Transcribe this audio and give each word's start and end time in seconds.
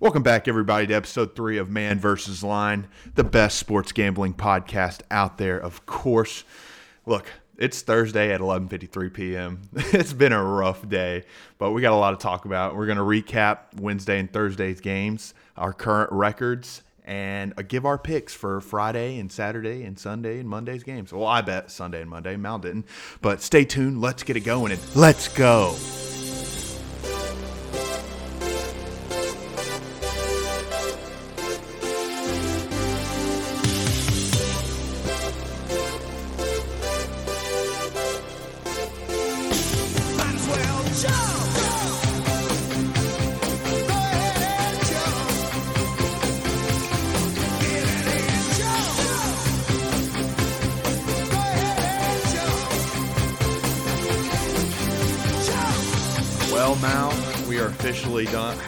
Welcome 0.00 0.22
back, 0.22 0.48
everybody, 0.48 0.86
to 0.86 0.94
episode 0.94 1.36
three 1.36 1.58
of 1.58 1.68
Man 1.68 1.98
versus 1.98 2.42
Line, 2.42 2.88
the 3.16 3.22
best 3.22 3.58
sports 3.58 3.92
gambling 3.92 4.32
podcast 4.32 5.02
out 5.10 5.36
there, 5.36 5.58
of 5.58 5.84
course. 5.84 6.42
Look, 7.04 7.26
it's 7.58 7.82
Thursday 7.82 8.32
at 8.32 8.40
11:53 8.40 9.12
p.m. 9.12 9.60
It's 9.92 10.14
been 10.14 10.32
a 10.32 10.42
rough 10.42 10.88
day, 10.88 11.24
but 11.58 11.72
we 11.72 11.82
got 11.82 11.92
a 11.92 11.96
lot 11.96 12.12
to 12.12 12.16
talk 12.16 12.46
about. 12.46 12.76
We're 12.76 12.86
going 12.86 12.96
to 12.96 13.04
recap 13.04 13.78
Wednesday 13.78 14.18
and 14.18 14.32
Thursday's 14.32 14.80
games, 14.80 15.34
our 15.54 15.74
current 15.74 16.10
records, 16.12 16.80
and 17.04 17.52
uh, 17.58 17.62
give 17.68 17.84
our 17.84 17.98
picks 17.98 18.32
for 18.32 18.62
Friday 18.62 19.18
and 19.18 19.30
Saturday 19.30 19.84
and 19.84 19.98
Sunday 19.98 20.40
and 20.40 20.48
Monday's 20.48 20.82
games. 20.82 21.12
Well, 21.12 21.26
I 21.26 21.42
bet 21.42 21.70
Sunday 21.70 22.00
and 22.00 22.08
Monday. 22.08 22.38
Mal 22.38 22.58
didn't, 22.58 22.86
but 23.20 23.42
stay 23.42 23.66
tuned. 23.66 24.00
Let's 24.00 24.22
get 24.22 24.38
it 24.38 24.40
going 24.40 24.72
and 24.72 24.80
let's 24.96 25.28
go. 25.28 25.76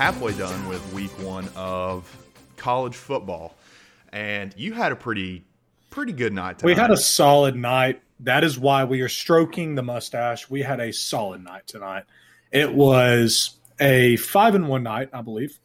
Halfway 0.03 0.37
done 0.37 0.67
with 0.67 0.85
week 0.93 1.13
one 1.21 1.49
of 1.55 2.05
college 2.57 2.97
football, 2.97 3.55
and 4.13 4.53
you 4.57 4.73
had 4.73 4.91
a 4.91 4.97
pretty, 4.97 5.45
pretty 5.91 6.13
good 6.13 6.33
night. 6.33 6.59
Tonight. 6.59 6.67
We 6.67 6.75
had 6.75 6.91
a 6.91 6.97
solid 6.97 7.55
night. 7.55 8.03
That 8.19 8.43
is 8.43 8.59
why 8.59 8.83
we 8.83 9.03
are 9.03 9.09
stroking 9.09 9.77
the 9.77 9.83
mustache. 9.85 10.51
We 10.51 10.63
had 10.63 10.81
a 10.81 10.93
solid 10.93 11.45
night 11.45 11.69
tonight. 11.69 12.03
It 12.51 12.75
was 12.75 13.55
a 13.79 14.17
five 14.17 14.57
and 14.57 14.67
one 14.67 14.83
night, 14.83 15.11
I 15.13 15.23
believe. 15.23 15.61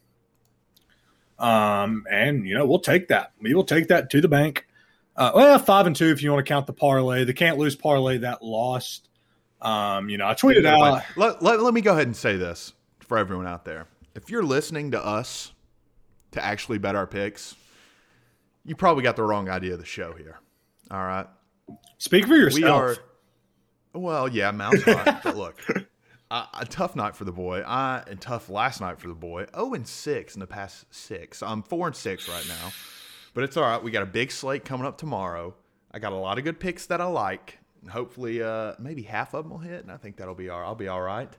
Um, 1.40 2.04
and 2.08 2.46
you 2.46 2.54
know 2.54 2.64
we'll 2.64 2.78
take 2.78 3.08
that. 3.08 3.32
We 3.40 3.54
will 3.54 3.64
take 3.64 3.88
that 3.88 4.08
to 4.10 4.20
the 4.20 4.28
bank. 4.28 4.68
Uh, 5.16 5.32
well, 5.34 5.58
five 5.58 5.88
and 5.88 5.96
two 5.96 6.12
if 6.12 6.22
you 6.22 6.30
want 6.30 6.46
to 6.46 6.48
count 6.48 6.68
the 6.68 6.72
parlay, 6.72 7.24
the 7.24 7.34
can't 7.34 7.58
lose 7.58 7.74
parlay 7.74 8.18
that 8.18 8.40
lost. 8.40 9.08
Um, 9.60 10.08
you 10.08 10.16
know, 10.16 10.28
I 10.28 10.34
tweeted 10.34 10.64
out. 10.64 11.02
Let, 11.16 11.42
let, 11.42 11.60
let 11.60 11.74
me 11.74 11.80
go 11.80 11.90
ahead 11.90 12.06
and 12.06 12.16
say 12.16 12.36
this 12.36 12.72
for 13.00 13.18
everyone 13.18 13.48
out 13.48 13.64
there: 13.64 13.88
if 14.18 14.30
you're 14.30 14.42
listening 14.42 14.90
to 14.90 15.04
us 15.04 15.52
to 16.32 16.44
actually 16.44 16.78
bet 16.78 16.96
our 16.96 17.06
picks, 17.06 17.54
you 18.64 18.74
probably 18.74 19.04
got 19.04 19.14
the 19.14 19.22
wrong 19.22 19.48
idea 19.48 19.74
of 19.74 19.78
the 19.78 19.86
show 19.86 20.12
here. 20.12 20.40
All 20.90 20.98
right. 20.98 21.26
Speak 21.98 22.26
for 22.26 22.34
yourself. 22.34 22.62
We 22.62 22.68
are. 22.68 22.96
Well, 23.94 24.28
yeah, 24.28 24.50
Mal's 24.50 24.84
right. 24.86 25.22
but 25.22 25.36
look, 25.36 25.60
a, 26.30 26.44
a 26.60 26.66
tough 26.66 26.96
night 26.96 27.14
for 27.14 27.24
the 27.24 27.32
boy. 27.32 27.60
I 27.60 28.02
and 28.08 28.20
tough 28.20 28.50
last 28.50 28.80
night 28.80 28.98
for 28.98 29.06
the 29.06 29.14
boy. 29.14 29.46
Oh 29.54 29.74
and 29.74 29.86
six 29.86 30.34
in 30.34 30.40
the 30.40 30.46
past 30.48 30.86
six. 30.90 31.40
I'm 31.40 31.62
four 31.62 31.86
and 31.86 31.94
six 31.94 32.28
right 32.28 32.46
now, 32.48 32.72
but 33.34 33.44
it's 33.44 33.56
all 33.56 33.64
right. 33.64 33.82
We 33.82 33.92
got 33.92 34.02
a 34.02 34.06
big 34.06 34.32
slate 34.32 34.64
coming 34.64 34.86
up 34.86 34.98
tomorrow. 34.98 35.54
I 35.92 36.00
got 36.00 36.12
a 36.12 36.16
lot 36.16 36.38
of 36.38 36.44
good 36.44 36.58
picks 36.58 36.86
that 36.86 37.00
I 37.00 37.06
like. 37.06 37.58
Hopefully, 37.88 38.42
uh, 38.42 38.74
maybe 38.80 39.02
half 39.02 39.32
of 39.34 39.44
them 39.44 39.52
will 39.52 39.58
hit, 39.58 39.82
and 39.82 39.92
I 39.92 39.96
think 39.96 40.16
that'll 40.16 40.34
be 40.34 40.48
all. 40.48 40.60
I'll 40.60 40.74
be 40.74 40.88
all 40.88 41.00
right. 41.00 41.32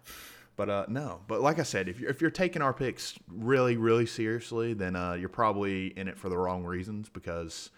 But 0.59 0.69
uh, 0.69 0.85
no, 0.89 1.21
but 1.29 1.39
like 1.39 1.57
I 1.57 1.63
said, 1.63 1.87
if 1.87 2.01
you're 2.01 2.09
if 2.09 2.19
you're 2.19 2.29
taking 2.29 2.61
our 2.61 2.73
picks 2.73 3.17
really 3.29 3.77
really 3.77 4.05
seriously, 4.05 4.73
then 4.73 4.93
uh, 4.93 5.13
you're 5.13 5.29
probably 5.29 5.97
in 5.97 6.09
it 6.09 6.17
for 6.17 6.27
the 6.27 6.37
wrong 6.37 6.65
reasons 6.65 7.07
because. 7.07 7.69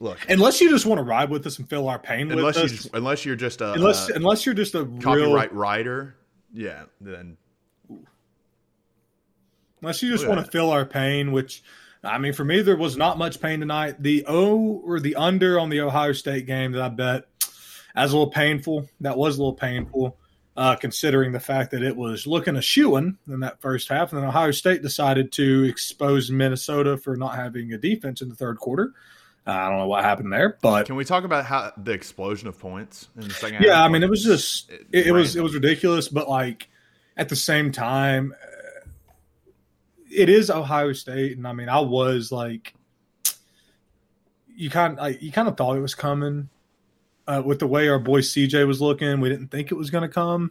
Look, 0.00 0.18
unless 0.28 0.60
you 0.60 0.70
just 0.70 0.86
want 0.86 1.00
to 1.00 1.02
ride 1.02 1.28
with 1.28 1.44
us 1.44 1.58
and 1.58 1.68
feel 1.68 1.88
our 1.88 1.98
pain 1.98 2.30
unless 2.30 2.54
with 2.54 2.56
you 2.56 2.62
us. 2.62 2.70
just, 2.70 2.94
unless 2.94 3.24
you're 3.24 3.34
just 3.34 3.60
a 3.60 3.72
unless 3.72 4.10
unless 4.10 4.46
you're 4.46 4.54
just 4.54 4.76
a 4.76 4.84
real 4.84 5.00
copyright 5.00 5.52
writer, 5.52 6.14
yeah, 6.54 6.84
then 7.00 7.36
Unless 9.82 10.02
you 10.02 10.10
just 10.10 10.28
want 10.28 10.44
to 10.44 10.50
feel 10.50 10.70
our 10.70 10.84
pain, 10.84 11.32
which 11.32 11.64
I 12.04 12.18
mean, 12.18 12.32
for 12.32 12.44
me, 12.44 12.62
there 12.62 12.76
was 12.76 12.96
not 12.96 13.18
much 13.18 13.40
pain 13.40 13.58
tonight. 13.58 14.00
The 14.00 14.24
O 14.28 14.82
or 14.84 15.00
the 15.00 15.16
under 15.16 15.58
on 15.58 15.68
the 15.68 15.80
Ohio 15.80 16.12
State 16.12 16.46
game 16.46 16.70
that 16.72 16.82
I 16.82 16.88
bet 16.90 17.24
as 17.96 18.12
a 18.12 18.16
little 18.16 18.30
painful. 18.30 18.88
That 19.00 19.16
was 19.16 19.36
a 19.36 19.40
little 19.40 19.54
painful, 19.54 20.16
uh, 20.58 20.74
considering 20.74 21.30
the 21.30 21.38
fact 21.38 21.70
that 21.70 21.84
it 21.84 21.96
was 21.96 22.26
looking 22.26 22.56
a 22.56 22.60
shoeing 22.60 23.16
in 23.28 23.34
in 23.34 23.40
that 23.40 23.60
first 23.60 23.88
half, 23.88 24.12
and 24.12 24.20
then 24.20 24.28
Ohio 24.28 24.50
State 24.50 24.82
decided 24.82 25.30
to 25.32 25.62
expose 25.62 26.32
Minnesota 26.32 26.96
for 26.96 27.16
not 27.16 27.36
having 27.36 27.72
a 27.72 27.78
defense 27.78 28.22
in 28.22 28.28
the 28.28 28.34
third 28.34 28.58
quarter. 28.58 28.92
Uh, 29.46 29.52
I 29.52 29.68
don't 29.68 29.78
know 29.78 29.86
what 29.86 30.02
happened 30.02 30.32
there, 30.32 30.58
but 30.60 30.86
can 30.86 30.96
we 30.96 31.04
talk 31.04 31.22
about 31.22 31.44
how 31.44 31.72
the 31.76 31.92
explosion 31.92 32.48
of 32.48 32.58
points 32.58 33.08
in 33.14 33.28
the 33.28 33.34
second? 33.34 33.62
yeah, 33.62 33.76
half? 33.76 33.84
I 33.84 33.88
mean, 33.88 34.02
it 34.02 34.10
was 34.10 34.24
just 34.24 34.68
It 34.68 34.86
it, 34.90 35.06
it 35.06 35.12
was 35.12 35.36
it 35.36 35.44
was 35.44 35.54
ridiculous, 35.54 36.08
but 36.08 36.28
like 36.28 36.68
at 37.16 37.28
the 37.28 37.36
same 37.36 37.70
time, 37.70 38.34
uh, 38.42 38.90
it 40.10 40.28
is 40.28 40.50
Ohio 40.50 40.92
State, 40.92 41.36
and 41.36 41.46
I 41.46 41.52
mean, 41.52 41.68
I 41.68 41.78
was 41.78 42.32
like, 42.32 42.74
you 44.56 44.70
kind 44.70 44.96
like, 44.96 45.22
you 45.22 45.30
kind 45.30 45.46
of 45.46 45.56
thought 45.56 45.76
it 45.76 45.82
was 45.82 45.94
coming 45.94 46.48
uh, 47.28 47.42
with 47.44 47.60
the 47.60 47.66
way 47.66 47.88
our 47.88 47.98
boy 47.98 48.20
CJ 48.20 48.66
was 48.66 48.80
looking. 48.80 49.20
We 49.20 49.28
didn't 49.28 49.48
think 49.48 49.70
it 49.70 49.74
was 49.74 49.90
going 49.90 50.02
to 50.02 50.08
come, 50.08 50.50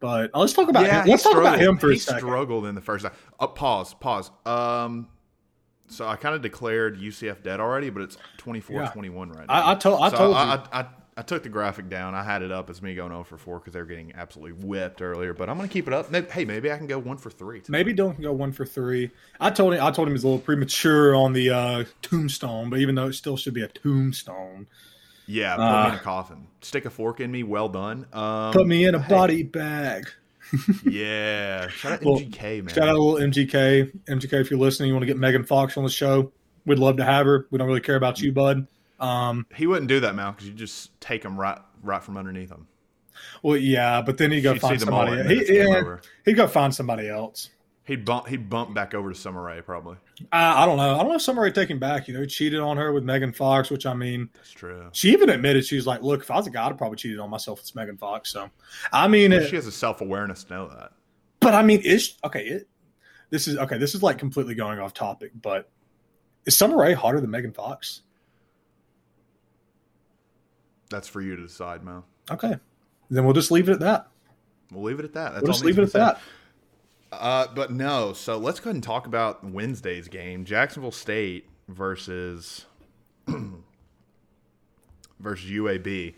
but 0.00 0.30
uh, 0.34 0.40
let's 0.40 0.52
talk 0.52 0.68
about 0.68 0.84
yeah, 0.84 1.02
him. 1.02 1.08
let's 1.08 1.22
talk 1.22 1.36
about 1.36 1.58
him 1.58 1.78
for 1.78 1.90
he 1.90 1.96
a 1.96 2.00
second. 2.00 2.20
struggled 2.20 2.66
in 2.66 2.74
the 2.74 2.80
first 2.80 3.04
half. 3.04 3.32
Uh, 3.38 3.46
pause, 3.46 3.94
pause. 3.94 4.30
Um, 4.44 5.08
so 5.88 6.06
I 6.06 6.16
kind 6.16 6.34
of 6.34 6.42
declared 6.42 6.98
UCF 6.98 7.42
dead 7.42 7.60
already, 7.60 7.90
but 7.90 8.02
it's 8.02 8.16
24-21 8.38 9.36
right 9.36 9.46
now. 9.46 9.54
I, 9.54 9.72
I 9.72 9.74
told 9.76 10.02
I 10.02 10.10
So 10.10 10.16
told 10.16 10.36
I, 10.36 10.54
you. 10.54 10.60
I, 10.72 10.86
I, 11.18 11.22
took 11.22 11.42
the 11.42 11.50
graphic 11.50 11.90
down. 11.90 12.14
I 12.14 12.22
had 12.22 12.42
it 12.42 12.50
up 12.50 12.70
as 12.70 12.80
me 12.80 12.94
going 12.94 13.10
0 13.10 13.24
for 13.24 13.36
4 13.36 13.58
because 13.58 13.74
they 13.74 13.80
were 13.80 13.86
getting 13.86 14.12
absolutely 14.14 14.66
whipped 14.66 15.02
earlier. 15.02 15.34
But 15.34 15.50
I'm 15.50 15.58
going 15.58 15.68
to 15.68 15.72
keep 15.72 15.86
it 15.86 15.92
up. 15.92 16.12
Hey, 16.32 16.46
maybe 16.46 16.72
I 16.72 16.78
can 16.78 16.86
go 16.86 16.98
1 16.98 17.18
for 17.18 17.30
3. 17.30 17.60
tonight. 17.60 17.78
Maybe 17.78 17.92
don't 17.92 18.20
go 18.20 18.32
one 18.32 18.52
for 18.52 18.64
three. 18.64 19.10
I 19.38 19.50
told 19.50 19.74
him 19.74 19.82
I 19.84 19.90
told 19.90 20.08
him 20.08 20.14
he's 20.14 20.24
a 20.24 20.28
little 20.28 20.40
premature 20.40 21.14
on 21.14 21.34
the 21.34 21.50
uh, 21.50 21.84
tombstone, 22.00 22.70
but 22.70 22.78
even 22.80 22.94
though 22.94 23.08
it 23.08 23.12
still 23.12 23.36
should 23.36 23.54
be 23.54 23.62
a 23.62 23.68
tombstone, 23.68 24.66
Yeah, 25.32 25.56
put 25.56 25.62
me 25.62 25.68
in 25.68 25.74
Uh, 25.92 25.96
a 25.96 25.98
coffin. 26.00 26.46
Stick 26.60 26.84
a 26.84 26.90
fork 26.90 27.20
in 27.20 27.30
me. 27.30 27.42
Well 27.42 27.68
done. 27.68 28.06
Um, 28.12 28.52
put 28.52 28.66
me 28.66 28.84
in 28.84 28.94
a 28.94 29.00
hey, 29.00 29.14
body 29.14 29.42
bag. 29.42 30.06
Yeah. 30.84 31.68
Shout 31.68 31.92
out 31.92 32.00
MGK, 32.02 32.64
man. 32.64 32.74
Shout 32.74 32.88
out 32.88 32.96
a 32.96 33.02
little 33.02 33.26
MGK. 33.28 33.90
MGK, 34.06 34.32
if 34.40 34.50
you're 34.50 34.60
listening, 34.60 34.88
you 34.88 34.94
want 34.94 35.02
to 35.02 35.06
get 35.06 35.16
Megan 35.16 35.44
Fox 35.44 35.76
on 35.76 35.84
the 35.84 35.90
show, 35.90 36.30
we'd 36.66 36.78
love 36.78 36.98
to 36.98 37.04
have 37.04 37.24
her. 37.26 37.46
We 37.50 37.58
don't 37.58 37.66
really 37.66 37.80
care 37.80 37.96
about 37.96 38.20
you, 38.20 38.32
bud. 38.32 38.66
Um, 39.00 39.46
He 39.54 39.66
wouldn't 39.66 39.88
do 39.88 40.00
that, 40.00 40.14
Mal, 40.14 40.32
because 40.32 40.46
you 40.48 40.54
just 40.54 40.98
take 41.00 41.24
him 41.24 41.38
right 41.40 41.58
right 41.82 42.02
from 42.02 42.16
underneath 42.16 42.50
him. 42.50 42.66
well, 43.42 43.56
yeah, 43.56 44.02
but 44.02 44.18
then 44.18 44.30
he'd 44.30 44.42
go 44.42 44.52
She'd 44.52 44.60
find 44.60 44.78
see 44.78 44.84
the 44.84 44.90
mullet 44.90 45.08
somebody. 45.08 45.20
and 45.22 45.30
then 45.30 45.38
it's 45.38 45.48
He, 45.50 45.56
yeah, 45.56 45.96
he'd 46.24 46.34
go 46.34 46.46
find 46.46 46.74
somebody 46.74 47.08
else. 47.08 47.50
He'd 47.92 48.06
bump. 48.06 48.26
He'd 48.26 48.48
bump 48.48 48.72
back 48.72 48.94
over 48.94 49.12
to 49.12 49.14
Sommer 49.14 49.42
Ray, 49.42 49.60
probably. 49.60 49.98
I, 50.32 50.62
I 50.62 50.66
don't 50.66 50.78
know. 50.78 50.94
I 50.94 51.02
don't 51.02 51.08
know 51.10 51.16
if 51.16 51.36
would 51.36 51.54
take 51.54 51.68
him 51.68 51.78
back. 51.78 52.08
You 52.08 52.14
know, 52.14 52.22
he 52.22 52.26
cheated 52.26 52.58
on 52.58 52.78
her 52.78 52.90
with 52.90 53.04
Megan 53.04 53.34
Fox, 53.34 53.68
which 53.68 53.84
I 53.84 53.92
mean, 53.92 54.30
That's 54.32 54.50
true. 54.50 54.88
she 54.92 55.12
even 55.12 55.28
admitted 55.28 55.66
she 55.66 55.76
was 55.76 55.86
like, 55.86 56.00
"Look, 56.00 56.22
if 56.22 56.30
I 56.30 56.36
was 56.36 56.46
a 56.46 56.50
guy, 56.50 56.66
I'd 56.66 56.78
probably 56.78 56.96
cheated 56.96 57.18
on 57.18 57.28
myself 57.28 57.60
with 57.60 57.74
Megan 57.74 57.98
Fox." 57.98 58.32
So, 58.32 58.48
I 58.94 59.08
mean, 59.08 59.30
But 59.32 59.42
it, 59.42 59.50
she 59.50 59.56
has 59.56 59.66
a 59.66 59.72
self 59.72 60.00
awareness 60.00 60.44
to 60.44 60.54
know 60.54 60.68
that. 60.70 60.92
but 61.40 61.52
I 61.52 61.62
mean, 61.62 61.82
is 61.84 62.14
okay. 62.24 62.46
It, 62.46 62.68
this 63.28 63.46
is 63.46 63.58
okay. 63.58 63.76
This 63.76 63.94
is 63.94 64.02
like 64.02 64.16
completely 64.16 64.54
going 64.54 64.78
off 64.78 64.94
topic, 64.94 65.32
but 65.42 65.68
is 66.46 66.56
Sommer 66.56 66.78
Ray 66.78 66.94
hotter 66.94 67.20
than 67.20 67.30
Megan 67.30 67.52
Fox? 67.52 68.00
That's 70.88 71.08
for 71.08 71.20
you 71.20 71.36
to 71.36 71.42
decide, 71.42 71.84
Mal. 71.84 72.06
Okay, 72.30 72.54
then 73.10 73.24
we'll 73.26 73.34
just 73.34 73.50
leave 73.50 73.68
it 73.68 73.72
at 73.72 73.80
that. 73.80 74.08
We'll 74.70 74.84
leave 74.84 74.98
it 74.98 75.04
at 75.04 75.12
that. 75.12 75.32
That's 75.34 75.42
We'll 75.42 75.50
all 75.50 75.54
just 75.54 75.64
leave 75.66 75.78
it 75.78 75.82
at 75.82 75.92
that. 75.92 76.20
Uh, 77.12 77.46
but 77.54 77.70
no. 77.70 78.12
So 78.14 78.38
let's 78.38 78.58
go 78.58 78.64
ahead 78.70 78.76
and 78.76 78.82
talk 78.82 79.06
about 79.06 79.44
Wednesday's 79.44 80.08
game: 80.08 80.44
Jacksonville 80.44 80.90
State 80.92 81.46
versus 81.68 82.64
versus 85.20 85.50
UAB. 85.50 86.14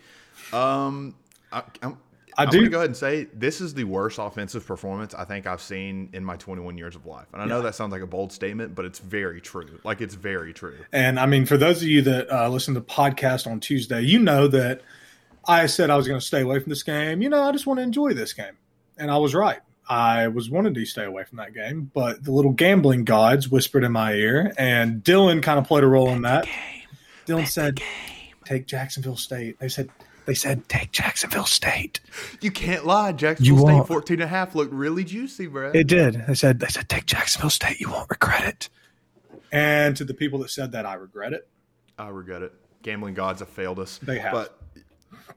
Um, 0.53 1.15
I, 1.51 1.63
I'm, 1.81 1.97
I 2.37 2.43
I'm 2.43 2.49
do- 2.49 2.57
gonna 2.59 2.69
go 2.69 2.77
ahead 2.77 2.89
and 2.89 2.97
say 2.97 3.25
this 3.33 3.61
is 3.61 3.73
the 3.73 3.83
worst 3.85 4.19
offensive 4.19 4.65
performance 4.65 5.13
I 5.13 5.25
think 5.25 5.47
I've 5.47 5.61
seen 5.61 6.09
in 6.13 6.23
my 6.23 6.35
21 6.37 6.77
years 6.77 6.95
of 6.95 7.05
life. 7.05 7.27
And 7.33 7.41
I 7.41 7.45
know 7.45 7.57
Yeah. 7.57 7.63
that 7.63 7.75
sounds 7.75 7.91
like 7.91 8.01
a 8.01 8.07
bold 8.07 8.31
statement, 8.31 8.75
but 8.75 8.85
it's 8.85 8.99
very 8.99 9.41
true. 9.41 9.79
Like 9.83 10.01
it's 10.01 10.15
very 10.15 10.53
true. 10.53 10.77
And 10.91 11.19
I 11.19 11.25
mean, 11.25 11.45
for 11.45 11.57
those 11.57 11.81
of 11.81 11.87
you 11.87 12.01
that 12.03 12.29
uh, 12.31 12.49
listen 12.49 12.73
to 12.73 12.79
the 12.81 12.85
podcast 12.85 13.47
on 13.47 13.59
Tuesday, 13.59 14.01
you 14.01 14.19
know 14.19 14.47
that 14.49 14.81
I 15.47 15.65
said 15.67 15.89
I 15.89 15.95
was 15.95 16.07
going 16.07 16.19
to 16.19 16.25
stay 16.25 16.41
away 16.41 16.59
from 16.59 16.69
this 16.71 16.83
game. 16.83 17.21
You 17.21 17.29
know, 17.29 17.43
I 17.43 17.51
just 17.51 17.67
want 17.67 17.77
to 17.79 17.83
enjoy 17.83 18.13
this 18.13 18.33
game. 18.33 18.57
And 18.97 19.11
I 19.11 19.17
was 19.17 19.35
right. 19.35 19.59
I 19.87 20.27
was 20.29 20.49
wanting 20.49 20.73
to 20.73 20.85
stay 20.85 21.03
away 21.03 21.23
from 21.25 21.37
that 21.37 21.53
game, 21.53 21.91
but 21.93 22.23
the 22.23 22.31
little 22.31 22.51
gambling 22.53 23.03
gods 23.05 23.49
whispered 23.49 23.83
in 23.83 23.91
my 23.91 24.13
ear, 24.13 24.53
and 24.57 25.03
Dylan 25.03 25.43
kind 25.43 25.59
of 25.59 25.67
played 25.67 25.83
a 25.83 25.87
role 25.87 26.09
in 26.09 26.23
that. 26.23 26.47
Dylan 27.27 27.47
said, 27.47 27.79
"Take 28.45 28.67
Jacksonville 28.67 29.17
State." 29.17 29.59
They 29.59 29.69
said, 29.69 29.89
They 30.25 30.33
said 30.33 30.67
take 30.67 30.91
Jacksonville 30.91 31.45
State. 31.45 31.99
You 32.41 32.49
can't 32.49 32.83
lie. 32.85 33.11
Jacksonville 33.11 33.55
You 33.57 33.59
State 33.61 33.73
won't. 33.75 33.87
14 33.87 34.15
and 34.15 34.23
a 34.23 34.27
half 34.27 34.55
looked 34.55 34.73
really 34.73 35.03
juicy, 35.03 35.45
bro. 35.45 35.69
It 35.71 35.85
did. 35.85 36.25
They 36.27 36.33
said 36.33 36.59
they 36.59 36.67
said 36.67 36.89
take 36.89 37.05
Jacksonville 37.05 37.51
State. 37.51 37.79
You 37.79 37.91
won't 37.91 38.09
regret 38.09 38.43
it. 38.43 38.69
And 39.51 39.95
to 39.97 40.03
the 40.03 40.15
people 40.15 40.39
that 40.39 40.49
said 40.49 40.71
that, 40.71 40.85
I 40.85 40.95
regret 40.95 41.33
it. 41.33 41.47
I 41.99 42.07
regret 42.09 42.41
it. 42.41 42.53
Gambling 42.81 43.13
gods 43.13 43.39
have 43.39 43.49
failed 43.49 43.77
us. 43.79 43.99
They 43.99 44.17
have. 44.17 44.31
But 44.33 44.59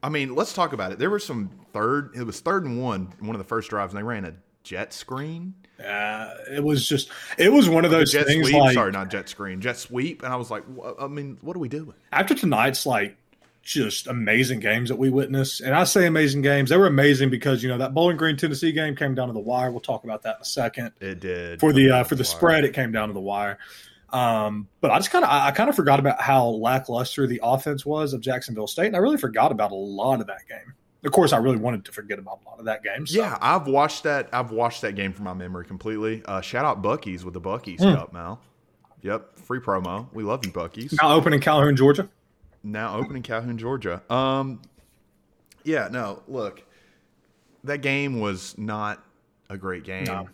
I 0.01 0.09
mean, 0.09 0.35
let's 0.35 0.53
talk 0.53 0.73
about 0.73 0.91
it. 0.91 0.99
There 0.99 1.09
was 1.09 1.25
some 1.25 1.49
third. 1.73 2.11
It 2.15 2.23
was 2.23 2.39
third 2.39 2.65
and 2.65 2.81
one. 2.81 3.13
One 3.19 3.35
of 3.35 3.39
the 3.39 3.47
first 3.47 3.69
drives, 3.69 3.93
and 3.93 3.99
they 3.99 4.03
ran 4.03 4.25
a 4.25 4.33
jet 4.63 4.93
screen. 4.93 5.53
Uh, 5.83 6.33
it 6.51 6.63
was 6.63 6.87
just 6.87 7.09
it 7.37 7.51
was 7.51 7.69
one 7.69 7.85
of 7.85 7.91
those 7.91 8.11
jet 8.11 8.27
things 8.27 8.47
sweep. 8.47 8.59
like 8.59 8.73
Sorry, 8.73 8.91
not 8.91 9.09
jet 9.09 9.29
screen. 9.29 9.61
Jet 9.61 9.77
sweep. 9.77 10.23
And 10.23 10.33
I 10.33 10.35
was 10.35 10.51
like, 10.51 10.63
I 10.99 11.07
mean, 11.07 11.37
what 11.41 11.55
are 11.55 11.59
we 11.59 11.69
doing? 11.69 11.93
after 12.11 12.35
tonight's 12.35 12.85
like 12.85 13.15
just 13.61 14.07
amazing 14.07 14.59
games 14.59 14.89
that 14.89 14.95
we 14.97 15.09
witnessed. 15.09 15.61
And 15.61 15.75
I 15.75 15.83
say 15.83 16.07
amazing 16.07 16.41
games. 16.41 16.69
They 16.69 16.77
were 16.77 16.87
amazing 16.87 17.29
because 17.29 17.61
you 17.61 17.69
know 17.69 17.77
that 17.77 17.93
Bowling 17.93 18.17
Green 18.17 18.35
Tennessee 18.35 18.71
game 18.71 18.95
came 18.95 19.15
down 19.15 19.27
to 19.27 19.33
the 19.33 19.39
wire. 19.39 19.71
We'll 19.71 19.79
talk 19.79 20.03
about 20.03 20.23
that 20.23 20.37
in 20.37 20.41
a 20.41 20.45
second. 20.45 20.91
It 20.99 21.19
did 21.19 21.59
For 21.59 21.71
the 21.71 21.91
uh, 21.91 22.03
for 22.03 22.15
the 22.15 22.21
wire. 22.21 22.25
spread, 22.25 22.65
it 22.65 22.73
came 22.73 22.91
down 22.91 23.09
to 23.09 23.13
the 23.13 23.19
wire. 23.21 23.57
Um, 24.13 24.67
but 24.81 24.91
I 24.91 24.97
just 24.97 25.11
kind 25.11 25.23
of 25.23 25.29
I, 25.29 25.47
I 25.47 25.51
kind 25.51 25.69
of 25.69 25.75
forgot 25.75 25.99
about 25.99 26.21
how 26.21 26.47
lackluster 26.47 27.27
the 27.27 27.39
offense 27.43 27.85
was 27.85 28.13
of 28.13 28.21
Jacksonville 28.21 28.67
State, 28.67 28.87
and 28.87 28.95
I 28.95 28.99
really 28.99 29.17
forgot 29.17 29.51
about 29.51 29.71
a 29.71 29.75
lot 29.75 30.19
of 30.21 30.27
that 30.27 30.47
game. 30.47 30.73
Of 31.05 31.11
course, 31.13 31.31
I 31.31 31.37
really 31.37 31.57
wanted 31.57 31.85
to 31.85 31.91
forget 31.93 32.19
about 32.19 32.39
a 32.45 32.49
lot 32.49 32.59
of 32.59 32.65
that 32.65 32.83
game. 32.83 33.07
So. 33.07 33.19
Yeah, 33.19 33.37
I've 33.41 33.67
watched 33.67 34.03
that. 34.03 34.27
I've 34.33 34.51
watched 34.51 34.81
that 34.81 34.95
game 34.95 35.13
from 35.13 35.25
my 35.25 35.33
memory 35.33 35.65
completely. 35.65 36.21
Uh, 36.25 36.41
shout 36.41 36.65
out 36.65 36.81
Buc-ee's 36.81 37.23
with 37.23 37.33
the 37.33 37.41
Buc-ee's 37.41 37.81
Hmm. 37.81 37.93
Cup, 37.93 38.11
Mal. 38.11 38.41
Yep, 39.01 39.39
free 39.39 39.59
promo. 39.61 40.07
We 40.13 40.23
love 40.23 40.45
you, 40.45 40.51
Buc-ee's. 40.51 40.91
now 41.01 41.13
open 41.13 41.31
in 41.31 41.39
Calhoun, 41.39 41.77
Georgia. 41.77 42.09
now 42.63 42.97
open 42.97 43.15
in 43.15 43.21
Calhoun, 43.21 43.57
Georgia. 43.57 44.01
Um, 44.09 44.61
yeah, 45.63 45.87
no, 45.89 46.21
look, 46.27 46.63
that 47.63 47.81
game 47.81 48.19
was 48.19 48.57
not 48.57 49.01
a 49.49 49.57
great 49.57 49.85
game. 49.85 50.03
No. 50.03 50.27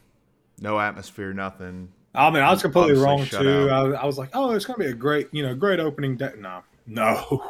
No, 0.60 0.80
atmosphere, 0.80 1.32
nothing. 1.34 1.90
I 2.18 2.30
mean, 2.32 2.44
I 2.44 2.52
was 2.52 2.62
completely 2.62 2.96
wrong 3.02 3.26
too. 3.26 3.70
I. 3.72 3.92
I 3.92 4.06
was 4.06 4.18
like, 4.18 4.30
oh, 4.34 4.52
it's 4.52 4.66
going 4.66 4.80
to 4.80 4.86
be 4.86 4.92
a 4.92 4.96
great, 4.96 5.30
you 5.32 5.44
know, 5.46 5.54
great 5.56 5.80
opening 5.80 6.16
day. 6.18 6.32
No, 6.38 6.64
no, 6.88 7.42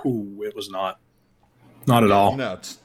it 0.43 0.55
was 0.55 0.69
not. 0.69 0.99
Not 1.87 2.03
at 2.03 2.11
all. 2.11 2.35
No, 2.35 2.53
it's 2.53 2.79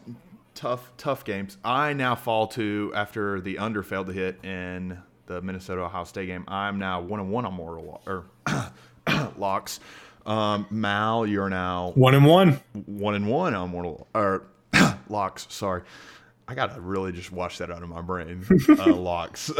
tough, 0.54 0.90
tough 0.98 1.24
games. 1.24 1.56
I 1.64 1.92
now 1.94 2.14
fall 2.14 2.48
to 2.48 2.92
after 2.94 3.40
the 3.40 3.58
under 3.58 3.82
failed 3.82 4.08
to 4.08 4.12
hit 4.12 4.44
in 4.44 4.98
the 5.26 5.40
Minnesota 5.40 5.82
Ohio 5.82 6.04
State 6.04 6.26
game. 6.26 6.44
I'm 6.48 6.78
now 6.78 7.00
one 7.00 7.20
and 7.20 7.30
one 7.30 7.46
on 7.46 7.54
Mortal 7.54 8.02
or 8.06 8.24
locks. 9.38 9.80
Um, 10.26 10.66
Mal, 10.70 11.26
you're 11.26 11.48
now 11.48 11.92
One 11.94 12.14
and 12.14 12.26
one. 12.26 12.60
one 12.84 13.14
and 13.14 13.26
one 13.26 13.54
on 13.54 13.70
Mortal 13.70 14.06
or 14.14 14.42
locks. 15.08 15.46
Sorry, 15.48 15.82
I 16.50 16.54
gotta 16.54 16.80
really 16.80 17.12
just 17.12 17.30
wash 17.30 17.58
that 17.58 17.70
out 17.70 17.82
of 17.84 17.88
my 17.88 18.02
brain. 18.02 18.44
Uh, 18.68 18.92
locks, 18.94 19.50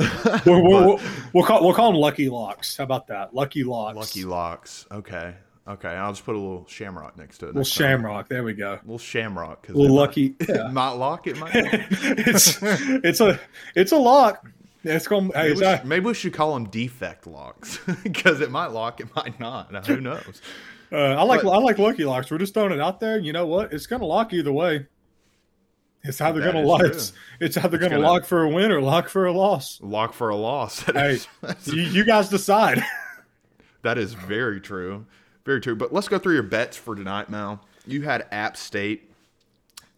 We'll, 0.45 0.63
we'll, 0.65 0.97
But- 0.97 1.03
we'll 1.33 1.45
call 1.45 1.63
we'll 1.65 1.75
call 1.75 1.93
them 1.93 2.01
lucky 2.01 2.29
locks. 2.29 2.77
How 2.77 2.85
about 2.85 3.07
that? 3.07 3.33
Lucky 3.33 3.63
locks. 3.63 3.97
lucky 3.97 4.25
locks. 4.25 4.87
Okay, 4.91 5.35
okay. 5.69 5.89
I'll 5.89 6.11
just 6.13 6.25
put 6.25 6.35
a 6.35 6.39
little 6.39 6.67
shamrock 6.69 7.17
next 7.17 7.39
to 7.39 7.45
it. 7.47 7.49
Little 7.49 7.61
next 7.61 7.75
time. 7.77 7.87
shamrock. 8.01 8.29
There 8.29 8.43
we 8.43 8.55
go. 8.55 8.81
little 8.83 8.99
shamrock. 8.99 9.63
'cause 9.67 9.77
Little 9.77 9.97
it 9.97 9.99
might- 9.99 10.01
lucky. 10.01 10.35
It 10.41 10.49
Yeah. 10.49 10.69
might 10.73 10.91
lock. 10.93 11.27
It 11.29 11.39
might. 11.39 11.51
It's 11.55 12.59
it's 12.61 13.21
a 13.21 13.39
it's 13.77 13.93
a 13.93 13.97
lock. 13.97 14.51
It's 14.83 15.07
going. 15.07 15.27
Hey, 15.27 15.33
Maybe 15.35 15.51
it's 15.53 15.61
we, 15.61 15.67
should, 15.77 15.85
maybe 15.85 16.05
we 16.07 16.15
should 16.15 16.33
call 16.33 16.55
them 16.55 16.65
defect 16.71 17.27
locks 17.29 17.79
because 18.03 18.41
it 18.41 18.51
might 18.51 18.69
lock, 18.73 19.01
it 19.01 19.15
might 19.15 19.39
not. 19.39 19.71
Now, 19.73 19.83
who 19.83 20.01
knows? 20.01 20.41
uh, 20.91 20.97
I 20.97 21.23
like 21.23 21.43
but- 21.43 21.51
I 21.53 21.59
like 21.59 21.79
lucky 21.79 22.05
locks. 22.05 22.31
We're 22.33 22.39
just 22.39 22.55
throwing 22.55 22.73
it 22.73 22.81
out 22.81 22.99
there. 22.99 23.19
You 23.19 23.33
know 23.33 23.47
what? 23.47 23.73
It's 23.73 23.87
to 24.01 24.07
lock 24.07 24.33
either 24.33 24.53
way. 24.53 24.87
It's 26.03 26.19
how 26.19 26.33
they're 26.33 26.43
going 26.43 26.65
to 26.65 26.69
lock. 26.69 26.83
It's, 26.83 27.13
it's 27.41 27.57
how 27.57 27.69
they're 27.69 27.79
going 27.79 27.93
to 27.93 27.99
lock 27.99 28.25
for 28.25 28.43
a 28.43 28.49
win 28.49 28.73
or 28.73 28.81
lock 28.81 29.09
for 29.09 29.27
a 29.27 29.33
loss. 29.33 29.79
Lock 29.83 30.13
for 30.13 30.31
a 30.31 30.37
loss. 30.37 30.83
Hey, 30.93 31.19
you, 31.65 31.83
you 31.83 32.05
guys 32.05 32.29
decide. 32.29 32.83
that 33.83 33.99
is 33.99 34.15
very 34.15 34.61
true, 34.61 35.07
very 35.45 35.61
true. 35.61 35.77
But 35.77 35.93
let's 35.93 36.09
go 36.09 36.19
through 36.19 36.35
your 36.35 36.43
bets 36.43 36.77
for 36.77 36.95
tonight, 36.95 37.31
Mal. 37.31 37.61
You 37.87 38.03
had 38.03 38.27
App 38.33 38.57
State. 38.57 39.07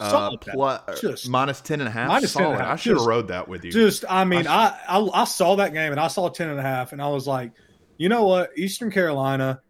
Uh, 0.01 0.37
plus, 0.37 1.01
Just- 1.01 1.29
minus 1.29 1.61
10 1.61 1.81
and 1.81 1.89
a 1.89 1.93
half. 1.93 2.09
Minus 2.09 2.33
10 2.33 2.45
and 2.45 2.55
a 2.55 2.59
half. 2.59 2.73
I 2.73 2.77
should 2.77 2.97
have 2.97 3.07
rode 3.07 3.29
that 3.29 3.47
with 3.47 3.65
you. 3.65 3.71
Just, 3.71 4.05
I 4.09 4.25
mean, 4.25 4.49
I 4.49 4.77
I, 4.89 4.99
I 4.99 5.23
I 5.23 5.25
saw 5.25 5.55
that 5.57 5.73
game 5.73 5.93
and 5.93 6.01
I 6.01 6.09
saw 6.09 6.29
10 6.29 6.49
and 6.49 6.59
a 6.59 6.63
half 6.63 6.93
and 6.93 7.01
I 7.01 7.09
was 7.09 7.29
like, 7.29 7.53
you 7.99 8.09
know 8.09 8.25
what? 8.25 8.51
Eastern 8.57 8.91
Carolina, 8.91 9.61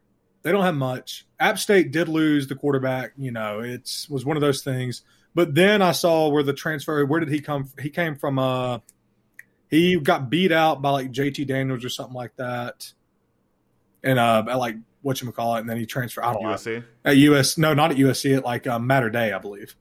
they 0.43 0.51
don't 0.51 0.65
have 0.65 0.75
much. 0.75 1.27
App 1.39 1.59
State 1.59 1.93
did 1.93 2.09
lose 2.09 2.47
the 2.47 2.55
quarterback. 2.55 3.13
You 3.19 3.31
know, 3.31 3.61
it's 3.61 4.09
was 4.09 4.25
one 4.25 4.39
of 4.39 4.41
those 4.41 4.63
things. 4.63 5.03
But 5.35 5.55
then 5.55 5.81
I 5.83 5.93
saw 5.93 6.29
where 6.29 6.43
the 6.43 6.53
transfer. 6.53 7.05
Where 7.07 7.21
did 7.21 7.31
he 7.31 7.41
come? 7.41 7.69
He 7.81 7.91
came 7.91 8.17
from. 8.17 8.39
Uh, 8.39 8.79
he 9.69 9.99
got 9.99 10.29
beat 10.29 10.53
out 10.53 10.83
by 10.83 10.91
like 10.91 11.13
JT 11.13 11.47
Daniels 11.47 11.85
or 11.85 11.89
something 11.89 12.15
like 12.15 12.37
that. 12.37 12.93
And 14.05 14.19
uh, 14.19 14.45
at 14.49 14.59
like 14.59 14.77
what 15.01 15.21
you 15.21 15.33
call 15.33 15.57
it, 15.57 15.61
and 15.61 15.71
then 15.71 15.79
he 15.79 15.87
transferred. 15.87 16.25
I 16.25 16.33
don't 16.35 16.43
know 16.43 16.51
USC? 16.51 16.85
at 17.05 17.17
US. 17.17 17.57
No, 17.57 17.73
not 17.73 17.91
at 17.93 17.97
USC. 17.97 18.37
At 18.37 18.45
like 18.45 18.67
um, 18.67 18.87
Mater 18.87 19.11
Dei, 19.11 19.33
I 19.33 19.39
believe. 19.39 19.75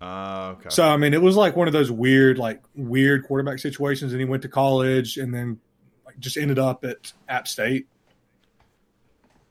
Uh, 0.00 0.54
okay. 0.58 0.68
So 0.70 0.88
I 0.88 0.96
mean, 0.96 1.12
it 1.12 1.20
was 1.20 1.36
like 1.36 1.56
one 1.56 1.66
of 1.66 1.72
those 1.72 1.90
weird, 1.90 2.38
like 2.38 2.62
weird 2.74 3.26
quarterback 3.26 3.58
situations, 3.58 4.12
and 4.12 4.20
he 4.20 4.24
went 4.24 4.42
to 4.42 4.48
college 4.48 5.18
and 5.18 5.34
then 5.34 5.60
like 6.06 6.18
just 6.18 6.36
ended 6.36 6.58
up 6.58 6.84
at 6.84 7.12
App 7.28 7.48
State. 7.48 7.88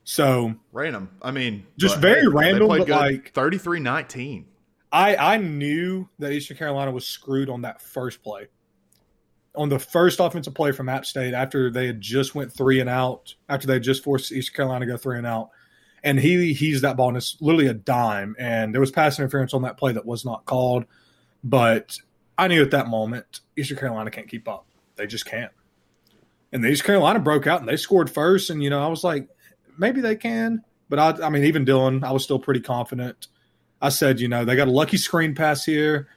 So 0.04 0.54
Random. 0.72 1.10
I 1.20 1.30
mean, 1.32 1.66
Just 1.76 1.96
but, 1.96 2.00
very 2.00 2.22
they 2.22 2.28
random, 2.28 2.68
but 2.68 2.86
good. 2.86 2.96
like- 2.96 3.32
33 3.34 3.80
19. 3.80 4.46
I 4.90 5.16
I 5.16 5.36
knew 5.36 6.08
that 6.18 6.32
Eastern 6.32 6.56
Carolina 6.56 6.90
was 6.90 7.06
screwed 7.06 7.50
on 7.50 7.62
that 7.62 7.82
first 7.82 8.22
play, 8.22 8.48
on 9.54 9.68
the 9.68 9.78
first 9.78 10.20
offensive 10.20 10.54
play 10.54 10.72
from 10.72 10.88
App 10.88 11.04
State 11.04 11.34
after 11.34 11.70
they 11.70 11.86
had 11.86 12.00
just 12.00 12.34
went 12.34 12.52
three 12.52 12.80
and 12.80 12.88
out, 12.88 13.34
after 13.48 13.66
they 13.66 13.80
just 13.80 14.02
forced 14.02 14.32
Eastern 14.32 14.54
Carolina 14.56 14.86
to 14.86 14.92
go 14.92 14.96
three 14.96 15.18
and 15.18 15.26
out, 15.26 15.50
and 16.02 16.18
he 16.18 16.52
he's 16.54 16.80
that 16.82 16.96
ball 16.96 17.08
and 17.08 17.16
it's 17.16 17.36
literally 17.40 17.66
a 17.66 17.74
dime, 17.74 18.34
and 18.38 18.72
there 18.72 18.80
was 18.80 18.90
pass 18.90 19.18
interference 19.18 19.52
on 19.52 19.62
that 19.62 19.76
play 19.76 19.92
that 19.92 20.06
was 20.06 20.24
not 20.24 20.46
called, 20.46 20.84
but 21.44 21.98
I 22.38 22.48
knew 22.48 22.62
at 22.62 22.70
that 22.70 22.88
moment 22.88 23.40
Eastern 23.56 23.78
Carolina 23.78 24.10
can't 24.10 24.28
keep 24.28 24.48
up, 24.48 24.66
they 24.96 25.06
just 25.06 25.26
can't, 25.26 25.52
and 26.52 26.64
the 26.64 26.68
Eastern 26.68 26.86
Carolina 26.86 27.18
broke 27.18 27.46
out 27.46 27.60
and 27.60 27.68
they 27.68 27.76
scored 27.76 28.08
first, 28.08 28.48
and 28.48 28.62
you 28.62 28.70
know 28.70 28.82
I 28.82 28.88
was 28.88 29.04
like 29.04 29.28
maybe 29.76 30.00
they 30.00 30.16
can, 30.16 30.62
but 30.88 30.98
I 30.98 31.26
I 31.26 31.28
mean 31.28 31.44
even 31.44 31.66
Dylan 31.66 32.04
I 32.04 32.12
was 32.12 32.24
still 32.24 32.38
pretty 32.38 32.60
confident. 32.60 33.28
I 33.80 33.90
said, 33.90 34.20
you 34.20 34.28
know, 34.28 34.44
they 34.44 34.56
got 34.56 34.68
a 34.68 34.72
lucky 34.72 34.96
screen 34.96 35.34
pass 35.34 35.64
here. 35.64 36.08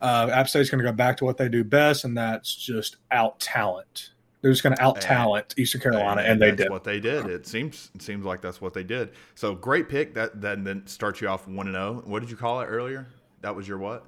Uh, 0.00 0.28
App 0.32 0.48
State's 0.48 0.68
going 0.70 0.84
to 0.84 0.90
go 0.90 0.94
back 0.94 1.16
to 1.18 1.24
what 1.24 1.38
they 1.38 1.48
do 1.48 1.64
best, 1.64 2.04
and 2.04 2.16
that's 2.16 2.54
just 2.54 2.96
out 3.10 3.40
talent. 3.40 4.10
They're 4.42 4.50
just 4.52 4.62
going 4.62 4.76
to 4.76 4.82
out 4.82 5.00
talent 5.00 5.54
Eastern 5.56 5.80
Carolina, 5.80 6.20
and, 6.20 6.40
they 6.42 6.50
that's 6.50 6.64
did. 6.64 6.70
what 6.70 6.84
they 6.84 7.00
did. 7.00 7.24
It 7.26 7.46
seems 7.46 7.90
it 7.94 8.02
seems 8.02 8.26
like 8.26 8.42
that's 8.42 8.60
what 8.60 8.74
they 8.74 8.82
did. 8.82 9.12
So 9.34 9.54
great 9.54 9.88
pick. 9.88 10.12
That 10.14 10.42
that 10.42 10.62
then 10.62 10.86
starts 10.86 11.22
you 11.22 11.28
off 11.28 11.48
one 11.48 11.66
and 11.66 11.74
zero. 11.74 12.02
What 12.04 12.20
did 12.20 12.30
you 12.30 12.36
call 12.36 12.60
it 12.60 12.66
earlier? 12.66 13.06
That 13.40 13.56
was 13.56 13.66
your 13.66 13.78
what? 13.78 14.04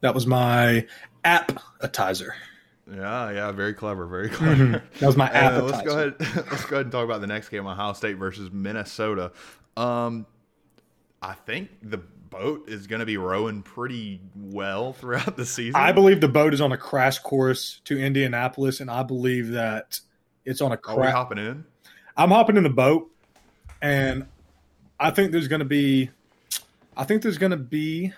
That 0.00 0.12
was 0.12 0.26
my 0.26 0.86
appetizer. 1.24 2.34
Yeah, 2.92 3.30
yeah, 3.30 3.52
very 3.52 3.74
clever, 3.74 4.06
very 4.06 4.28
clever. 4.28 4.82
That 4.98 5.06
was 5.06 5.16
my 5.16 5.28
Uh, 5.30 5.34
appetizer. 5.34 5.62
let's 5.66 5.82
go 5.82 5.92
ahead. 5.92 6.14
Let's 6.50 6.64
go 6.64 6.76
ahead 6.76 6.86
and 6.86 6.92
talk 6.92 7.04
about 7.04 7.20
the 7.20 7.26
next 7.28 7.50
game: 7.50 7.66
Ohio 7.66 7.92
State 7.92 8.16
versus 8.16 8.50
Minnesota. 8.50 9.30
Um, 9.76 10.26
I 11.22 11.34
think 11.34 11.70
the 11.82 11.98
boat 12.38 12.68
is 12.68 12.86
going 12.86 13.00
to 13.00 13.06
be 13.06 13.16
rowing 13.16 13.62
pretty 13.62 14.20
well 14.34 14.92
throughout 14.92 15.36
the 15.36 15.46
season. 15.46 15.80
I 15.80 15.92
believe 15.92 16.20
the 16.20 16.28
boat 16.28 16.54
is 16.54 16.60
on 16.60 16.72
a 16.72 16.76
crash 16.76 17.18
course 17.20 17.80
to 17.84 17.98
Indianapolis, 17.98 18.80
and 18.80 18.90
I 18.90 19.02
believe 19.02 19.48
that 19.52 20.00
it's 20.44 20.60
on 20.60 20.72
a 20.72 20.74
Are 20.74 20.96
we 20.96 21.02
crash. 21.02 21.12
hopping 21.14 21.38
in? 21.38 21.64
I'm 22.16 22.30
hopping 22.30 22.56
in 22.56 22.62
the 22.62 22.70
boat, 22.70 23.10
and 23.82 24.26
I 24.98 25.10
think 25.10 25.32
there's 25.32 25.48
going 25.48 25.60
to 25.60 25.64
be, 25.66 26.10
I 26.96 27.04
think 27.04 27.22
there's 27.22 27.38
going 27.38 27.50
to 27.50 27.56
be 27.56 28.12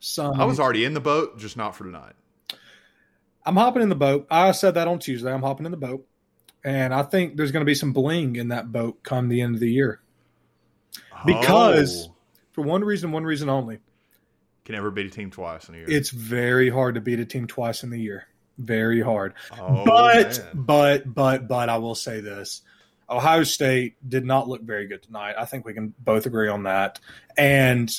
some. 0.00 0.40
I 0.40 0.44
was 0.44 0.58
already 0.60 0.84
in 0.84 0.94
the 0.94 1.00
boat, 1.00 1.38
just 1.38 1.56
not 1.56 1.76
for 1.76 1.84
tonight. 1.84 2.14
I'm 3.46 3.56
hopping 3.56 3.82
in 3.82 3.90
the 3.90 3.94
boat. 3.94 4.26
I 4.30 4.52
said 4.52 4.74
that 4.74 4.88
on 4.88 4.98
Tuesday. 4.98 5.30
I'm 5.32 5.42
hopping 5.42 5.66
in 5.66 5.70
the 5.72 5.78
boat, 5.78 6.06
and 6.64 6.94
I 6.94 7.02
think 7.02 7.36
there's 7.36 7.52
going 7.52 7.60
to 7.60 7.66
be 7.66 7.74
some 7.74 7.92
bling 7.92 8.36
in 8.36 8.48
that 8.48 8.72
boat 8.72 9.02
come 9.02 9.28
the 9.28 9.40
end 9.42 9.54
of 9.54 9.60
the 9.60 9.70
year. 9.70 10.00
Because- 11.26 12.08
Oh. 12.08 12.13
For 12.54 12.62
one 12.62 12.84
reason, 12.84 13.12
one 13.12 13.24
reason 13.24 13.48
only. 13.48 13.80
can 14.64 14.76
never 14.76 14.90
beat 14.90 15.06
a 15.06 15.10
team 15.10 15.30
twice 15.30 15.68
in 15.68 15.74
a 15.74 15.78
year. 15.78 15.90
It's 15.90 16.10
very 16.10 16.70
hard 16.70 16.94
to 16.94 17.00
beat 17.00 17.18
a 17.18 17.26
team 17.26 17.46
twice 17.46 17.82
in 17.82 17.90
the 17.90 18.00
year. 18.00 18.28
Very 18.58 19.00
hard. 19.00 19.34
oh, 19.58 19.84
but 19.84 20.38
man. 20.38 20.50
but 20.54 21.14
but 21.14 21.48
but 21.48 21.68
I 21.68 21.78
will 21.78 21.96
say 21.96 22.20
this: 22.20 22.62
Ohio 23.10 23.42
State 23.42 23.96
did 24.08 24.24
not 24.24 24.48
look 24.48 24.62
very 24.62 24.86
good 24.86 25.02
tonight. 25.02 25.34
I 25.36 25.44
think 25.44 25.64
we 25.64 25.74
can 25.74 25.92
both 25.98 26.26
agree 26.26 26.48
on 26.48 26.62
that. 26.62 27.00
And 27.36 27.90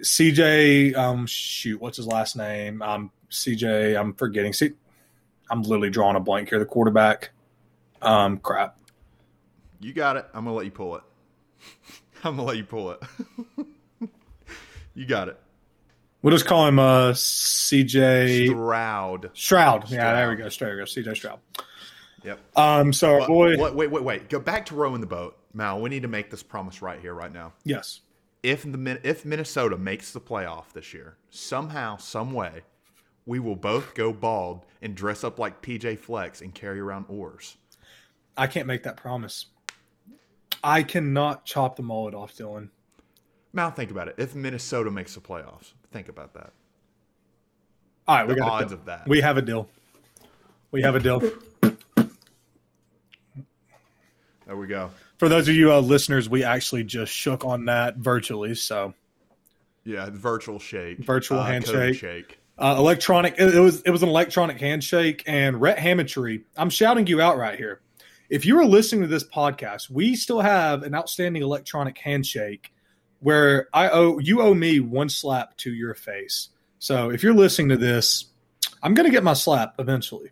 CJ, 0.00 0.96
um, 0.96 1.26
shoot, 1.26 1.78
what's 1.78 1.98
his 1.98 2.06
last 2.06 2.36
name? 2.36 2.80
Um, 2.80 3.10
CJ, 3.30 3.98
I'm 4.00 4.14
forgetting. 4.14 4.54
See, 4.54 4.70
I'm 5.50 5.62
literally 5.62 5.90
drawing 5.90 6.16
a 6.16 6.20
blank 6.20 6.48
here. 6.48 6.58
The 6.58 6.64
quarterback. 6.64 7.30
Um, 8.00 8.38
crap. 8.38 8.78
You 9.80 9.92
got 9.92 10.16
it. 10.16 10.26
I'm 10.32 10.44
gonna 10.44 10.56
let 10.56 10.64
you 10.64 10.70
pull 10.70 10.96
it. 10.96 11.02
I'm 12.24 12.36
gonna 12.36 12.48
let 12.48 12.56
you 12.56 12.64
pull 12.64 12.92
it. 12.92 13.02
you 14.94 15.06
got 15.06 15.28
it. 15.28 15.38
We'll 16.22 16.32
just 16.34 16.46
call 16.46 16.66
him 16.68 16.78
uh, 16.78 17.10
CJ 17.12 18.46
Stroud. 18.48 19.30
Stroud. 19.34 19.90
Yeah, 19.90 20.12
there 20.14 20.28
we 20.30 20.36
go. 20.36 20.48
There 20.48 20.70
we 20.70 20.76
go. 20.78 20.84
CJ 20.84 21.16
Stroud. 21.16 21.40
Yep. 22.22 22.38
Um, 22.56 22.92
so 22.92 23.18
But- 23.20 23.28
boy, 23.28 23.56
wait, 23.58 23.74
wait, 23.74 23.90
wait, 23.90 24.02
wait. 24.04 24.28
Go 24.28 24.38
back 24.38 24.66
to 24.66 24.74
rowing 24.76 25.00
the 25.00 25.06
boat. 25.08 25.36
Mal, 25.52 25.80
we 25.80 25.90
need 25.90 26.02
to 26.02 26.08
make 26.08 26.30
this 26.30 26.42
promise 26.42 26.80
right 26.80 27.00
here, 27.00 27.12
right 27.14 27.32
now. 27.32 27.52
yes, 27.64 28.00
If 28.42 28.62
the 28.62 28.78
Min- 28.78 29.00
if 29.02 29.24
Minnesota 29.24 29.76
makes 29.76 30.12
the 30.12 30.20
playoff 30.20 30.72
this 30.72 30.94
year, 30.94 31.16
somehow, 31.30 31.96
some 31.98 32.32
way, 32.32 32.62
we 33.26 33.38
will 33.38 33.56
both 33.56 33.94
go 33.94 34.12
bald 34.12 34.64
and 34.80 34.94
dress 34.94 35.24
up 35.24 35.38
like 35.38 35.60
PJ 35.60 35.98
Fleck 35.98 36.40
and 36.40 36.54
carry 36.54 36.80
around 36.80 37.06
oars. 37.08 37.56
I 38.36 38.46
can't 38.46 38.66
make 38.66 38.84
that 38.84 38.96
promise. 38.96 39.46
I 40.64 40.84
cannot 40.84 41.44
chop 41.44 41.76
the 41.76 41.82
mullet 41.82 42.14
off, 42.14 42.34
Dylan. 42.34 42.70
Mal, 43.52 43.70
think 43.70 43.90
about 43.90 44.08
it. 44.08 44.14
If 44.18 44.34
Minnesota 44.34 44.90
makes 44.90 45.14
the 45.14 45.20
playoffs, 45.20 45.72
think 45.90 46.08
about 46.08 46.34
that. 46.34 46.52
All 48.08 48.16
right, 48.16 48.26
we 48.26 48.34
The 48.34 48.40
got 48.40 48.48
a 48.48 48.64
odds 48.64 48.72
of 48.72 48.84
that. 48.86 49.06
We 49.08 49.20
have 49.20 49.36
a 49.36 49.42
deal. 49.42 49.68
We 50.70 50.82
have 50.82 50.94
a 50.94 51.00
deal. 51.00 51.20
There 54.46 54.56
we 54.56 54.66
go. 54.66 54.90
For 55.18 55.28
those 55.28 55.48
of 55.48 55.54
you 55.54 55.72
uh, 55.72 55.80
listeners, 55.80 56.28
we 56.28 56.42
actually 56.44 56.84
just 56.84 57.12
shook 57.12 57.44
on 57.44 57.66
that 57.66 57.96
virtually. 57.96 58.54
So 58.54 58.94
Yeah, 59.84 60.08
virtual 60.10 60.58
shake, 60.58 60.98
Virtual 60.98 61.38
uh, 61.38 61.44
handshake. 61.46 61.94
shake. 61.96 62.38
uh, 62.58 62.74
electronic. 62.78 63.34
It, 63.38 63.54
it 63.54 63.60
was 63.60 63.82
it 63.82 63.90
was 63.90 64.02
an 64.02 64.08
electronic 64.08 64.58
handshake. 64.58 65.22
And 65.26 65.60
Rhett 65.60 65.78
Hammondtree, 65.78 66.42
I'm 66.56 66.70
shouting 66.70 67.06
you 67.06 67.20
out 67.20 67.36
right 67.36 67.56
here. 67.56 67.80
If 68.28 68.44
you 68.46 68.58
are 68.58 68.64
listening 68.64 69.02
to 69.02 69.08
this 69.08 69.24
podcast, 69.24 69.90
we 69.90 70.16
still 70.16 70.40
have 70.40 70.82
an 70.82 70.94
outstanding 70.94 71.42
electronic 71.42 71.98
handshake 71.98 72.71
where 73.22 73.68
I 73.72 73.88
owe 73.88 74.18
you 74.18 74.42
owe 74.42 74.54
me 74.54 74.80
one 74.80 75.08
slap 75.08 75.56
to 75.58 75.72
your 75.72 75.94
face. 75.94 76.50
So 76.78 77.10
if 77.10 77.22
you're 77.22 77.34
listening 77.34 77.70
to 77.70 77.76
this, 77.76 78.26
I'm 78.82 78.94
gonna 78.94 79.10
get 79.10 79.24
my 79.24 79.34
slap 79.34 79.76
eventually. 79.78 80.30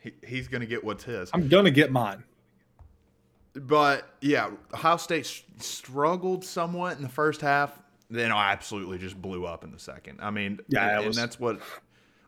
He, 0.00 0.12
he's 0.24 0.46
going 0.46 0.60
to 0.60 0.66
get 0.66 0.84
what's 0.84 1.02
his. 1.02 1.30
I'm 1.34 1.48
gonna 1.48 1.70
get 1.70 1.90
mine. 1.90 2.22
But 3.54 4.08
yeah, 4.20 4.50
Ohio 4.72 4.98
State 4.98 5.26
struggled 5.58 6.44
somewhat 6.44 6.96
in 6.96 7.02
the 7.02 7.08
first 7.08 7.40
half. 7.40 7.76
Then 8.08 8.30
I 8.30 8.52
absolutely 8.52 8.98
just 8.98 9.20
blew 9.20 9.46
up 9.46 9.64
in 9.64 9.72
the 9.72 9.80
second. 9.80 10.20
I 10.22 10.30
mean, 10.30 10.60
Yeah, 10.68 10.98
and, 10.98 11.00
it 11.00 11.06
and 11.06 11.14
that's 11.14 11.40
what 11.40 11.60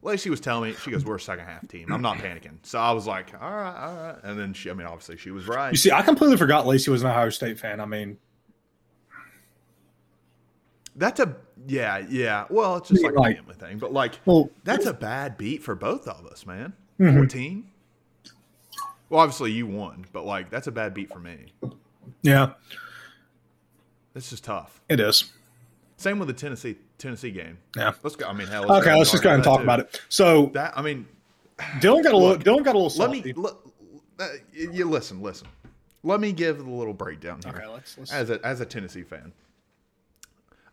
Lacey 0.03 0.29
was 0.29 0.41
telling 0.41 0.71
me. 0.71 0.77
She 0.83 0.91
goes, 0.91 1.05
"We're 1.05 1.17
a 1.17 1.21
second 1.21 1.45
half 1.45 1.69
team." 1.69 1.93
I'm 1.93 2.03
not 2.03 2.17
panicking, 2.19 2.59
so 2.63 2.81
I 2.81 2.93
was 2.93 3.07
like, 3.07 3.33
"All 3.41 3.51
right, 3.51 3.77
all 3.77 3.95
right." 3.95 4.17
And 4.25 4.39
then 4.39 4.55
she, 4.55 4.71
I 4.71 4.73
mean, 4.73 4.87
obviously 4.87 5.19
she 5.19 5.31
was 5.31 5.47
right. 5.47 5.71
You 5.71 5.77
see, 5.77 5.93
I 5.93 6.03
completely 6.03 6.37
forgot 6.37 6.67
Lacey 6.67 6.91
was 6.91 7.03
an 7.03 7.11
Ohio 7.11 7.31
State 7.31 7.61
fan. 7.61 7.81
I 7.81 7.85
mean, 7.85 8.19
That's 10.99 11.21
a 11.21 11.35
yeah, 11.67 12.05
yeah. 12.11 12.45
Well, 12.51 12.77
it's 12.77 12.89
just 12.91 13.03
like, 13.03 13.15
Like- 13.15 13.35
a 13.35 13.37
family 13.39 13.55
thing, 13.55 13.79
but 13.79 13.93
like 13.93 14.19
well, 14.27 14.51
that's 14.65 14.85
a 14.87 14.93
bad 14.93 15.39
beat 15.39 15.63
for 15.63 15.75
both 15.75 16.07
of 16.07 16.27
us, 16.27 16.45
man. 16.45 16.75
Mhm. 17.01 17.15
14 17.17 17.71
Well, 19.09 19.21
obviously 19.21 19.53
you 19.53 19.67
won, 19.67 20.05
but 20.13 20.27
like 20.27 20.51
that's 20.51 20.67
a 20.67 20.73
bad 20.73 20.93
beat 20.95 21.11
for 21.11 21.21
me. 21.21 21.53
yeah, 22.23 22.53
This 24.15 24.33
is 24.33 24.41
tough. 24.41 24.81
it 24.89 25.01
is. 25.01 25.33
Same 25.97 26.19
with 26.19 26.29
the 26.29 26.35
Tennessee 26.35 26.77
Tennessee 26.99 27.31
game. 27.31 27.59
Yeah. 27.77 27.93
Let's 28.03 28.17
go. 28.17 28.27
I 28.27 28.33
mean, 28.33 28.49
hell. 28.49 28.71
Okay, 28.79 28.95
let's 28.97 29.11
just 29.13 29.23
go 29.23 29.29
ahead 29.31 29.37
and 29.37 29.45
talk 29.45 29.59
that, 29.59 29.63
about 29.65 29.81
it. 29.81 30.01
So 30.09 30.47
That 30.55 30.77
I 30.77 30.83
mean, 30.83 31.07
Dylan 31.81 32.03
got 32.03 32.13
a 32.13 32.17
little. 32.17 32.21
Look, 32.31 32.43
Dylan 32.45 32.65
got 32.65 32.75
a 32.75 32.79
little. 32.79 32.85
let 32.85 32.93
Salty. 32.93 33.23
me 33.23 33.33
let, 33.35 33.55
uh, 34.19 34.29
you 34.53 34.85
listen, 34.89 35.23
listen. 35.23 35.47
Let 36.05 36.21
me 36.21 36.33
give 36.33 36.59
the 36.59 36.65
little 36.71 36.95
breakdown 36.95 37.41
here. 37.45 37.53
Okay, 37.55 37.67
let's- 37.67 37.99
let's- 37.99 38.13
as 38.13 38.31
a 38.31 38.45
as 38.45 38.61
a 38.61 38.67
Tennessee 38.67 39.03
fan. 39.03 39.33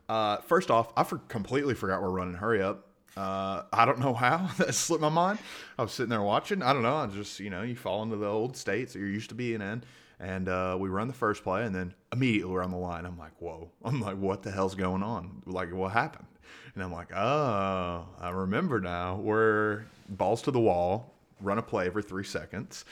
Uh, 0.08 0.38
first 0.38 0.70
off, 0.70 0.92
I 0.96 1.04
for, 1.04 1.18
completely 1.18 1.74
forgot 1.74 2.02
we're 2.02 2.10
running 2.10 2.36
hurry 2.36 2.62
up. 2.62 2.88
Uh, 3.18 3.64
I 3.72 3.86
don't 3.86 4.00
know 4.00 4.14
how 4.14 4.50
that 4.58 4.74
slipped 4.76 5.02
my 5.02 5.10
mind. 5.10 5.40
I 5.80 5.84
was 5.84 5.92
sitting 5.92 6.10
there 6.10 6.22
watching. 6.22 6.62
I 6.62 6.74
don't 6.74 6.84
know. 6.84 6.96
I 6.96 7.08
just 7.08 7.40
you 7.40 7.50
know 7.50 7.62
you 7.62 7.76
fall 7.76 8.04
into 8.04 8.18
the 8.18 8.28
old 8.28 8.58
states 8.58 8.94
that 8.94 9.00
you're 9.00 9.08
used 9.08 9.30
to 9.30 9.36
being 9.36 9.62
in, 9.62 9.84
and 10.20 10.50
uh, 10.50 10.78
we 10.80 10.90
run 10.90 11.08
the 11.08 11.14
first 11.14 11.44
play, 11.44 11.64
and 11.64 11.74
then 11.74 11.94
immediately 12.12 12.52
we're 12.52 12.64
on 12.64 12.72
the 12.72 12.78
line. 12.78 13.06
I'm 13.06 13.18
like, 13.18 13.32
whoa! 13.40 13.72
I'm 13.84 14.02
like, 14.02 14.18
what 14.18 14.44
the 14.44 14.52
hell's 14.52 14.76
going 14.76 15.02
on? 15.02 15.44
Like, 15.46 15.74
what 15.74 15.94
happened? 15.94 16.28
And 16.76 16.84
I'm 16.84 16.92
like, 16.92 17.16
oh, 17.16 18.06
I 18.20 18.30
remember 18.30 18.82
now. 18.82 19.16
We're 19.16 19.86
balls 20.10 20.42
to 20.44 20.52
the 20.52 20.60
wall, 20.60 21.14
run 21.42 21.58
a 21.58 21.62
play 21.62 21.88
every 21.88 22.04
three 22.04 22.26
seconds. 22.26 22.84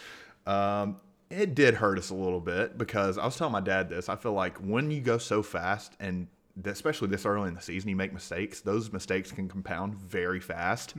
Um, 0.46 0.98
it 1.30 1.56
did 1.56 1.76
hurt 1.76 1.98
us 1.98 2.10
a 2.10 2.16
little 2.16 2.40
bit 2.40 2.78
because 2.78 3.18
I 3.18 3.26
was 3.26 3.36
telling 3.36 3.52
my 3.52 3.60
dad 3.60 3.90
this. 3.90 4.08
I 4.08 4.16
feel 4.16 4.34
like 4.34 4.58
when 4.60 4.90
you 4.90 5.02
go 5.02 5.18
so 5.18 5.44
fast 5.44 5.94
and 6.00 6.28
especially 6.66 7.08
this 7.08 7.26
early 7.26 7.48
in 7.48 7.56
the 7.56 7.62
season, 7.62 7.90
you 7.90 7.96
make 7.96 8.14
mistakes. 8.14 8.62
Those 8.62 8.92
mistakes 8.92 9.32
can 9.32 9.48
compound 9.50 9.96
very 9.96 10.40
fast 10.40 10.94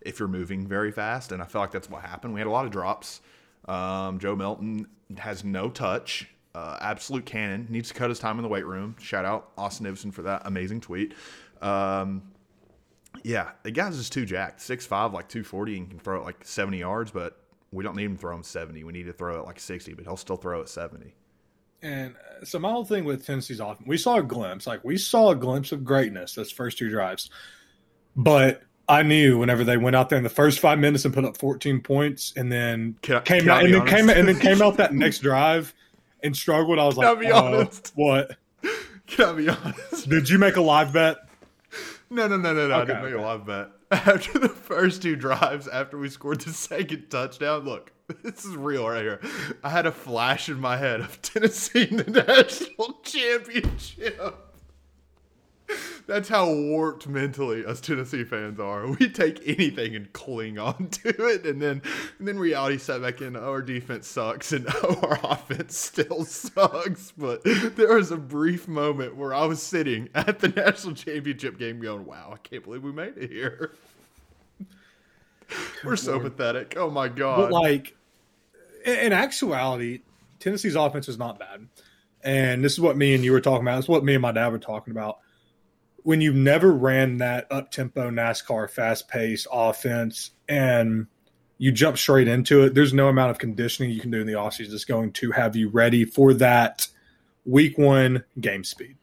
if 0.00 0.18
you're 0.18 0.28
moving 0.28 0.66
very 0.66 0.92
fast. 0.92 1.32
And 1.32 1.42
I 1.42 1.46
feel 1.46 1.60
like 1.60 1.72
that's 1.72 1.90
what 1.90 2.02
happened. 2.02 2.34
We 2.34 2.40
had 2.40 2.46
a 2.46 2.50
lot 2.50 2.64
of 2.64 2.70
drops. 2.70 3.20
Um, 3.66 4.18
Joe 4.18 4.36
Milton 4.36 4.86
has 5.18 5.44
no 5.44 5.70
touch. 5.70 6.28
Uh, 6.54 6.76
absolute 6.80 7.24
cannon. 7.24 7.66
Needs 7.70 7.88
to 7.88 7.94
cut 7.94 8.10
his 8.10 8.18
time 8.18 8.38
in 8.38 8.42
the 8.42 8.48
weight 8.48 8.66
room. 8.66 8.96
Shout 9.00 9.24
out 9.24 9.50
Austin 9.56 9.86
Iverson 9.86 10.12
for 10.12 10.22
that 10.22 10.42
amazing 10.44 10.80
tweet. 10.80 11.14
Um, 11.60 12.22
yeah, 13.22 13.52
the 13.62 13.70
guy's 13.70 13.96
just 13.96 14.12
too 14.12 14.26
jacked. 14.26 14.60
6'5", 14.60 15.12
like 15.12 15.28
240, 15.28 15.76
and 15.76 15.90
can 15.90 15.98
throw 15.98 16.20
it 16.20 16.24
like 16.24 16.44
70 16.44 16.78
yards, 16.78 17.10
but 17.10 17.38
we 17.70 17.84
don't 17.84 17.96
need 17.96 18.04
him 18.04 18.16
to 18.16 18.20
throw 18.20 18.34
him 18.34 18.42
70. 18.42 18.84
We 18.84 18.92
need 18.92 19.04
to 19.04 19.12
throw 19.12 19.40
it 19.40 19.46
like 19.46 19.60
60, 19.60 19.94
but 19.94 20.04
he'll 20.04 20.16
still 20.16 20.36
throw 20.36 20.60
it 20.60 20.68
70. 20.68 21.14
And 21.82 22.14
uh, 22.16 22.44
so 22.44 22.58
my 22.58 22.70
whole 22.70 22.84
thing 22.84 23.04
with 23.04 23.26
Tennessee's 23.26 23.60
offense, 23.60 23.86
we 23.86 23.96
saw 23.96 24.16
a 24.16 24.22
glimpse, 24.22 24.66
like 24.66 24.84
we 24.84 24.96
saw 24.96 25.30
a 25.30 25.36
glimpse 25.36 25.72
of 25.72 25.84
greatness 25.84 26.34
those 26.34 26.52
first 26.52 26.78
two 26.78 26.88
drives. 26.88 27.28
But 28.14 28.62
I 28.88 29.02
knew 29.02 29.38
whenever 29.38 29.64
they 29.64 29.76
went 29.76 29.96
out 29.96 30.08
there 30.08 30.18
in 30.18 30.24
the 30.24 30.30
first 30.30 30.60
five 30.60 30.78
minutes 30.78 31.04
and 31.04 31.12
put 31.14 31.24
up 31.24 31.36
14 31.36 31.80
points, 31.80 32.32
and 32.36 32.50
then 32.52 32.96
I- 33.08 33.20
came 33.20 33.48
out 33.48 33.64
and 33.64 33.74
then 33.74 33.86
came 33.86 34.10
and 34.10 34.28
then 34.28 34.38
came 34.38 34.62
out 34.62 34.76
that 34.76 34.92
next 34.94 35.20
drive 35.20 35.74
and 36.22 36.36
struggled. 36.36 36.78
I 36.78 36.84
was 36.86 36.94
Can 36.94 37.04
I 37.04 37.10
like, 37.10 37.20
be 37.20 37.32
"Oh, 37.32 37.44
honest?" 37.44 37.92
what? 37.94 38.36
Can 39.06 39.24
I 39.28 39.32
be 39.32 39.48
honest? 39.48 40.08
Did 40.08 40.28
you 40.28 40.38
make 40.38 40.56
a 40.56 40.60
live 40.60 40.92
bet? 40.92 41.18
No, 42.10 42.28
no, 42.28 42.36
no, 42.36 42.52
no, 42.54 42.68
no. 42.68 42.74
I 42.76 42.84
didn't 42.84 43.02
make 43.02 43.14
a 43.14 43.20
live 43.20 43.46
bet. 43.46 43.68
After 43.90 44.38
the 44.38 44.48
first 44.48 45.02
two 45.02 45.16
drives, 45.16 45.68
after 45.68 45.98
we 45.98 46.08
scored 46.08 46.40
the 46.42 46.50
second 46.52 47.08
touchdown, 47.10 47.64
look, 47.64 47.92
this 48.22 48.44
is 48.44 48.56
real 48.56 48.88
right 48.88 49.02
here. 49.02 49.20
I 49.62 49.70
had 49.70 49.86
a 49.86 49.92
flash 49.92 50.48
in 50.48 50.60
my 50.60 50.76
head 50.76 51.00
of 51.00 51.20
Tennessee 51.22 51.88
in 51.90 51.96
the 51.98 52.10
national 52.10 53.00
championship. 53.02 54.48
That's 56.06 56.28
how 56.28 56.52
warped 56.52 57.08
mentally 57.08 57.64
us 57.64 57.80
Tennessee 57.80 58.24
fans 58.24 58.60
are. 58.60 58.86
We 58.86 59.08
take 59.08 59.40
anything 59.46 59.94
and 59.94 60.12
cling 60.12 60.58
on 60.58 60.88
to 60.88 61.08
it, 61.26 61.46
and 61.46 61.62
then 61.62 61.80
and 62.18 62.28
then 62.28 62.38
reality 62.38 62.78
set 62.78 63.00
back 63.00 63.22
in. 63.22 63.36
Oh, 63.36 63.50
our 63.50 63.62
defense 63.62 64.08
sucks, 64.08 64.52
and 64.52 64.66
our 65.02 65.18
offense 65.22 65.76
still 65.76 66.24
sucks. 66.24 67.12
But 67.12 67.42
there 67.44 67.94
was 67.94 68.10
a 68.10 68.16
brief 68.16 68.68
moment 68.68 69.16
where 69.16 69.32
I 69.32 69.46
was 69.46 69.62
sitting 69.62 70.08
at 70.14 70.40
the 70.40 70.48
national 70.48 70.94
championship 70.94 71.58
game, 71.58 71.80
going, 71.80 72.04
"Wow, 72.04 72.32
I 72.34 72.38
can't 72.38 72.64
believe 72.64 72.82
we 72.82 72.92
made 72.92 73.16
it 73.16 73.30
here." 73.30 73.72
We're 75.84 75.96
so 75.96 76.18
pathetic. 76.18 76.74
Oh 76.76 76.90
my 76.90 77.08
god! 77.08 77.36
But 77.36 77.52
like 77.52 77.96
in, 78.84 79.12
actuality, 79.12 80.02
Tennessee's 80.38 80.74
offense 80.74 81.08
is 81.08 81.18
not 81.18 81.38
bad. 81.38 81.66
And 82.22 82.64
this 82.64 82.72
is 82.72 82.80
what 82.80 82.96
me 82.96 83.14
and 83.14 83.24
you 83.24 83.32
were 83.32 83.40
talking 83.40 83.66
about. 83.66 83.78
Is 83.78 83.88
what 83.88 84.04
me 84.04 84.14
and 84.14 84.22
my 84.22 84.32
dad 84.32 84.48
were 84.48 84.58
talking 84.58 84.92
about. 84.92 85.18
When 86.04 86.20
you've 86.20 86.34
never 86.34 86.72
ran 86.72 87.18
that 87.18 87.46
up 87.50 87.70
tempo 87.70 88.10
NASCAR 88.10 88.68
fast 88.68 89.08
paced 89.08 89.46
offense 89.52 90.30
and 90.48 91.06
you 91.58 91.70
jump 91.70 91.96
straight 91.96 92.26
into 92.26 92.64
it, 92.64 92.74
there's 92.74 92.92
no 92.92 93.08
amount 93.08 93.30
of 93.30 93.38
conditioning 93.38 93.92
you 93.92 94.00
can 94.00 94.10
do 94.10 94.20
in 94.20 94.26
the 94.26 94.32
offseason 94.32 94.70
that's 94.70 94.84
going 94.84 95.12
to 95.12 95.30
have 95.30 95.54
you 95.54 95.68
ready 95.68 96.04
for 96.04 96.34
that 96.34 96.88
week 97.44 97.78
one 97.78 98.24
game 98.40 98.64
speed. 98.64 98.96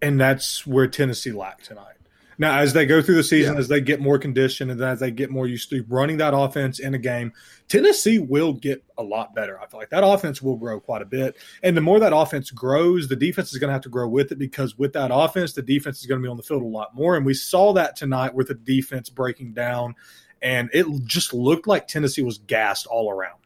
And 0.00 0.20
that's 0.20 0.66
where 0.66 0.86
Tennessee 0.86 1.32
lacked 1.32 1.66
tonight. 1.66 1.96
Now, 2.42 2.58
as 2.58 2.72
they 2.72 2.86
go 2.86 3.00
through 3.00 3.14
the 3.14 3.22
season, 3.22 3.54
Yeah. 3.54 3.60
as 3.60 3.68
they 3.68 3.80
get 3.80 4.00
more 4.00 4.18
conditioned, 4.18 4.72
and 4.72 4.80
as 4.82 4.98
they 4.98 5.12
get 5.12 5.30
more 5.30 5.46
used 5.46 5.70
to 5.70 5.84
running 5.88 6.16
that 6.16 6.34
offense 6.36 6.80
in 6.80 6.92
a 6.92 6.98
game, 6.98 7.32
Tennessee 7.68 8.18
will 8.18 8.52
get 8.52 8.82
a 8.98 9.02
lot 9.04 9.32
better. 9.32 9.60
I 9.60 9.66
feel 9.66 9.78
like 9.78 9.90
that 9.90 10.02
offense 10.04 10.42
will 10.42 10.56
grow 10.56 10.80
quite 10.80 11.02
a 11.02 11.04
bit. 11.04 11.36
And 11.62 11.76
the 11.76 11.80
more 11.80 12.00
that 12.00 12.12
offense 12.12 12.50
grows, 12.50 13.06
the 13.06 13.14
defense 13.14 13.52
is 13.52 13.60
going 13.60 13.68
to 13.68 13.72
have 13.74 13.82
to 13.82 13.88
grow 13.88 14.08
with 14.08 14.32
it 14.32 14.40
because 14.40 14.76
with 14.76 14.92
that 14.94 15.12
offense, 15.14 15.52
the 15.52 15.62
defense 15.62 16.00
is 16.00 16.06
going 16.06 16.20
to 16.20 16.26
be 16.26 16.28
on 16.28 16.36
the 16.36 16.42
field 16.42 16.62
a 16.62 16.66
lot 16.66 16.96
more. 16.96 17.16
And 17.16 17.24
we 17.24 17.32
saw 17.34 17.72
that 17.74 17.94
tonight 17.94 18.34
with 18.34 18.48
the 18.48 18.54
defense 18.54 19.08
breaking 19.08 19.52
down. 19.52 19.94
And 20.42 20.68
it 20.72 20.84
just 21.04 21.32
looked 21.32 21.68
like 21.68 21.86
Tennessee 21.86 22.22
was 22.22 22.38
gassed 22.38 22.88
all 22.88 23.08
around. 23.08 23.38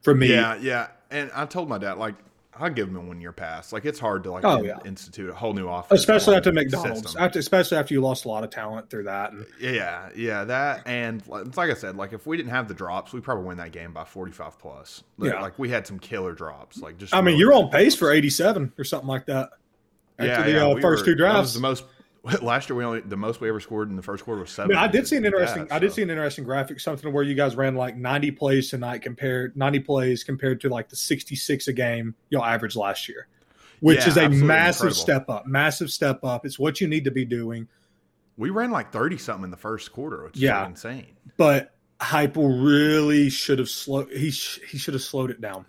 For 0.00 0.14
me, 0.14 0.30
Yeah, 0.30 0.56
yeah. 0.58 0.86
And 1.10 1.30
I 1.34 1.44
told 1.44 1.68
my 1.68 1.76
dad, 1.76 1.98
like, 1.98 2.14
I'll 2.54 2.68
give 2.70 2.88
him 2.88 2.96
a 2.96 3.00
one 3.00 3.20
year 3.20 3.32
pass. 3.32 3.72
Like, 3.72 3.86
it's 3.86 3.98
hard 3.98 4.24
to 4.24 4.30
like 4.30 4.44
Oh, 4.44 4.58
in- 4.58 4.64
yeah. 4.66 4.78
institute 4.84 5.30
a 5.30 5.34
whole 5.34 5.54
new 5.54 5.68
offense, 5.68 6.00
especially 6.00 6.36
after 6.36 6.52
McDonald's, 6.52 7.16
after, 7.16 7.38
especially 7.38 7.78
after 7.78 7.94
you 7.94 8.02
lost 8.02 8.26
a 8.26 8.28
lot 8.28 8.44
of 8.44 8.50
talent 8.50 8.90
through 8.90 9.04
that. 9.04 9.32
And 9.32 9.46
Yeah, 9.58 10.10
yeah, 10.14 10.44
that 10.44 10.82
and 10.86 11.26
like 11.26 11.46
it's 11.46 11.56
like 11.56 11.70
I 11.70 11.74
said, 11.74 11.96
like 11.96 12.12
if 12.12 12.26
we 12.26 12.36
didn't 12.36 12.50
have 12.50 12.68
the 12.68 12.74
drops, 12.74 13.12
we 13.14 13.20
probably 13.20 13.44
win 13.44 13.56
that 13.56 13.72
game 13.72 13.92
by 13.92 14.04
forty 14.04 14.32
five 14.32 14.58
plus. 14.58 15.02
Like, 15.16 15.32
Yeah. 15.32 15.40
like 15.40 15.58
we 15.58 15.70
had 15.70 15.86
some 15.86 15.98
killer 15.98 16.32
drops. 16.32 16.78
Like 16.82 16.98
just 16.98 17.14
I 17.14 17.22
mean, 17.22 17.38
you're 17.38 17.54
on 17.54 17.70
pace 17.70 17.94
for 17.94 18.12
87 18.12 18.72
or 18.78 18.84
something 18.84 19.08
like 19.08 19.24
that. 19.26 19.50
After 20.18 20.26
Yeah, 20.30 20.42
the 20.42 20.50
yeah, 20.52 20.66
uh, 20.66 20.74
we 20.74 20.82
first 20.82 21.06
were- 21.06 21.14
two 21.14 21.22
That 21.22 21.28
was 21.28 21.32
drives. 21.34 21.54
the 21.54 21.60
most. 21.60 21.84
Last 22.42 22.68
year 22.68 22.76
we 22.76 22.84
only 22.84 23.00
the 23.00 23.16
most 23.16 23.40
we 23.40 23.48
ever 23.48 23.58
scored 23.58 23.90
in 23.90 23.96
the 23.96 24.02
first 24.02 24.24
quarter 24.24 24.40
was 24.42 24.50
I, 24.50 24.54
seven. 24.54 24.68
mean, 24.70 24.78
I 24.78 24.86
did 24.86 25.08
see 25.08 25.16
an 25.16 25.24
interesting. 25.24 25.64
that, 25.66 25.72
I 25.74 25.78
did 25.80 25.90
so. 25.90 25.96
see 25.96 26.02
an 26.02 26.10
interesting 26.10 26.44
graphic, 26.44 26.78
something 26.78 27.12
where 27.12 27.24
you 27.24 27.34
guys 27.34 27.56
ran 27.56 27.74
like 27.74 27.96
90 27.96 28.30
plays 28.32 28.70
tonight 28.70 29.02
compared 29.02 29.56
90 29.56 29.80
plays 29.80 30.22
compared 30.22 30.60
to 30.60 30.68
like 30.68 30.88
the 30.88 30.94
66 30.96 31.66
a 31.68 31.72
game 31.72 32.14
y'all 32.30 32.44
averaged 32.44 32.76
last 32.76 33.08
year, 33.08 33.26
which 33.80 33.98
Yeah, 33.98 34.08
is 34.08 34.16
a 34.16 34.28
massive 34.28 34.88
incredible. 34.88 34.90
step 34.94 35.28
up. 35.28 35.46
Massive 35.46 35.90
step 35.90 36.22
up. 36.22 36.46
It's 36.46 36.58
what 36.60 36.80
you 36.80 36.86
need 36.86 37.04
to 37.04 37.10
be 37.10 37.24
doing. 37.24 37.66
We 38.36 38.50
ran 38.50 38.70
like 38.70 38.92
thirty 38.92 39.18
something 39.18 39.44
in 39.44 39.50
the 39.50 39.56
first 39.56 39.92
quarter, 39.92 40.24
which 40.24 40.36
Yeah. 40.38 40.62
is 40.62 40.68
insane. 40.68 41.16
But 41.36 41.74
Heupel 42.00 42.64
really 42.64 43.30
should 43.30 43.58
have 43.58 43.68
slowed. 43.68 44.10
He 44.12 44.30
sh- 44.30 44.60
he 44.70 44.78
should 44.78 44.94
have 44.94 45.02
slowed 45.02 45.30
it 45.30 45.40
down. 45.40 45.66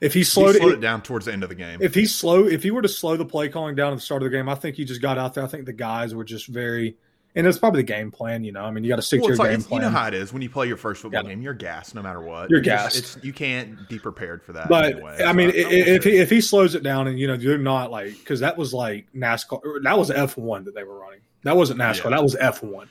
If 0.00 0.14
he 0.14 0.20
He 0.20 0.24
slowed, 0.24 0.56
slowed 0.56 0.72
it, 0.72 0.76
it 0.76 0.80
down 0.80 1.02
towards 1.02 1.26
the 1.26 1.32
end 1.32 1.42
of 1.42 1.48
the 1.50 1.54
game. 1.54 1.80
if 1.82 1.94
he 1.94 2.06
slow, 2.06 2.46
if 2.46 2.62
he 2.62 2.70
were 2.70 2.82
to 2.82 2.88
slow 2.88 3.16
the 3.16 3.24
play 3.26 3.48
calling 3.48 3.74
down 3.74 3.92
at 3.92 3.96
the 3.96 4.00
start 4.00 4.22
of 4.22 4.30
the 4.30 4.36
game, 4.36 4.48
I 4.48 4.54
think 4.54 4.76
he 4.76 4.84
just 4.84 5.02
got 5.02 5.18
out 5.18 5.34
there. 5.34 5.44
I 5.44 5.46
think 5.46 5.66
the 5.66 5.74
guys 5.74 6.14
were 6.14 6.24
just 6.24 6.46
very, 6.46 6.96
and 7.34 7.46
it's 7.46 7.58
probably 7.58 7.80
the 7.82 7.86
game 7.86 8.10
plan. 8.10 8.42
You 8.42 8.52
know, 8.52 8.62
I 8.64 8.70
mean, 8.70 8.82
you 8.82 8.88
got 8.88 8.96
to 8.96 9.02
stick 9.02 9.20
well, 9.20 9.28
to 9.28 9.32
your 9.34 9.38
like 9.38 9.50
game 9.50 9.60
it's, 9.60 9.70
you 9.70 9.78
know 9.78 9.90
how 9.90 10.06
it 10.08 10.14
is 10.14 10.32
when 10.32 10.40
you 10.40 10.48
play 10.48 10.66
your 10.68 10.78
first 10.78 11.02
football 11.02 11.22
Yeah. 11.22 11.28
game. 11.28 11.42
You're 11.42 11.52
gassed 11.52 11.94
no 11.94 12.00
matter 12.02 12.20
what. 12.22 12.48
You're 12.48 12.60
It's 12.60 12.66
just- 12.68 12.94
gassed. 12.94 13.16
It's, 13.16 13.24
you 13.24 13.32
can't 13.34 13.88
be 13.90 13.98
prepared 13.98 14.42
for 14.42 14.54
that. 14.54 14.70
But 14.70 14.92
anyway. 14.94 15.18
I 15.22 15.32
mean, 15.34 15.50
So, 15.50 15.56
i- 15.58 15.70
if 15.70 16.02
sure. 16.02 16.12
he 16.12 16.18
if 16.18 16.30
he 16.30 16.40
slows 16.40 16.74
it 16.74 16.82
down, 16.82 17.06
and 17.06 17.18
you 17.18 17.26
know, 17.26 17.34
you're 17.34 17.58
not 17.58 17.90
like 17.90 18.16
because 18.18 18.40
that 18.40 18.56
was 18.56 18.72
like 18.72 19.06
NASCAR. 19.14 19.82
That 19.82 19.98
was 19.98 20.10
F 20.10 20.36
one 20.38 20.64
that 20.64 20.74
they 20.74 20.82
were 20.82 20.98
running. 20.98 21.20
That 21.44 21.56
wasn't 21.58 21.78
NASCAR. 21.78 22.04
Yeah. 22.04 22.10
That 22.10 22.22
was 22.22 22.36
F 22.36 22.62
one. 22.62 22.88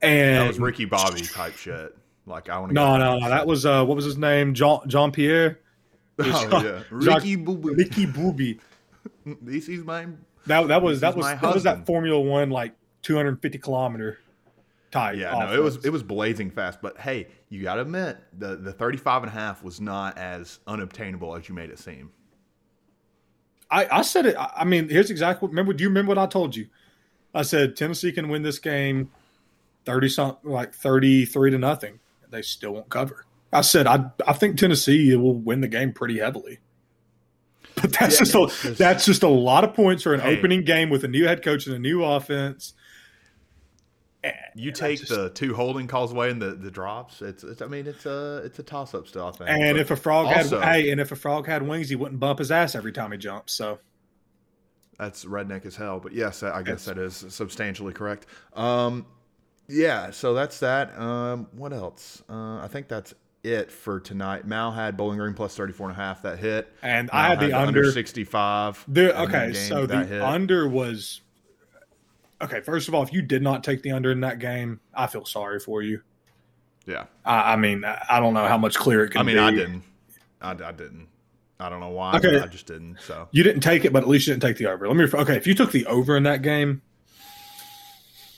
And 0.00 0.38
that 0.40 0.48
was 0.48 0.58
Ricky 0.58 0.86
Bobby 0.86 1.20
type 1.22 1.56
shit. 1.56 1.94
Like 2.26 2.48
I 2.48 2.58
want 2.58 2.70
to. 2.70 2.74
no, 2.74 2.96
no, 2.98 3.18
no. 3.18 3.28
That 3.28 3.46
was 3.46 3.66
uh, 3.66 3.84
what 3.84 3.96
was 3.96 4.04
his 4.04 4.16
name? 4.16 4.54
John 4.54 4.88
Jean 4.88 5.12
Pierre. 5.12 5.58
Oh, 6.18 6.62
yeah. 6.62 6.82
Ricky 6.90 7.36
Bobby. 7.36 7.74
Ricky 7.74 8.06
Booby. 8.06 8.60
This 9.40 9.68
is 9.68 9.84
my. 9.84 10.06
That 10.46 10.68
that 10.68 10.82
was 10.82 11.00
that 11.00 11.16
was 11.16 11.26
that 11.26 11.54
was 11.54 11.62
that. 11.64 11.86
Formula 11.86 12.20
One 12.20 12.50
like 12.50 12.74
250 13.02 13.58
kilometer 13.58 14.18
type. 14.90 15.16
Yeah, 15.16 15.32
no, 15.32 15.52
it 15.52 15.62
was 15.62 15.84
it 15.84 15.90
was 15.90 16.02
blazing 16.02 16.50
fast. 16.50 16.80
But 16.80 16.98
hey, 16.98 17.26
you 17.48 17.62
got 17.62 17.76
to 17.76 17.82
admit 17.82 18.18
the 18.36 18.56
the 18.56 18.72
35 18.72 19.24
and 19.24 19.30
a 19.30 19.34
half 19.34 19.62
was 19.62 19.80
not 19.80 20.18
as 20.18 20.60
unobtainable 20.66 21.34
as 21.34 21.48
you 21.48 21.54
made 21.54 21.70
it 21.70 21.78
seem. 21.78 22.10
I, 23.70 23.88
I 23.90 24.02
said 24.02 24.26
it. 24.26 24.36
I 24.36 24.52
I 24.58 24.64
mean, 24.64 24.88
here's 24.88 25.10
exactly. 25.10 25.48
Remember? 25.48 25.72
Do 25.72 25.82
you 25.82 25.88
remember 25.88 26.10
what 26.10 26.18
I 26.18 26.26
told 26.26 26.54
you? 26.54 26.68
I 27.34 27.42
said 27.42 27.76
Tennessee 27.76 28.12
can 28.12 28.28
win 28.28 28.42
this 28.42 28.58
game, 28.58 29.10
thirty 29.84 30.08
something, 30.08 30.50
like 30.50 30.74
thirty 30.74 31.24
three 31.24 31.50
to 31.50 31.58
nothing. 31.58 31.98
They 32.30 32.42
still 32.42 32.72
won't 32.74 32.88
cover. 32.88 33.26
I 33.52 33.60
said 33.60 33.86
I 33.86 34.10
I 34.26 34.32
think 34.32 34.56
Tennessee 34.58 35.14
will 35.16 35.34
win 35.34 35.60
the 35.60 35.68
game 35.68 35.92
pretty 35.92 36.18
heavily. 36.18 36.58
But 37.74 37.92
that's 37.98 38.14
Yeah, 38.20 38.26
just 38.26 38.64
a, 38.64 38.70
that's 38.72 39.04
just 39.04 39.22
a 39.22 39.28
lot 39.28 39.64
of 39.64 39.74
points 39.74 40.02
for 40.02 40.12
an 40.14 40.20
Hey. 40.20 40.36
opening 40.36 40.62
game 40.64 40.90
with 40.90 41.04
a 41.04 41.08
new 41.08 41.24
head 41.26 41.42
coach 41.42 41.66
and 41.66 41.74
a 41.74 41.78
new 41.78 42.04
offense. 42.04 42.74
And- 44.24 44.34
You 44.54 44.68
and 44.68 44.76
take 44.76 44.98
just- 45.00 45.10
the 45.10 45.30
two 45.30 45.54
holding 45.54 45.86
calls 45.86 46.12
away 46.12 46.30
and 46.30 46.40
the, 46.40 46.50
the 46.54 46.70
drops. 46.70 47.22
It's, 47.22 47.42
it's 47.44 47.60
I 47.62 47.66
mean 47.66 47.86
it's 47.86 48.06
a 48.06 48.42
it's 48.44 48.58
a 48.58 48.62
toss 48.62 48.94
up 48.94 49.08
still. 49.08 49.26
I 49.26 49.32
think. 49.32 49.50
and 49.50 49.74
But 49.74 49.80
if 49.80 49.90
a 49.90 49.96
frog 49.96 50.26
also- 50.26 50.60
had 50.60 50.72
hey, 50.82 50.90
and 50.90 51.00
if 51.00 51.12
a 51.12 51.16
frog 51.16 51.46
had 51.46 51.66
wings, 51.66 51.88
he 51.88 51.96
wouldn't 51.96 52.20
bump 52.20 52.38
his 52.38 52.50
ass 52.52 52.74
every 52.74 52.92
time 52.92 53.10
he 53.12 53.18
jumps. 53.18 53.52
So 53.54 53.78
That's 54.98 55.24
redneck 55.24 55.66
as 55.66 55.74
hell, 55.76 55.98
but 55.98 56.12
yes, 56.12 56.42
I 56.42 56.62
guess 56.62 56.84
that 56.84 56.98
is 56.98 57.24
substantially 57.30 57.92
correct. 57.92 58.26
Um, 58.54 59.06
yeah, 59.68 60.10
so 60.10 60.34
that's 60.34 60.60
that. 60.60 60.96
Um, 60.98 61.48
what 61.52 61.72
else? 61.72 62.22
Uh, 62.28 62.58
I 62.58 62.68
think 62.70 62.86
that's 62.88 63.14
it 63.44 63.70
for 63.70 64.00
tonight. 64.00 64.46
Mal 64.46 64.70
had 64.72 64.96
Bowling 64.96 65.18
Green 65.18 65.34
plus 65.34 65.56
34 65.56 65.90
and 65.90 65.98
a 65.98 66.00
half 66.00 66.22
that 66.22 66.38
hit. 66.38 66.72
and 66.82 67.10
Mal 67.12 67.20
I 67.20 67.28
had 67.28 67.40
the 67.40 67.52
under 67.52 67.90
65. 67.90 68.84
The, 68.88 69.20
okay, 69.22 69.52
so 69.52 69.86
the 69.86 70.04
hit. 70.04 70.22
under 70.22 70.68
was 70.68 71.20
okay. 72.40 72.60
First 72.60 72.88
of 72.88 72.94
all, 72.94 73.02
if 73.02 73.12
you 73.12 73.22
did 73.22 73.42
not 73.42 73.64
take 73.64 73.82
the 73.82 73.92
under 73.92 74.10
in 74.10 74.20
that 74.20 74.38
game, 74.38 74.80
I 74.94 75.06
feel 75.06 75.24
sorry 75.24 75.58
for 75.60 75.82
you. 75.82 76.02
Yeah. 76.86 77.04
I, 77.24 77.54
I 77.54 77.56
mean, 77.56 77.84
I 77.84 78.04
I 78.08 78.20
don't 78.20 78.34
know 78.34 78.46
how 78.46 78.58
much 78.58 78.76
clearer 78.76 79.04
it 79.04 79.10
can 79.10 79.20
I 79.20 79.24
mean, 79.24 79.36
be. 79.36 79.40
I 79.40 79.50
didn't. 79.50 79.82
I, 80.40 80.50
I 80.50 80.72
didn't. 80.72 81.08
I 81.60 81.68
don't 81.68 81.78
know 81.80 81.90
why. 81.90 82.16
Okay. 82.16 82.40
I 82.40 82.46
just 82.46 82.66
didn't. 82.66 82.98
So 83.00 83.28
You 83.30 83.44
didn't 83.44 83.60
take 83.60 83.84
it, 83.84 83.92
but 83.92 84.02
at 84.02 84.08
least 84.08 84.26
you 84.26 84.32
didn't 84.32 84.42
take 84.42 84.56
the 84.56 84.66
over. 84.66 84.88
Let 84.88 84.96
me. 84.96 85.04
Okay, 85.04 85.36
if 85.36 85.46
you 85.46 85.54
took 85.54 85.70
the 85.70 85.86
over 85.86 86.16
in 86.16 86.24
that 86.24 86.42
game, 86.42 86.82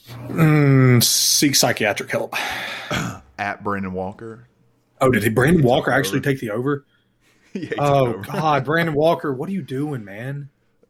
mm, 0.09 1.03
seek 1.03 1.57
psychiatric 1.57 2.11
help. 2.11 2.35
at 3.39 3.65
Brandon 3.65 3.93
Walker. 3.93 4.47
Oh, 5.01 5.11
did 5.11 5.23
he, 5.23 5.29
Brandon 5.29 5.63
Walker 5.63 5.91
actually 5.91 6.19
over. 6.19 6.25
take 6.31 6.41
the 6.41 6.51
over? 6.51 6.85
yeah, 7.53 7.61
he 7.69 7.75
Oh 7.79 8.07
over. 8.09 8.19
God, 8.23 8.65
Brandon 8.65 8.95
Walker, 8.95 9.33
what 9.33 9.49
are 9.49 9.53
you 9.53 9.63
doing, 9.63 10.05
man? 10.05 10.49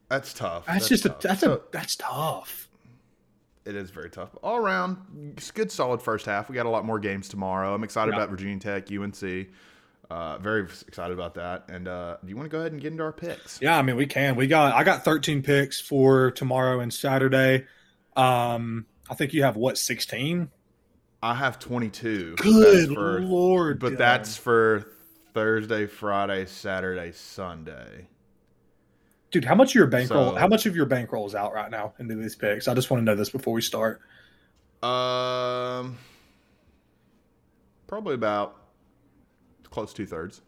That's 0.08 0.32
tough. 0.34 0.66
That's, 0.66 0.88
just 0.88 1.04
tough. 1.04 1.24
a 1.24 1.28
that's 1.28 1.40
So- 1.40 1.52
a 1.54 1.60
that's 1.72 1.96
tough. 1.96 2.68
It 3.64 3.74
is 3.76 3.90
very 3.90 4.10
tough. 4.10 4.28
All 4.42 4.58
around, 4.58 4.98
it's 5.38 5.50
good 5.50 5.72
solid 5.72 6.02
first 6.02 6.26
half. 6.26 6.50
We 6.50 6.54
got 6.54 6.66
a 6.66 6.70
lot 6.70 6.84
more 6.84 6.98
games 6.98 7.30
tomorrow. 7.30 7.74
I'm 7.74 7.82
excited 7.82 8.12
Yeah. 8.12 8.18
about 8.18 8.28
Virginia 8.28 8.58
Tech, 8.58 8.92
UNC. 8.92 9.48
Uh, 10.10 10.36
very 10.36 10.64
excited 10.86 11.14
about 11.14 11.34
that. 11.36 11.64
And 11.70 11.88
uh, 11.88 12.18
do 12.22 12.28
you 12.28 12.36
want 12.36 12.44
to 12.44 12.50
go 12.50 12.60
ahead 12.60 12.72
and 12.72 12.80
get 12.80 12.92
into 12.92 13.02
our 13.02 13.12
picks? 13.12 13.58
Yeah, 13.62 13.78
I 13.78 13.80
mean 13.82 13.96
we 13.96 14.04
can. 14.04 14.36
We 14.36 14.46
got 14.48 14.74
I 14.74 14.84
got 14.84 15.02
13 15.02 15.42
picks 15.42 15.80
for 15.80 16.30
tomorrow 16.32 16.80
and 16.80 16.92
Saturday. 16.92 17.64
Um, 18.14 18.84
I 19.10 19.14
think 19.14 19.32
you 19.32 19.44
have 19.44 19.56
what 19.56 19.78
16? 19.78 20.50
I 21.24 21.32
have 21.34 21.58
22. 21.58 22.34
Good 22.36 22.94
for- 22.94 23.20
lord! 23.20 23.80
But 23.80 23.94
Dylan. 23.94 23.98
that's 23.98 24.36
for 24.36 24.84
Thursday, 25.32 25.86
Friday, 25.86 26.44
Saturday, 26.44 27.12
Sunday. 27.12 28.08
dude. 29.30 29.44
How 29.46 29.54
much 29.54 29.70
of 29.70 29.74
your 29.76 29.86
bankroll? 29.86 30.32
So- 30.32 30.36
how 30.36 30.46
much 30.48 30.66
of 30.66 30.76
your 30.76 30.84
bankroll 30.86 31.26
is 31.26 31.34
out 31.34 31.54
right 31.54 31.70
now 31.70 31.94
into 31.98 32.14
these 32.14 32.36
picks? 32.36 32.68
I 32.68 32.74
just 32.74 32.90
want 32.90 33.00
to 33.00 33.04
know 33.06 33.16
this 33.16 33.30
before 33.30 33.54
we 33.54 33.62
start. 33.62 34.02
Um, 34.82 35.96
probably 37.86 38.14
about 38.14 38.56
close 39.70 39.94
two 39.94 40.04
thirds. 40.06 40.42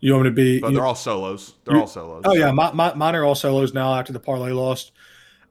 You 0.00 0.14
want 0.14 0.24
me 0.24 0.30
to 0.30 0.34
be? 0.34 0.60
But 0.60 0.72
you- 0.72 0.76
they're 0.78 0.84
all 0.84 0.96
solos. 0.96 1.54
They're 1.64 1.76
you- 1.76 1.80
all 1.82 1.86
solos. 1.86 2.22
oh 2.26 2.34
yeah, 2.34 2.50
my, 2.50 2.72
my, 2.72 2.92
mine 2.94 3.14
are 3.14 3.24
all 3.24 3.36
solos 3.36 3.72
now 3.72 3.94
after 3.94 4.12
the 4.12 4.18
parlay 4.20 4.50
lost. 4.50 4.90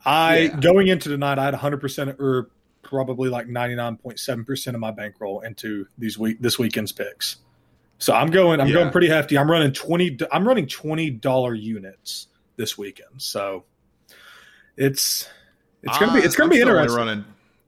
I 0.05 0.37
Yeah. 0.39 0.59
going 0.59 0.89
into 0.89 1.07
tonight, 1.07 1.39
I 1.39 1.45
had 1.45 1.53
100 1.53 1.79
percent 1.79 2.17
or 2.19 2.49
probably 2.83 3.29
like 3.29 3.47
99.7 3.47 4.45
percent 4.45 4.75
of 4.75 4.81
my 4.81 4.91
bankroll 4.91 5.41
into 5.41 5.87
these 5.97 6.17
week 6.19 6.41
this 6.41 6.59
weekend's 6.59 6.91
picks. 6.91 7.37
So 7.99 8.13
I'm 8.13 8.29
going. 8.29 8.59
I'm 8.59 8.67
Yeah. 8.67 8.73
going 8.75 8.91
pretty 8.91 9.07
hefty. 9.07 9.37
I'm 9.37 9.49
running 9.49 9.71
20. 9.71 10.17
I'm 10.31 10.47
running 10.47 10.67
20 10.67 11.09
dollar 11.11 11.53
units 11.53 12.27
this 12.57 12.77
weekend. 12.77 13.21
So 13.21 13.63
it's 14.77 15.29
it's 15.83 15.97
gonna 15.97 16.13
be 16.13 16.19
it's 16.19 16.35
gonna 16.35 16.49
be 16.49 16.57
still 16.57 16.69
interesting. 16.69 16.97
Running, 16.97 17.25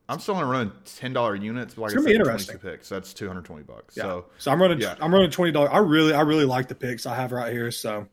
I'm 0.08 0.18
still 0.18 0.34
only 0.34 0.46
running 0.48 0.72
ten 0.84 1.12
dollar 1.12 1.34
units. 1.36 1.74
But 1.74 1.82
like 1.82 1.92
It's 1.92 1.94
I 1.94 1.96
gonna 1.96 2.08
said, 2.08 2.18
be 2.18 2.24
22 2.24 2.30
interesting. 2.30 2.58
Picks. 2.70 2.88
That's 2.88 3.14
two 3.14 3.28
hundred 3.28 3.44
twenty 3.44 3.62
bucks. 3.64 3.96
Yeah. 3.96 4.02
So 4.04 4.26
So 4.38 4.50
I'm 4.50 4.60
running. 4.60 4.80
yeah. 4.80 4.94
I'm 5.00 5.12
running 5.12 5.30
twenty 5.30 5.52
dollars. 5.52 5.70
I 5.72 5.78
really, 5.78 6.12
I 6.12 6.20
really 6.22 6.44
like 6.44 6.68
the 6.68 6.74
picks 6.74 7.06
I 7.06 7.14
have 7.14 7.32
right 7.32 7.52
here. 7.52 7.70
So 7.70 8.06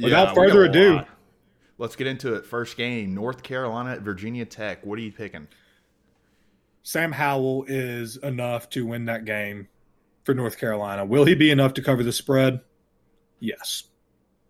Without 0.00 0.34
further 0.34 0.64
ado- 0.64 0.94
lot. 0.96 1.08
let's 1.78 1.96
get 1.96 2.06
into 2.06 2.34
it. 2.34 2.46
First 2.46 2.76
game: 2.76 3.14
North 3.14 3.42
Carolina 3.42 3.92
at 3.92 4.02
Virginia 4.02 4.44
Tech. 4.44 4.84
What 4.86 4.98
are 4.98 5.02
you 5.02 5.12
picking? 5.12 5.48
Sam 6.82 7.12
Howell 7.12 7.64
is 7.68 8.16
enough 8.16 8.70
to 8.70 8.86
win 8.86 9.06
that 9.06 9.24
game 9.24 9.68
for 10.24 10.34
North 10.34 10.58
Carolina. 10.58 11.04
Will 11.04 11.24
he 11.24 11.34
be 11.34 11.50
enough 11.50 11.74
to 11.74 11.82
cover 11.82 12.02
the 12.02 12.12
spread? 12.12 12.60
Yes, 13.38 13.84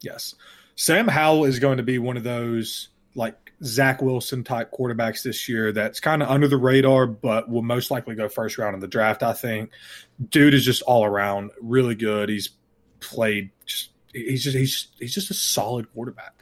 yes. 0.01 0.35
Sam 0.77 1.09
Howell 1.09 1.45
is 1.45 1.59
going 1.59 1.77
to 1.77 1.83
be 1.83 1.99
one 1.99 2.17
of 2.17 2.25
those 2.25 2.89
like 3.15 3.53
Zach 3.63 4.01
Wilson 4.01 4.45
type 4.45 4.73
quarterbacks 4.73 5.23
this 5.23 5.49
year 5.49 5.73
that's 5.73 6.01
kind 6.01 6.23
of 6.23 6.31
under 6.31 6.49
the 6.49 6.57
radar, 6.57 7.07
but 7.07 7.49
will 7.49 7.63
most 7.63 7.91
likely 7.91 8.15
go 8.15 8.29
first 8.29 8.59
round 8.59 8.75
in 8.75 8.81
the 8.81 8.89
draft. 8.89 9.23
I 9.23 9.33
think. 9.33 9.71
Dude 10.31 10.55
is 10.55 10.65
just 10.65 10.83
all 10.83 11.05
around 11.05 11.51
really 11.61 11.95
good. 11.95 12.29
He's 12.29 12.51
played. 13.01 13.51
Just, 13.67 13.91
he's 14.13 14.45
just 14.45 14.57
he's 14.57 14.89
he's 14.99 15.15
just 15.15 15.31
a 15.31 15.35
solid 15.35 15.93
quarterback. 15.93 16.35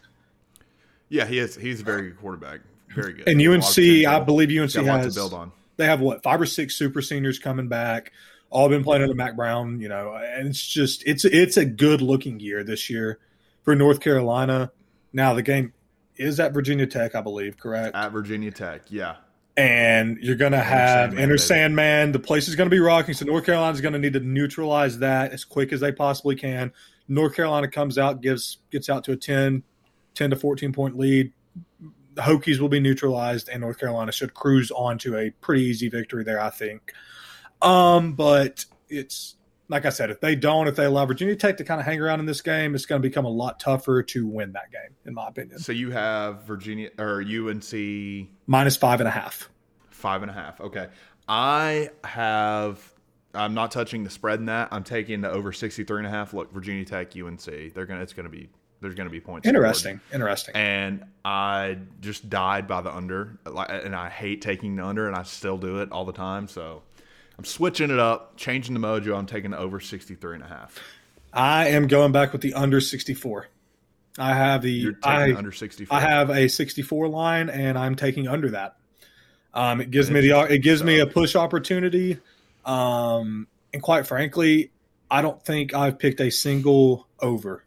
Yeah, 1.08 1.26
he 1.26 1.38
is. 1.38 1.56
He's 1.56 1.80
a 1.80 1.84
very 1.84 2.02
good 2.02 2.18
quarterback. 2.18 2.60
Very 2.94 3.14
good. 3.14 3.28
And 3.28 3.40
He 3.40 3.46
has 3.46 3.54
a 3.54 3.58
lot 3.58 3.78
of 3.78 4.14
UNC, 4.14 4.22
I 4.22 4.24
believe 4.24 4.60
UNC 4.60 4.74
got 4.74 4.82
a 4.82 4.86
lot 4.86 5.00
has 5.00 5.14
to 5.14 5.20
build 5.20 5.34
on. 5.34 5.52
They 5.78 5.86
have 5.86 6.00
what 6.00 6.22
five 6.22 6.40
or 6.40 6.46
six 6.46 6.74
super 6.76 7.00
seniors 7.00 7.38
coming 7.38 7.68
back, 7.68 8.12
all 8.50 8.68
been 8.68 8.84
playing 8.84 9.02
under 9.02 9.14
Mack 9.14 9.36
Brown, 9.36 9.80
you 9.80 9.88
know, 9.88 10.14
and 10.14 10.48
it's 10.48 10.64
just 10.66 11.02
it's 11.06 11.24
it's 11.24 11.56
a 11.56 11.64
good 11.64 12.02
looking 12.02 12.40
year 12.40 12.62
this 12.62 12.90
year 12.90 13.18
for 13.62 13.74
North 13.74 14.00
Carolina. 14.00 14.72
Now 15.12 15.34
the 15.34 15.42
game 15.42 15.72
is 16.16 16.40
at 16.40 16.52
Virginia 16.52 16.86
Tech, 16.86 17.14
I 17.14 17.20
believe, 17.20 17.56
correct? 17.56 17.94
At 17.94 18.12
Virginia 18.12 18.50
Tech, 18.50 18.82
yeah. 18.90 19.16
and 19.56 20.18
you're 20.20 20.36
going 20.36 20.52
to 20.52 20.58
have 20.58 21.10
Sandman, 21.10 21.18
Enter 21.18 21.34
baby. 21.34 21.38
Sandman. 21.38 22.12
The 22.12 22.18
place 22.18 22.48
is 22.48 22.56
going 22.56 22.68
to 22.68 22.74
be 22.74 22.80
rocking, 22.80 23.14
so 23.14 23.24
North 23.24 23.46
Carolina's 23.46 23.80
going 23.80 23.94
to 23.94 23.98
need 23.98 24.14
to 24.14 24.20
neutralize 24.20 24.98
that 24.98 25.32
as 25.32 25.44
quick 25.44 25.72
as 25.72 25.80
they 25.80 25.92
possibly 25.92 26.34
can. 26.34 26.72
North 27.08 27.34
Carolina 27.34 27.68
comes 27.68 27.98
out, 27.98 28.20
gives 28.20 28.58
gets 28.70 28.90
out 28.90 29.04
to 29.04 29.12
a 29.12 29.16
10, 29.16 29.62
10 30.14 30.30
to 30.30 30.36
14 30.36 30.72
point 30.72 30.98
lead. 30.98 31.32
The 32.18 32.24
Hokies 32.24 32.58
will 32.58 32.68
be 32.68 32.80
neutralized, 32.80 33.48
and 33.48 33.60
North 33.60 33.78
Carolina 33.78 34.10
should 34.10 34.34
cruise 34.34 34.72
on 34.72 34.98
to 34.98 35.16
a 35.16 35.30
pretty 35.30 35.62
easy 35.62 35.88
victory 35.88 36.24
there, 36.24 36.40
I 36.40 36.50
think. 36.50 36.92
Um, 37.62 38.14
but 38.14 38.64
it's 38.88 39.36
like 39.68 39.86
I 39.86 39.90
said, 39.90 40.10
if 40.10 40.20
they 40.20 40.34
don't, 40.34 40.66
if 40.66 40.74
they 40.74 40.84
allow 40.84 41.06
Virginia 41.06 41.36
Tech 41.36 41.58
to 41.58 41.64
kind 41.64 41.78
of 41.78 41.86
hang 41.86 42.00
around 42.00 42.18
in 42.18 42.26
this 42.26 42.40
game, 42.40 42.74
it's 42.74 42.86
going 42.86 43.00
to 43.00 43.08
become 43.08 43.24
a 43.24 43.30
lot 43.30 43.60
tougher 43.60 44.02
to 44.02 44.26
win 44.26 44.50
that 44.54 44.72
game, 44.72 44.96
in 45.06 45.14
my 45.14 45.28
opinion. 45.28 45.60
So 45.60 45.70
you 45.70 45.92
have 45.92 46.42
Virginia 46.42 46.90
or 46.98 47.22
UNC 47.22 48.28
Minus 48.48 48.76
five 48.76 48.98
and 49.00 49.06
a 49.06 49.12
half. 49.12 49.48
five 49.90 50.22
and 50.22 50.30
a 50.32 50.34
half. 50.34 50.60
Okay. 50.60 50.88
I 51.28 51.90
have. 52.02 52.94
I'm 53.32 53.54
not 53.54 53.70
touching 53.70 54.02
the 54.02 54.10
spread 54.10 54.40
in 54.40 54.46
that. 54.46 54.70
I'm 54.72 54.82
taking 54.82 55.20
the 55.20 55.30
over 55.30 55.52
63 55.52 55.98
and 55.98 56.06
a 56.08 56.10
half. 56.10 56.34
Look, 56.34 56.52
Virginia 56.52 56.84
Tech, 56.84 57.14
UNC. 57.16 57.44
They're 57.74 57.86
gonna. 57.86 58.02
It's 58.02 58.12
gonna 58.12 58.28
be. 58.28 58.48
There's 58.80 58.94
gonna 58.94 59.10
be 59.10 59.20
points. 59.20 59.46
Interesting. 59.48 60.00
Interesting. 60.12 60.54
And 60.54 61.04
I 61.24 61.78
just 62.00 62.30
died 62.30 62.68
by 62.68 62.80
the 62.80 62.94
under, 62.94 63.38
and 63.44 63.94
I 63.94 64.08
hate 64.08 64.42
taking 64.42 64.76
the 64.76 64.84
under, 64.84 65.06
and 65.06 65.16
I 65.16 65.24
still 65.24 65.58
do 65.58 65.78
it 65.78 65.90
all 65.90 66.04
the 66.04 66.12
time. 66.12 66.48
So 66.48 66.82
I'm 67.36 67.44
switching 67.44 67.90
it 67.90 67.98
up, 67.98 68.36
changing 68.36 68.74
the 68.74 68.80
mojo. 68.80 69.16
I'm 69.16 69.26
taking 69.26 69.50
the 69.50 69.58
over 69.58 69.80
63 69.80 70.36
and 70.36 70.44
a 70.44 70.48
half. 70.48 70.78
I 71.32 71.68
am 71.68 71.86
going 71.86 72.12
back 72.12 72.32
with 72.32 72.40
the 72.40 72.54
under 72.54 72.80
64. 72.80 73.48
I 74.18 74.34
have 74.34 74.62
the 74.62 74.96
I, 75.02 75.28
the 75.28 75.38
under 75.38 75.52
64. 75.52 75.96
I 75.96 76.00
have 76.00 76.30
a 76.30 76.48
64 76.48 77.08
line, 77.08 77.48
and 77.48 77.78
I'm 77.78 77.94
taking 77.94 78.26
under 78.26 78.50
that. 78.50 78.76
Um, 79.54 79.80
it 79.80 79.90
gives 79.90 80.10
me 80.10 80.20
the 80.20 80.40
it 80.50 80.58
gives 80.58 80.82
me 80.82 81.00
a 81.00 81.06
push 81.06 81.36
opportunity, 81.36 82.18
um, 82.64 83.46
and 83.72 83.82
quite 83.82 84.06
frankly, 84.06 84.70
I 85.10 85.22
don't 85.22 85.42
think 85.42 85.74
I've 85.74 85.98
picked 85.98 86.20
a 86.20 86.30
single 86.30 87.06
over. 87.20 87.64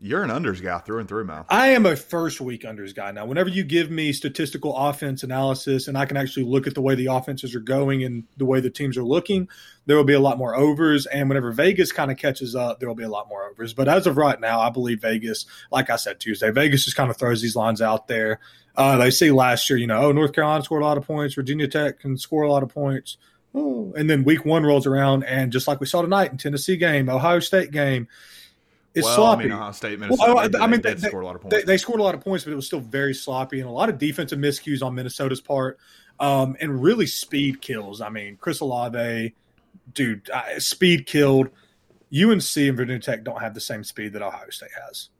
You're 0.00 0.22
an 0.22 0.30
unders 0.30 0.62
guy 0.62 0.78
through 0.78 1.00
and 1.00 1.08
through, 1.08 1.24
Mal. 1.24 1.44
I 1.48 1.68
am 1.68 1.84
a 1.84 1.96
first 1.96 2.40
week 2.40 2.62
unders 2.62 2.94
guy 2.94 3.10
now. 3.10 3.26
Whenever 3.26 3.48
you 3.48 3.64
give 3.64 3.90
me 3.90 4.12
statistical 4.12 4.76
offense 4.76 5.22
analysis 5.22 5.88
and 5.88 5.98
I 5.98 6.06
can 6.06 6.16
actually 6.16 6.44
look 6.44 6.66
at 6.66 6.74
the 6.74 6.80
way 6.80 6.94
the 6.94 7.06
offenses 7.06 7.54
are 7.54 7.60
going 7.60 8.04
and 8.04 8.24
the 8.36 8.44
way 8.44 8.60
the 8.60 8.70
teams 8.70 8.96
are 8.96 9.04
looking, 9.04 9.48
there 9.86 9.96
will 9.96 10.04
be 10.04 10.14
a 10.14 10.20
lot 10.20 10.38
more 10.38 10.54
overs. 10.54 11.06
And 11.06 11.28
whenever 11.28 11.50
Vegas 11.50 11.90
kind 11.90 12.10
of 12.10 12.16
catches 12.16 12.54
up, 12.54 12.78
there 12.78 12.88
will 12.88 12.94
be 12.94 13.04
a 13.04 13.08
lot 13.08 13.28
more 13.28 13.48
overs. 13.48 13.74
But 13.74 13.88
as 13.88 14.06
of 14.06 14.16
right 14.16 14.38
now, 14.38 14.60
I 14.60 14.70
believe 14.70 15.00
Vegas, 15.00 15.46
like 15.72 15.90
I 15.90 15.96
said 15.96 16.20
Tuesday, 16.20 16.50
Vegas 16.50 16.84
just 16.84 16.96
kind 16.96 17.10
of 17.10 17.16
throws 17.16 17.42
these 17.42 17.56
lines 17.56 17.82
out 17.82 18.06
there. 18.06 18.40
Uh, 18.76 18.96
they 18.96 19.10
see 19.10 19.32
last 19.32 19.68
year, 19.68 19.78
you 19.78 19.88
know, 19.88 20.02
oh, 20.02 20.12
North 20.12 20.32
Carolina 20.32 20.62
scored 20.62 20.82
a 20.82 20.84
lot 20.84 20.98
of 20.98 21.04
points, 21.04 21.34
Virginia 21.34 21.66
Tech 21.66 21.98
can 21.98 22.16
score 22.16 22.42
a 22.42 22.52
lot 22.52 22.62
of 22.62 22.68
points. 22.68 23.16
Oh, 23.52 23.92
and 23.96 24.08
then 24.08 24.22
week 24.22 24.44
one 24.44 24.64
rolls 24.64 24.86
around, 24.86 25.24
and 25.24 25.50
just 25.50 25.66
like 25.66 25.80
we 25.80 25.86
saw 25.86 26.02
tonight 26.02 26.30
in 26.30 26.38
Tennessee 26.38 26.76
game, 26.76 27.08
Ohio 27.08 27.40
State 27.40 27.72
game, 27.72 28.06
it's 28.94 29.04
well, 29.04 29.16
sloppy. 29.16 29.44
I 29.44 29.46
mean, 29.46 29.52
Ohio 29.52 29.72
State, 29.72 29.98
Minnesota. 30.00 30.32
Well, 30.34 30.44
I- 30.44 30.48
they, 30.48 30.58
I 30.58 30.66
mean, 30.66 30.80
they 30.80 30.94
they- 30.94 31.08
score 31.08 31.20
a 31.20 31.26
lot 31.26 31.36
of 31.36 31.42
points. 31.42 31.56
they, 31.56 31.62
they 31.62 31.76
scored 31.76 32.00
a 32.00 32.02
lot 32.02 32.14
of 32.14 32.20
points, 32.20 32.44
but 32.44 32.52
it 32.52 32.56
was 32.56 32.66
still 32.66 32.80
very 32.80 33.14
sloppy 33.14 33.60
and 33.60 33.68
a 33.68 33.72
lot 33.72 33.88
of 33.88 33.98
defensive 33.98 34.38
miscues 34.38 34.82
on 34.82 34.94
Minnesota's 34.94 35.40
part, 35.40 35.78
um, 36.20 36.56
and 36.60 36.82
really 36.82 37.06
speed 37.06 37.60
kills. 37.60 38.00
I 38.00 38.08
mean, 38.08 38.36
Chris 38.40 38.60
Olave, 38.60 39.34
dude, 39.94 40.28
uh, 40.30 40.58
speed 40.58 41.06
killed. 41.06 41.50
UNC 42.10 42.56
and 42.56 42.76
Virginia 42.76 42.98
Tech 43.00 43.22
don't 43.22 43.40
have 43.40 43.52
the 43.52 43.60
same 43.60 43.84
speed 43.84 44.14
that 44.14 44.22
Ohio 44.22 44.48
State 44.48 44.70
has, 44.86 45.10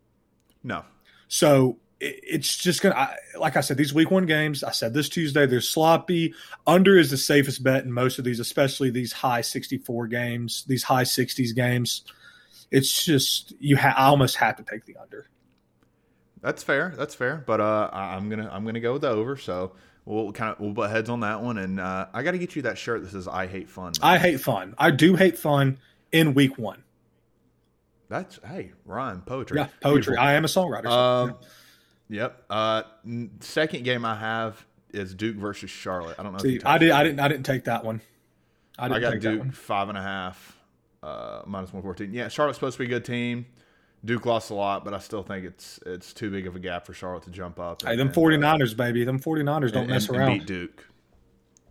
no. 0.64 0.83
so 1.28 1.76
it, 2.00 2.18
it's 2.22 2.57
just 2.57 2.81
gonna. 2.81 2.94
I, 2.94 3.16
like 3.38 3.59
I 3.59 3.61
said, 3.61 3.76
these 3.76 3.92
week 3.92 4.11
one 4.11 4.24
games. 4.24 4.64
I 4.64 4.70
said 4.70 4.94
this 4.94 5.11
Tuesday. 5.11 5.44
They're 5.44 5.61
sloppy. 5.61 6.33
Under 6.66 6.96
is 6.96 7.11
the 7.11 7.18
safest 7.18 7.62
bet 7.62 7.85
in 7.85 7.92
most 7.92 8.18
of 8.18 8.24
these, 8.24 8.40
especially 8.40 8.88
these 8.88 9.12
high 9.12 9.42
sixty 9.42 9.76
four 9.76 10.07
games, 10.07 10.64
these 10.66 10.83
high 10.83 11.04
sixties 11.04 11.52
games. 11.52 12.04
It's 12.70 13.04
just 13.04 13.54
you. 13.61 13.76
Ha- 13.76 13.94
I 13.96 14.04
almost 14.07 14.37
have 14.37 14.57
to 14.57 14.62
take 14.62 14.85
the 14.85 14.96
under. 14.96 15.26
That's 16.40 16.62
fair. 16.62 16.94
That's 16.96 17.14
fair. 17.14 17.42
But 17.46 17.61
uh, 17.61 17.90
I'm 17.92 18.28
gonna 18.28 18.48
I'm 18.52 18.64
gonna 18.64 18.81
go 18.81 18.92
with 18.94 19.02
the 19.02 19.09
over. 19.09 19.37
So 19.37 19.72
we'll 20.04 20.33
kind 20.33 20.52
of 20.52 20.61
we'll 20.61 20.72
butt 20.72 20.90
heads 20.90 21.09
on 21.11 21.20
that 21.20 21.40
one. 21.42 21.59
And 21.59 21.81
uh, 21.81 22.07
I 22.12 22.22
got 22.22 22.33
to 22.33 22.38
get 22.38 22.54
you 22.57 22.62
that 22.62 22.78
shirt 22.78 23.02
that 23.02 23.11
says 23.11 23.26
"I 23.26 23.46
hate 23.46 23.68
fun." 23.70 23.92
I 24.02 24.18
hate 24.18 24.40
fun. 24.40 24.74
I 24.78 24.90
do 24.90 25.16
hate 25.16 25.38
fun 25.38 25.78
in 26.12 26.35
week 26.35 26.59
one. 26.59 26.83
That's 28.09 28.38
hey 28.46 28.72
rhyme 28.85 29.22
poetry. 29.22 29.59
Yeah, 29.59 29.68
poetry. 29.81 30.12
Beautiful. 30.12 30.18
I 30.24 30.33
am 30.35 30.44
a 30.44 30.48
songwriter. 30.48 30.85
so, 30.85 30.90
Um, 30.90 31.28
yeah. 32.09 32.22
Yep. 32.22 32.44
Uh, 32.48 32.83
second 33.40 33.85
game 33.85 34.04
I 34.04 34.14
have 34.14 34.64
is 34.94 35.14
Duke 35.14 35.37
versus 35.37 35.68
Charlotte. 35.70 36.16
I 36.18 36.22
don't 36.22 36.33
know. 36.33 36.37
if 36.37 36.42
See, 36.42 36.52
you 36.54 36.61
I 36.64 36.78
did. 36.78 36.88
it. 36.88 36.92
I 36.94 37.02
didn't. 37.04 37.20
I 37.20 37.28
didn't 37.28 37.44
take 37.44 37.64
that 37.64 37.85
one. 37.85 38.00
I 38.78 38.87
I 38.87 38.88
didn't 38.88 39.02
got 39.02 39.11
take 39.12 39.20
that 39.22 39.42
Duke 39.44 39.52
five 39.54 39.88
and 39.90 39.98
a 39.98 40.02
half, 40.02 40.57
uh, 41.02 41.42
minus 41.46 41.72
one 41.72 41.82
fourteen. 41.82 42.12
Yeah, 42.12 42.28
Charlotte's 42.28 42.56
supposed 42.58 42.76
to 42.76 42.80
be 42.80 42.87
a 42.87 42.88
good 42.88 43.04
team. 43.04 43.46
Duke 44.04 44.26
lost 44.26 44.50
a 44.50 44.54
lot, 44.54 44.84
but 44.84 44.94
I 44.94 44.98
still 44.98 45.22
think 45.22 45.44
it's 45.44 45.80
it's 45.84 46.12
too 46.12 46.30
big 46.30 46.46
of 46.46 46.54
a 46.54 46.61
gap 46.61 46.87
for 46.87 46.92
Charlotte 46.94 47.24
to 47.24 47.30
jump 47.30 47.58
up. 47.58 47.82
Hey, 47.82 47.96
them 47.96 48.08
and, 48.08 48.16
49ers, 48.16 48.76
baby. 48.76 49.04
Them 49.04 49.18
49ers 49.18 49.72
don't 49.72 49.82
and- 49.84 49.90
mess 49.90 50.08
and 50.08 50.16
around. 50.18 50.38
beat 50.38 50.46
Duke. 50.46 50.87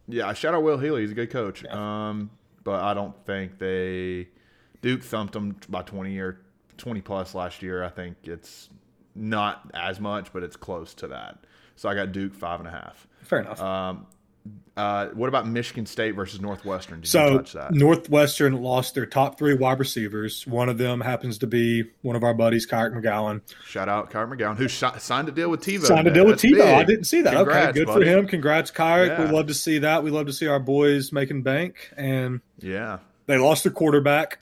Yeah, 0.10 0.28
I 0.28 0.34
shout 0.34 0.54
out 0.54 0.64
Will 0.64 0.78
Healy. 0.78 1.02
He's 1.02 1.12
a 1.12 1.16
good 1.16 1.30
coach. 1.30 1.66
Um, 1.66 2.30
but 2.64 2.82
I 2.82 2.94
don't 2.94 3.16
think 3.26 3.60
they 3.60 4.28
Duke 4.82 5.04
thumped 5.04 5.34
them 5.34 5.56
by 5.70 5.82
twenty 5.84 6.18
or 6.20 6.40
twenty 6.78 7.02
plus 7.02 7.34
last 7.34 7.62
year. 7.62 7.84
I 7.84 7.90
think 7.90 8.18
it's 8.24 8.70
not 9.16 9.70
as 9.74 10.00
much, 10.00 10.32
but 10.34 10.44
it's 10.44 10.56
close 10.56 10.94
to 10.96 11.08
that. 11.08 11.40
So 11.76 11.88
I 11.90 11.96
got 11.96 12.12
Duke 12.12 12.34
five 12.36 12.60
and 12.60 12.68
a 12.68 12.72
half. 12.72 13.08
Fair 13.24 13.40
enough. 13.40 13.62
Um, 13.62 14.06
uh, 14.76 15.08
what 15.08 15.28
about 15.28 15.48
Michigan 15.48 15.86
State 15.88 16.12
versus 16.12 16.40
Northwestern? 16.40 17.00
Did 17.02 17.08
you 17.08 17.12
so 17.12 17.38
touch 17.38 17.54
that? 17.54 17.74
Northwestern 17.74 18.62
lost 18.62 18.94
their 18.94 19.06
top 19.08 19.38
three 19.38 19.56
wide 19.56 19.80
receivers. 19.80 20.46
One 20.46 20.70
of 20.70 20.78
them 20.78 21.02
happens 21.02 21.40
to 21.40 21.48
be 21.48 21.86
one 22.04 22.16
of 22.16 22.24
our 22.24 22.34
buddies, 22.36 22.68
Kyric 22.68 22.94
McGowan. 22.94 23.42
Shout 23.66 23.90
out 23.90 24.12
Kyric 24.12 24.38
McGowan, 24.38 24.58
who 24.58 24.68
shi 24.68 24.86
signed 25.00 25.30
a 25.30 25.32
deal 25.32 25.50
with 25.50 25.62
TiVo. 25.62 25.84
Signed 25.86 26.08
a 26.08 26.14
deal 26.14 26.26
with 26.26 26.42
That's 26.42 26.54
Tebow. 26.54 26.76
I 26.76 26.84
didn't 26.84 27.06
see 27.06 27.22
that. 27.22 27.34
Congrats, 27.34 27.66
okay, 27.70 27.80
good 27.80 27.88
buddy. 27.88 28.06
for 28.06 28.12
him. 28.12 28.28
Congrats, 28.28 28.70
Kyric. 28.72 29.08
Yeah. 29.08 29.26
We 29.26 29.32
love 29.32 29.48
to 29.48 29.54
see 29.56 29.80
that. 29.80 30.04
We 30.04 30.12
love 30.12 30.28
to 30.28 30.34
see 30.34 30.46
our 30.48 30.60
boys 30.60 31.12
making 31.12 31.42
bank. 31.42 31.92
And 31.98 32.42
Yeah, 32.60 33.00
they 33.26 33.38
lost 33.38 33.64
their 33.64 33.74
quarterback, 33.74 34.40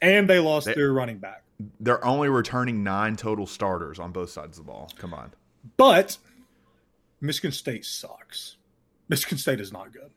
and 0.00 0.30
they 0.30 0.38
lost 0.38 0.66
They- 0.66 0.74
their 0.74 0.92
running 0.92 1.18
back. 1.18 1.42
they're 1.80 2.04
only 2.04 2.28
returning 2.28 2.84
nine 2.84 3.16
total 3.16 3.46
starters 3.46 3.98
on 3.98 4.12
both 4.12 4.30
sides 4.30 4.58
of 4.58 4.64
the 4.66 4.70
ball 4.70 4.90
combined. 4.98 5.32
But 5.76 6.18
Michigan 7.20 7.50
State 7.52 7.84
sucks. 7.84 8.56
Michigan 9.08 9.38
State 9.38 9.60
is 9.60 9.72
not 9.72 9.92
good. 9.92 10.10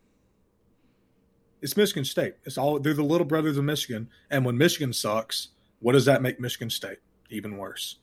It's 1.61 1.75
Michigan 1.75 2.05
State. 2.05 2.35
It's 2.45 2.57
all 2.57 2.79
they're 2.79 2.93
the 2.93 3.03
little 3.03 3.25
brothers 3.25 3.57
of 3.57 3.63
Michigan. 3.63 4.09
And 4.29 4.45
when 4.45 4.57
Michigan 4.57 4.93
sucks, 4.93 5.49
what 5.79 5.93
does 5.93 6.05
that 6.05 6.21
make 6.21 6.39
Michigan 6.39 6.69
State? 6.69 6.99
Even 7.29 7.57
worse. 7.57 7.97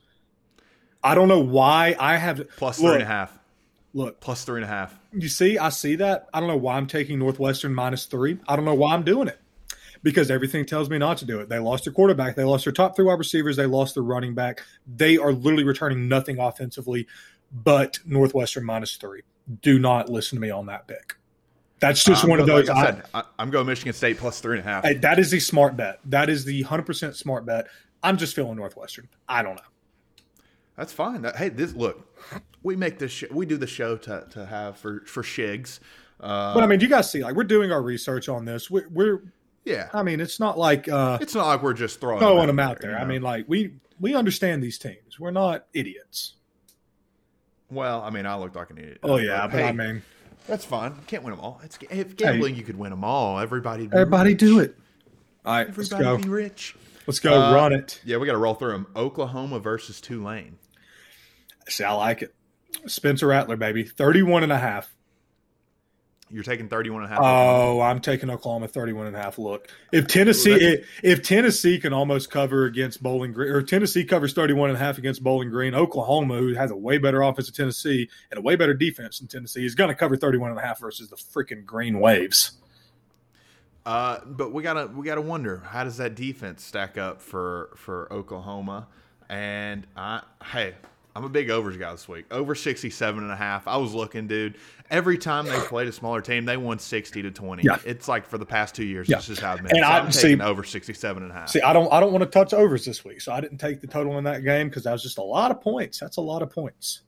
I 1.02 1.14
don't 1.14 1.28
know 1.28 1.40
why 1.40 1.96
I 1.98 2.16
have 2.16 2.42
Plus 2.56 2.80
look, 2.80 2.88
three 2.88 2.94
and 2.94 3.02
a 3.02 3.06
half. 3.06 3.38
Look, 3.92 4.20
Plus 4.20 4.44
three 4.44 4.56
and 4.56 4.64
a 4.64 4.68
half. 4.68 4.98
you 5.12 5.28
see, 5.28 5.58
I 5.58 5.68
see 5.68 5.96
that. 5.96 6.28
I 6.34 6.40
don't 6.40 6.48
know 6.48 6.56
why 6.56 6.76
I'm 6.76 6.86
taking 6.86 7.18
Northwestern 7.18 7.74
minus 7.74 8.06
three. 8.06 8.38
I 8.48 8.56
don't 8.56 8.64
know 8.64 8.74
why 8.74 8.94
I'm 8.94 9.04
doing 9.04 9.28
it. 9.28 9.38
Because 10.02 10.30
everything 10.30 10.66
tells 10.66 10.90
me 10.90 10.98
not 10.98 11.18
to 11.18 11.24
do 11.24 11.40
it. 11.40 11.48
They 11.48 11.58
lost 11.58 11.84
their 11.84 11.92
quarterback. 11.92 12.36
They 12.36 12.44
lost 12.44 12.64
their 12.64 12.72
top 12.72 12.94
three 12.94 13.06
wide 13.06 13.18
receivers. 13.18 13.56
They 13.56 13.64
lost 13.66 13.94
their 13.94 14.02
running 14.02 14.34
back. 14.34 14.60
They 14.86 15.16
are 15.16 15.32
literally 15.32 15.64
returning 15.64 16.08
nothing 16.08 16.38
offensively, 16.38 17.06
but 17.50 17.98
Northwestern 18.04 18.64
minus 18.64 18.96
three. 18.96 19.22
Do 19.62 19.78
not 19.78 20.08
listen 20.08 20.36
to 20.36 20.40
me 20.40 20.50
on 20.50 20.66
that 20.66 20.86
pick. 20.86 21.16
That's 21.80 22.02
just 22.02 22.24
Um, 22.24 22.30
one 22.30 22.40
of 22.40 22.46
those. 22.46 22.68
Like 22.68 22.76
I 22.94 23.02
I- 23.14 23.20
I, 23.20 23.24
I'm 23.38 23.50
going 23.50 23.66
Michigan 23.66 23.92
State 23.92 24.16
plus 24.18 24.40
three 24.40 24.58
and 24.58 24.66
a 24.66 24.70
half. 24.70 24.84
Hey, 24.84 24.94
that 24.94 25.18
is 25.18 25.30
the 25.30 25.40
smart 25.40 25.76
bet. 25.76 26.00
That 26.06 26.30
is 26.30 26.44
the 26.44 26.64
100% 26.64 27.14
smart 27.14 27.44
bet. 27.44 27.66
I'm 28.02 28.16
just 28.16 28.34
feeling 28.34 28.56
Northwestern. 28.56 29.08
I 29.28 29.42
don't 29.42 29.56
know. 29.56 29.62
That's 30.76 30.92
fine. 30.92 31.22
That, 31.22 31.36
hey, 31.36 31.50
this 31.50 31.74
look, 31.74 32.06
we 32.62 32.74
make 32.74 32.98
this. 32.98 33.12
Sh- 33.12 33.24
we 33.30 33.46
do 33.46 33.56
the 33.56 33.66
show 33.66 33.96
to, 33.98 34.26
to 34.30 34.46
have 34.46 34.76
for 34.78 35.02
for 35.06 35.22
shigs. 35.22 35.78
Uh, 36.20 36.54
But 36.54 36.62
I 36.64 36.66
mean, 36.66 36.80
you 36.80 36.88
guys 36.88 37.10
see, 37.10 37.22
like, 37.22 37.34
we're 37.34 37.44
doing 37.44 37.70
our 37.70 37.82
research 37.82 38.28
on 38.28 38.44
this. 38.44 38.70
We're, 38.70 38.88
we're 38.88 39.22
yeah, 39.64 39.88
I 39.92 40.02
mean, 40.02 40.20
it's 40.20 40.40
not 40.40 40.58
like 40.58 40.88
uh, 40.88 41.18
it's 41.20 41.34
not 41.34 41.46
like 41.46 41.62
we're 41.62 41.74
just 41.74 42.00
throwing 42.00 42.18
throwing 42.20 42.46
them 42.46 42.58
out 42.58 42.80
there. 42.80 42.92
you 42.92 42.96
I 42.96 43.00
know? 43.02 43.06
mean, 43.06 43.22
like, 43.22 43.44
we 43.46 43.74
we 44.00 44.14
understand 44.14 44.62
these 44.62 44.78
teams. 44.78 45.18
We're 45.20 45.30
not 45.30 45.66
idiots. 45.74 46.34
Well, 47.74 48.02
I 48.02 48.10
mean, 48.10 48.26
I 48.26 48.36
looked 48.36 48.56
like 48.56 48.70
an 48.70 48.78
idiot. 48.78 48.98
Oh 49.02 49.16
yeah, 49.16 49.46
but 49.46 49.58
hey, 49.58 49.68
I 49.68 49.72
mean, 49.72 50.02
that's 50.46 50.64
fine. 50.64 50.92
You 50.92 51.02
can't 51.06 51.22
win 51.22 51.32
them 51.32 51.40
all. 51.40 51.60
It's 51.64 51.78
if 51.90 52.16
gambling, 52.16 52.56
you 52.56 52.62
could 52.62 52.76
win 52.78 52.90
them 52.90 53.04
all. 53.04 53.38
Everybody, 53.38 53.88
everybody 53.92 54.34
do 54.34 54.60
it. 54.60 54.76
All 55.44 55.54
right, 55.54 55.66
let's 55.76 55.92
Everybody 55.92 56.16
go. 56.16 56.22
be 56.22 56.28
rich. 56.28 56.76
Let's 57.06 57.20
go. 57.20 57.38
Uh, 57.38 57.54
Run 57.54 57.72
it. 57.72 58.00
Yeah, 58.04 58.16
we 58.16 58.26
got 58.26 58.32
to 58.32 58.38
roll 58.38 58.54
through 58.54 58.72
them. 58.72 58.86
Oklahoma 58.96 59.58
versus 59.58 60.00
Tulane. 60.00 60.56
See, 61.68 61.84
I 61.84 61.92
like 61.92 62.22
it. 62.22 62.34
Spencer 62.86 63.26
Rattler, 63.26 63.56
baby, 63.56 63.84
31 63.84 64.42
and 64.42 64.52
a 64.52 64.58
half. 64.58 64.93
You're 66.34 66.42
taking 66.42 66.68
31 66.68 67.04
and 67.04 67.12
a 67.12 67.14
half. 67.14 67.22
Oh, 67.22 67.80
I'm 67.80 68.00
taking 68.00 68.28
Oklahoma 68.28 68.66
31 68.66 69.06
and 69.06 69.14
a 69.14 69.20
half. 69.20 69.38
Look, 69.38 69.68
if 69.92 70.08
Tennessee 70.08 70.50
if, 70.50 70.88
if 71.04 71.22
Tennessee 71.22 71.78
can 71.78 71.92
almost 71.92 72.28
cover 72.28 72.64
against 72.64 73.00
Bowling 73.04 73.32
Green 73.32 73.52
or 73.52 73.62
Tennessee 73.62 74.04
covers 74.04 74.32
31 74.32 74.70
and 74.70 74.76
a 74.76 74.80
half 74.80 74.98
against 74.98 75.22
Bowling 75.22 75.50
Green, 75.50 75.76
Oklahoma 75.76 76.36
who 76.38 76.52
has 76.54 76.72
a 76.72 76.76
way 76.76 76.98
better 76.98 77.22
offense 77.22 77.46
than 77.46 77.54
Tennessee 77.54 78.08
and 78.32 78.38
a 78.38 78.40
way 78.40 78.56
better 78.56 78.74
defense 78.74 79.20
than 79.20 79.28
Tennessee 79.28 79.64
is 79.64 79.76
going 79.76 79.90
to 79.90 79.94
cover 79.94 80.16
31 80.16 80.50
and 80.50 80.58
a 80.58 80.62
half 80.62 80.80
versus 80.80 81.08
the 81.08 81.14
freaking 81.14 81.64
Green 81.64 82.00
Waves. 82.00 82.58
Uh, 83.86 84.18
but 84.26 84.52
we 84.52 84.64
gotta 84.64 84.88
we 84.88 85.06
gotta 85.06 85.20
wonder 85.20 85.62
how 85.66 85.84
does 85.84 85.98
that 85.98 86.16
defense 86.16 86.64
stack 86.64 86.98
up 86.98 87.22
for 87.22 87.70
for 87.76 88.12
Oklahoma? 88.12 88.88
And 89.28 89.86
I 89.96 90.22
hey, 90.46 90.74
I'm 91.16 91.22
a 91.24 91.28
big 91.28 91.48
overs 91.48 91.76
guy 91.76 91.92
this 91.92 92.08
week. 92.08 92.24
Over 92.32 92.54
67 92.56 93.22
and 93.22 93.32
a 93.32 93.36
half. 93.36 93.68
I 93.68 93.76
was 93.76 93.94
looking, 93.94 94.26
dude. 94.26 94.56
Every 94.90 95.16
time 95.16 95.46
they 95.46 95.58
played 95.60 95.86
a 95.86 95.92
smaller 95.92 96.20
team, 96.20 96.44
they 96.44 96.56
won 96.56 96.78
60 96.80 97.22
to 97.22 97.30
20. 97.30 97.62
Yeah. 97.62 97.78
It's 97.86 98.08
like 98.08 98.26
for 98.26 98.36
the 98.36 98.44
past 98.46 98.74
two 98.74 98.84
years, 98.84 99.08
Yeah. 99.08 99.16
this 99.16 99.28
is 99.28 99.38
how 99.38 99.52
it's 99.52 99.62
been. 99.62 99.70
And 99.76 99.84
So 99.84 99.90
I'm 99.90 100.12
see- 100.12 100.22
taking 100.22 100.40
over 100.40 100.64
67 100.64 101.22
and 101.22 101.30
a 101.30 101.34
half. 101.34 101.48
See, 101.50 101.60
I 101.60 101.72
don't 101.72 101.92
I 101.92 102.00
don't 102.00 102.12
want 102.12 102.22
to 102.24 102.30
touch 102.30 102.52
overs 102.52 102.84
this 102.84 103.04
week, 103.04 103.20
so 103.20 103.32
I 103.32 103.40
didn't 103.40 103.58
take 103.58 103.80
the 103.80 103.86
total 103.86 104.18
in 104.18 104.24
that 104.24 104.42
game 104.44 104.68
because 104.68 104.82
that 104.84 104.92
was 104.92 105.02
just 105.04 105.18
a 105.18 105.22
lot 105.22 105.50
of 105.52 105.60
points. 105.60 106.00
That's 106.00 106.16
a 106.16 106.20
lot 106.20 106.42
of 106.42 106.50
points. 106.50 107.02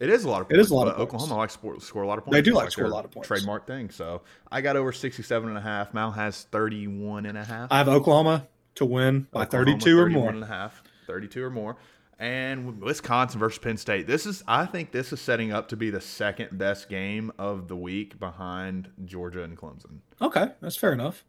It 0.00 0.10
is 0.10 0.24
a 0.24 0.30
lot 0.30 0.40
of 0.42 0.48
points. 0.48 0.64
is 0.66 0.70
a 0.70 0.74
lot 0.76 0.86
of 0.88 0.94
points. 0.96 1.12
Oklahoma 1.14 1.36
likes 1.36 1.56
to 1.56 1.80
score 1.80 2.02
a 2.04 2.06
lot 2.06 2.18
of 2.18 2.24
points. 2.24 2.36
They 2.36 2.42
do 2.42 2.54
like 2.54 2.66
to 2.66 2.70
score 2.70 2.84
a 2.86 2.88
lot 2.88 3.04
of 3.04 3.10
points. 3.10 3.26
Trademark 3.26 3.66
thing. 3.66 3.90
So 3.90 4.22
I 4.50 4.60
got 4.60 4.76
over 4.76 4.92
67 4.92 5.48
and 5.48 5.58
a 5.58 5.60
half. 5.60 5.92
Mal 5.92 6.12
has 6.12 6.44
31 6.52 7.26
and 7.26 7.36
a 7.36 7.44
half. 7.44 7.70
I 7.72 7.78
have 7.78 7.88
Oklahoma 7.88 8.46
to 8.76 8.84
win 8.86 9.26
by 9.32 9.42
Oklahoma, 9.42 9.72
32 9.72 9.98
or 9.98 10.02
31 10.04 10.12
more. 10.22 10.30
and 10.30 10.42
a 10.44 10.46
half, 10.46 10.82
32 11.08 11.42
or 11.44 11.50
more. 11.50 11.76
And 12.20 12.80
Wisconsin 12.80 13.38
versus 13.38 13.60
Penn 13.60 13.76
State. 13.76 14.08
This 14.08 14.26
is, 14.26 14.42
I 14.48 14.66
think, 14.66 14.90
this 14.90 15.12
is 15.12 15.20
setting 15.20 15.52
up 15.52 15.68
to 15.68 15.76
be 15.76 15.90
the 15.90 16.00
second 16.00 16.58
best 16.58 16.88
game 16.88 17.30
of 17.38 17.68
the 17.68 17.76
week 17.76 18.18
behind 18.18 18.88
Georgia 19.04 19.44
and 19.44 19.56
Clemson. 19.56 19.98
Okay, 20.20 20.48
that's 20.60 20.76
fair 20.76 20.92
enough. 20.92 21.24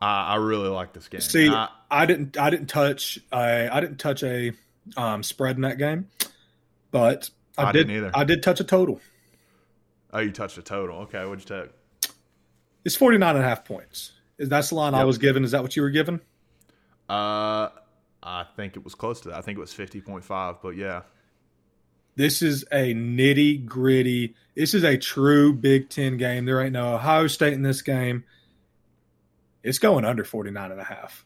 I, 0.00 0.34
I 0.34 0.36
really 0.36 0.68
like 0.68 0.92
this 0.92 1.08
game. 1.08 1.20
See, 1.20 1.48
I, 1.48 1.68
I 1.90 2.06
didn't 2.06 2.36
I 2.38 2.50
didn't 2.50 2.66
touch 2.68 3.18
I 3.32 3.68
I 3.68 3.80
didn't 3.80 3.98
touch 3.98 4.22
a 4.22 4.52
um, 4.96 5.22
spread 5.22 5.56
in 5.56 5.62
that 5.62 5.78
game, 5.78 6.08
but 6.92 7.30
I, 7.58 7.64
I 7.64 7.72
did 7.72 7.88
didn't 7.88 7.96
either. 7.96 8.10
I 8.14 8.24
did 8.24 8.42
touch 8.42 8.60
a 8.60 8.64
total. 8.64 9.00
oh, 10.12 10.20
you 10.20 10.30
touched 10.30 10.58
a 10.58 10.62
total. 10.62 10.98
Okay, 11.02 11.24
what'd 11.24 11.48
you 11.48 11.62
take? 11.62 11.70
It's 12.84 12.96
49 12.96 13.36
and 13.36 13.44
a 13.44 13.48
half 13.48 13.64
points. 13.64 14.12
Is 14.38 14.48
that's 14.48 14.70
the 14.70 14.74
line 14.76 14.94
I 14.94 15.04
was 15.04 15.18
given? 15.18 15.44
Is 15.44 15.52
that 15.52 15.62
what 15.62 15.76
you 15.76 15.82
were 15.82 15.90
given? 15.90 16.20
Uh, 17.08 17.68
I 18.22 18.44
think 18.56 18.76
it 18.76 18.84
was 18.84 18.94
close 18.94 19.20
to 19.22 19.30
that. 19.30 19.38
I 19.38 19.42
think 19.42 19.58
it 19.58 19.60
was 19.60 19.74
50.5, 19.74 20.58
but 20.62 20.76
yeah. 20.76 21.02
This 22.14 22.42
is 22.42 22.64
a 22.70 22.94
nitty 22.94 23.64
gritty. 23.64 24.34
This 24.54 24.74
is 24.74 24.84
a 24.84 24.98
true 24.98 25.54
Big 25.54 25.88
Ten 25.88 26.18
game. 26.18 26.44
There 26.44 26.60
ain't 26.60 26.74
no 26.74 26.94
Ohio 26.94 27.26
State 27.26 27.54
in 27.54 27.62
this 27.62 27.82
game. 27.82 28.24
It's 29.62 29.78
going 29.78 30.04
under 30.04 30.24
49 30.24 30.70
and 30.70 30.80
a 30.80 30.84
half. 30.84 31.24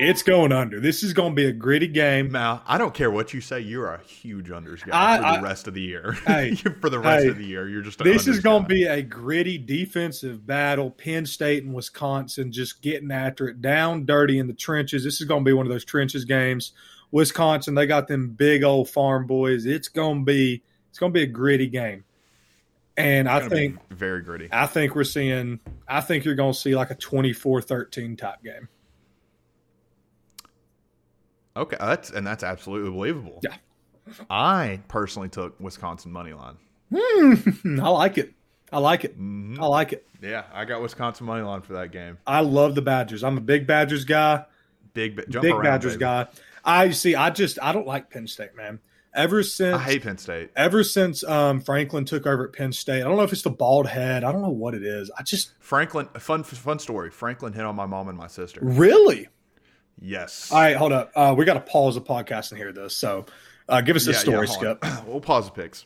It's 0.00 0.22
going 0.22 0.50
under. 0.50 0.80
This 0.80 1.02
is 1.02 1.12
going 1.12 1.32
to 1.32 1.36
be 1.36 1.44
a 1.46 1.52
gritty 1.52 1.86
game. 1.86 2.32
Now, 2.32 2.62
I 2.66 2.78
don't 2.78 2.94
care 2.94 3.10
what 3.10 3.34
you 3.34 3.40
say. 3.40 3.60
You're 3.60 3.92
a 3.92 4.02
huge 4.02 4.48
unders 4.48 4.84
guy 4.84 5.14
I- 5.14 5.16
for 5.18 5.22
the 5.22 5.28
I- 5.28 5.40
rest 5.42 5.68
of 5.68 5.74
the 5.74 5.82
year. 5.82 6.12
Hey, 6.26 6.54
for 6.80 6.88
the 6.88 6.98
rest 6.98 7.24
hey, 7.24 7.30
of 7.30 7.36
the 7.36 7.44
year, 7.44 7.68
you're 7.68 7.82
just. 7.82 8.00
A 8.00 8.04
This 8.04 8.26
is 8.26 8.40
going 8.40 8.62
to 8.62 8.68
be 8.68 8.84
a 8.84 9.02
gritty 9.02 9.58
defensive 9.58 10.46
battle. 10.46 10.90
Penn 10.90 11.26
State 11.26 11.64
and 11.64 11.74
Wisconsin 11.74 12.50
just 12.50 12.80
getting 12.82 13.10
after 13.10 13.48
it, 13.48 13.60
down 13.60 14.06
dirty 14.06 14.38
in 14.38 14.46
the 14.46 14.54
trenches. 14.54 15.04
This 15.04 15.20
is 15.20 15.26
going 15.26 15.44
to 15.44 15.48
be 15.48 15.52
one 15.52 15.66
of 15.66 15.70
those 15.72 15.84
trenches 15.84 16.24
games. 16.24 16.72
Wisconsin, 17.12 17.74
they 17.74 17.86
got 17.86 18.08
them 18.08 18.30
big 18.30 18.62
old 18.64 18.88
farm 18.88 19.26
boys. 19.26 19.66
It's 19.66 19.88
going 19.88 20.20
to 20.20 20.24
be 20.24 20.62
it's 20.88 20.98
going 20.98 21.12
to 21.12 21.14
be 21.14 21.22
a 21.24 21.26
gritty 21.26 21.66
game. 21.66 22.04
And 22.96 23.28
I 23.28 23.48
think 23.48 23.78
very 23.90 24.22
gritty. 24.22 24.48
I 24.52 24.66
think 24.66 24.94
we're 24.94 25.04
seeing 25.04 25.60
I 25.88 26.00
think 26.00 26.24
you're 26.24 26.34
going 26.34 26.52
to 26.52 26.58
see 26.58 26.74
like 26.74 26.90
a 26.90 26.94
24-13 26.94 28.16
type 28.18 28.42
game. 28.42 28.68
Okay, 31.56 31.76
that's 31.80 32.10
and 32.10 32.26
that's 32.26 32.42
absolutely 32.44 32.90
believable. 32.90 33.40
Yeah. 33.42 33.56
I 34.28 34.80
personally 34.88 35.28
took 35.28 35.58
Wisconsin 35.60 36.12
money 36.12 36.32
line. 36.32 36.56
I 36.92 37.88
like 37.88 38.18
it. 38.18 38.32
I 38.72 38.78
like 38.78 39.04
it. 39.04 39.18
Mhm. 39.20 39.58
I 39.58 39.66
like 39.66 39.92
it. 39.92 40.06
Yeah, 40.22 40.44
I 40.52 40.64
got 40.64 40.80
Wisconsin 40.82 41.26
money 41.26 41.42
line 41.42 41.62
for 41.62 41.74
that 41.74 41.92
game. 41.92 42.18
I 42.26 42.40
love 42.40 42.74
the 42.74 42.82
Badgers. 42.82 43.24
I'm 43.24 43.36
a 43.36 43.40
big 43.40 43.66
Badgers 43.66 44.04
guy. 44.04 44.44
Big 44.94 45.16
big 45.16 45.34
around, 45.52 45.62
Badgers 45.62 45.92
baby. 45.94 46.00
guy. 46.00 46.26
I 46.64 46.90
see. 46.90 47.14
I 47.14 47.30
just 47.30 47.58
I 47.62 47.72
don't 47.72 47.86
like 47.86 48.10
Penn 48.10 48.26
State, 48.26 48.56
man. 48.56 48.80
Ever 49.12 49.42
since 49.42 49.74
I 49.76 49.78
hate 49.82 50.02
Penn 50.04 50.18
State. 50.18 50.50
ever 50.54 50.84
since 50.84 51.24
um, 51.24 51.60
Franklin 51.60 52.04
took 52.04 52.26
over 52.28 52.44
at 52.46 52.52
Penn 52.52 52.72
State, 52.72 53.00
I 53.00 53.04
don't 53.04 53.16
know 53.16 53.22
if 53.24 53.32
it's 53.32 53.42
the 53.42 53.50
bald 53.50 53.88
head. 53.88 54.22
I 54.22 54.30
don't 54.30 54.42
know 54.42 54.50
what 54.50 54.74
it 54.74 54.84
is. 54.84 55.10
I 55.18 55.24
just 55.24 55.52
Franklin, 55.58 56.08
fun 56.18 56.44
fun 56.44 56.78
story. 56.78 57.10
Franklin 57.10 57.52
hit 57.52 57.64
on 57.64 57.74
my 57.74 57.86
mom 57.86 58.08
and 58.08 58.16
my 58.16 58.28
sister. 58.28 58.60
really. 58.62 59.28
Yes. 60.00 60.50
All 60.50 60.58
right, 60.60 60.76
hold 60.76 60.92
up. 60.92 61.12
Uh, 61.14 61.34
we 61.36 61.44
got 61.44 61.54
to 61.54 61.60
pause 61.60 61.94
the 61.94 62.00
podcast 62.00 62.50
and 62.50 62.58
hear 62.58 62.72
this. 62.72 62.96
So, 62.96 63.26
uh, 63.68 63.80
give 63.82 63.96
us 63.96 64.06
a 64.06 64.12
Yeah, 64.12 64.16
story, 64.18 64.46
yeah, 64.48 64.52
Skip. 64.54 64.84
on. 64.84 65.04
we'll 65.06 65.20
pause 65.20 65.44
the 65.46 65.52
pics. 65.52 65.84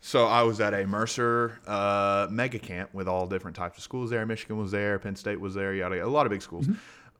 So 0.00 0.26
I 0.26 0.42
was 0.42 0.60
at 0.60 0.74
a 0.74 0.86
Mercer 0.86 1.58
uh, 1.66 2.28
mega 2.30 2.60
camp 2.60 2.94
with 2.94 3.08
all 3.08 3.26
different 3.26 3.56
types 3.56 3.78
of 3.78 3.82
schools 3.82 4.10
there. 4.10 4.24
Michigan 4.24 4.56
was 4.56 4.70
there, 4.70 4.96
Penn 5.00 5.16
State 5.16 5.40
was 5.40 5.54
there, 5.54 5.74
yada 5.74 5.96
yada. 5.96 6.08
A 6.08 6.10
lot 6.10 6.24
of 6.24 6.30
big 6.30 6.40
schools. 6.42 6.68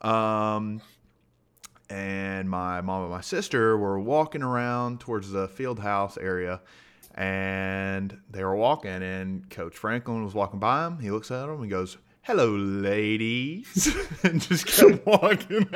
Um, 0.01 0.81
and 1.89 2.49
my 2.49 2.79
mom 2.81 3.01
and 3.01 3.11
my 3.11 3.19
sister 3.21 3.77
were 3.77 3.99
walking 3.99 4.43
around 4.43 5.01
towards 5.01 5.31
the 5.31 5.47
field 5.49 5.79
house 5.79 6.17
area, 6.17 6.61
and 7.15 8.17
they 8.29 8.43
were 8.45 8.55
walking, 8.55 8.91
and 9.03 9.49
Coach 9.49 9.75
Franklin 9.75 10.23
was 10.23 10.33
walking 10.33 10.59
by 10.59 10.83
them. 10.83 10.99
He 10.99 11.11
looks 11.11 11.31
at 11.31 11.47
them 11.47 11.61
and 11.61 11.69
goes, 11.69 11.97
"Hello, 12.29 12.55
ladies," 12.55 13.95
and 14.23 14.39
just 14.47 14.67
kept 14.67 15.03
walking. 15.05 15.67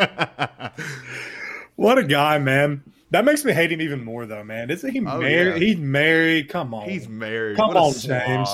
What 1.76 1.98
a 1.98 2.04
guy, 2.04 2.38
man. 2.38 2.84
That 3.10 3.26
makes 3.26 3.44
me 3.46 3.54
hate 3.54 3.72
him 3.72 3.82
even 3.82 4.04
more, 4.04 4.26
though, 4.28 4.44
man. 4.44 4.70
Isn't 4.72 4.92
he 4.92 5.00
Oh, 5.00 5.20
married? 5.20 5.62
yeah. 5.62 5.68
He's 5.68 5.78
married. 5.78 6.50
Come 6.50 6.74
on. 6.74 6.88
He's 6.90 7.08
married. 7.08 7.58
Come 7.58 7.70
What 7.70 7.78
on, 7.78 7.94
James. 7.94 8.50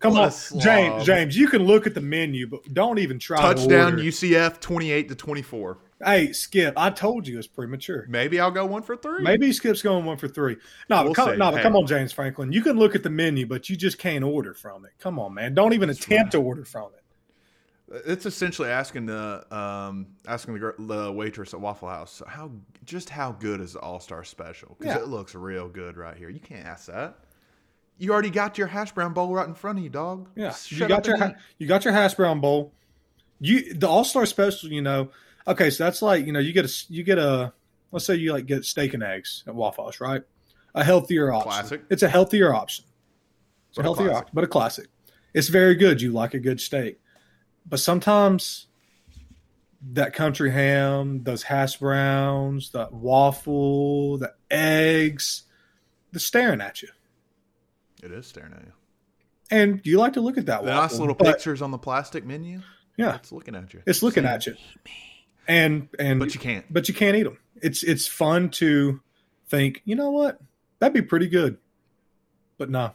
Come 0.00 0.14
What 0.14 0.52
on. 0.52 0.60
James. 0.60 1.04
James, 1.04 1.36
you 1.36 1.48
can 1.48 1.62
look 1.64 1.86
at 1.86 1.94
the 1.94 2.00
menu, 2.00 2.46
but 2.48 2.60
don't 2.74 2.98
even 2.98 3.18
try. 3.20 3.38
to 3.38 3.54
Touchdown 3.54 3.92
order. 3.94 4.02
UCF 4.02 4.60
28 4.60 5.08
to 5.08 5.14
24. 5.14 5.78
Hey, 6.04 6.32
Skip. 6.32 6.74
I 6.76 6.90
told 6.90 7.26
you 7.26 7.38
it's 7.38 7.46
premature. 7.46 8.04
Maybe 8.08 8.38
I'll 8.40 8.50
go 8.50 8.66
one 8.66 8.82
for 8.82 8.96
three. 8.96 9.22
Maybe 9.22 9.52
Skip's 9.52 9.80
going 9.82 10.04
one 10.04 10.16
for 10.16 10.28
three. 10.28 10.56
No, 10.90 11.04
We'll 11.04 11.14
but 11.14 11.24
come, 11.24 11.38
no, 11.38 11.52
Hey. 11.52 11.62
come 11.62 11.76
on, 11.76 11.86
James 11.86 12.12
Franklin. 12.12 12.52
You 12.52 12.62
can 12.62 12.76
look 12.76 12.94
at 12.96 13.04
the 13.04 13.10
menu, 13.10 13.46
but 13.46 13.68
you 13.70 13.76
just 13.76 13.98
can't 13.98 14.22
order 14.24 14.54
from 14.54 14.84
it. 14.84 14.92
Come 14.98 15.18
on, 15.20 15.34
man. 15.34 15.54
Don't 15.54 15.72
even 15.72 15.90
attempt 15.90 16.32
to 16.32 16.38
order 16.38 16.64
from 16.64 16.90
it. 16.94 17.03
It's 18.06 18.26
essentially 18.26 18.68
asking 18.70 19.06
the 19.06 19.44
um, 19.54 20.06
asking 20.26 20.54
the, 20.54 20.74
the 20.78 21.12
waitress 21.12 21.54
at 21.54 21.60
Waffle 21.60 21.88
House 21.88 22.22
how 22.26 22.50
just 22.84 23.08
how 23.10 23.32
good 23.32 23.60
is 23.60 23.74
the 23.74 23.80
All 23.80 24.00
Star 24.00 24.24
Special 24.24 24.76
because 24.78 24.94
Yeah. 24.96 25.02
it 25.02 25.08
looks 25.08 25.34
real 25.34 25.68
good 25.68 25.96
right 25.96 26.16
here. 26.16 26.28
You 26.28 26.40
can't 26.40 26.66
ask 26.66 26.86
that. 26.86 27.18
You 27.98 28.12
already 28.12 28.30
got 28.30 28.58
your 28.58 28.66
hash 28.66 28.92
brown 28.92 29.12
bowl 29.12 29.32
right 29.32 29.46
in 29.46 29.54
front 29.54 29.78
of 29.78 29.84
you, 29.84 29.90
dog. 29.90 30.28
Yeah, 30.34 30.48
Just 30.48 30.72
you 30.72 30.88
got 30.88 31.06
your 31.06 31.16
ha- 31.16 31.34
you 31.58 31.66
got 31.68 31.84
your 31.84 31.94
hash 31.94 32.14
brown 32.14 32.40
bowl. 32.40 32.72
You 33.40 33.74
the 33.74 33.88
All 33.88 34.04
Star 34.04 34.26
Special. 34.26 34.70
You 34.72 34.82
know, 34.82 35.10
okay, 35.46 35.70
so 35.70 35.84
that's 35.84 36.02
like 36.02 36.26
you 36.26 36.32
know 36.32 36.40
you 36.40 36.52
get 36.52 36.64
a 36.64 36.84
you 36.92 37.02
get 37.04 37.18
a 37.18 37.52
let's 37.92 38.04
say 38.06 38.16
you 38.16 38.32
like 38.32 38.46
get 38.46 38.64
steak 38.64 38.94
and 38.94 39.02
eggs 39.02 39.44
at 39.46 39.54
Waffle 39.54 39.84
House, 39.84 40.00
right? 40.00 40.22
A 40.74 40.82
healthier 40.82 41.32
option. 41.32 41.50
Classic. 41.52 41.82
It's 41.90 42.02
a 42.02 42.08
healthier 42.08 42.52
option. 42.52 42.84
It's 43.68 43.76
But 43.76 43.82
a 43.82 43.84
a 43.84 43.84
healthier 43.84 44.06
classic. 44.08 44.22
option, 44.22 44.30
but 44.34 44.44
a 44.44 44.48
classic. 44.48 44.86
It's 45.32 45.48
very 45.48 45.76
good. 45.76 46.02
You 46.02 46.10
like 46.12 46.34
a 46.34 46.40
good 46.40 46.60
steak, 46.60 46.98
but 47.66 47.80
sometimes 47.80 48.66
that 49.92 50.14
country 50.14 50.50
ham, 50.50 51.22
those 51.24 51.42
hash 51.42 51.76
browns, 51.76 52.70
that 52.70 52.92
waffle, 52.92 54.18
the 54.18 54.32
eggs, 54.50 55.42
they're 56.12 56.20
staring 56.20 56.60
at 56.60 56.82
you. 56.82 56.88
It 58.02 58.12
is 58.12 58.26
staring 58.26 58.52
at 58.52 58.62
you. 58.64 58.72
And 59.50 59.80
you 59.84 59.98
like 59.98 60.14
to 60.14 60.20
look 60.20 60.38
at 60.38 60.46
that 60.46 60.62
The 60.62 60.68
waffle. 60.70 60.82
nice 60.82 60.98
little 60.98 61.14
pictures 61.14 61.60
on 61.62 61.70
the 61.70 61.78
plastic 61.78 62.24
menu. 62.24 62.60
Yeah, 62.96 63.16
It's 63.16 63.32
looking 63.32 63.54
at 63.56 63.74
you. 63.74 63.82
it's 63.86 64.02
looking 64.02 64.24
at 64.24 64.46
you. 64.46 64.54
And 65.46 65.88
and 65.98 66.18
But 66.20 66.32
you 66.34 66.40
can't. 66.40 66.64
but 66.72 66.88
you 66.88 66.94
can't 66.94 67.16
eat 67.16 67.24
them. 67.24 67.38
It's 67.60 67.82
it's 67.82 68.06
fun 68.06 68.50
to 68.52 69.00
think, 69.48 69.82
you 69.84 69.94
know 69.96 70.10
what? 70.10 70.40
That'd 70.78 70.94
be 70.94 71.02
pretty 71.02 71.28
good. 71.28 71.58
But 72.56 72.70
no. 72.70 72.82
Nope. 72.82 72.94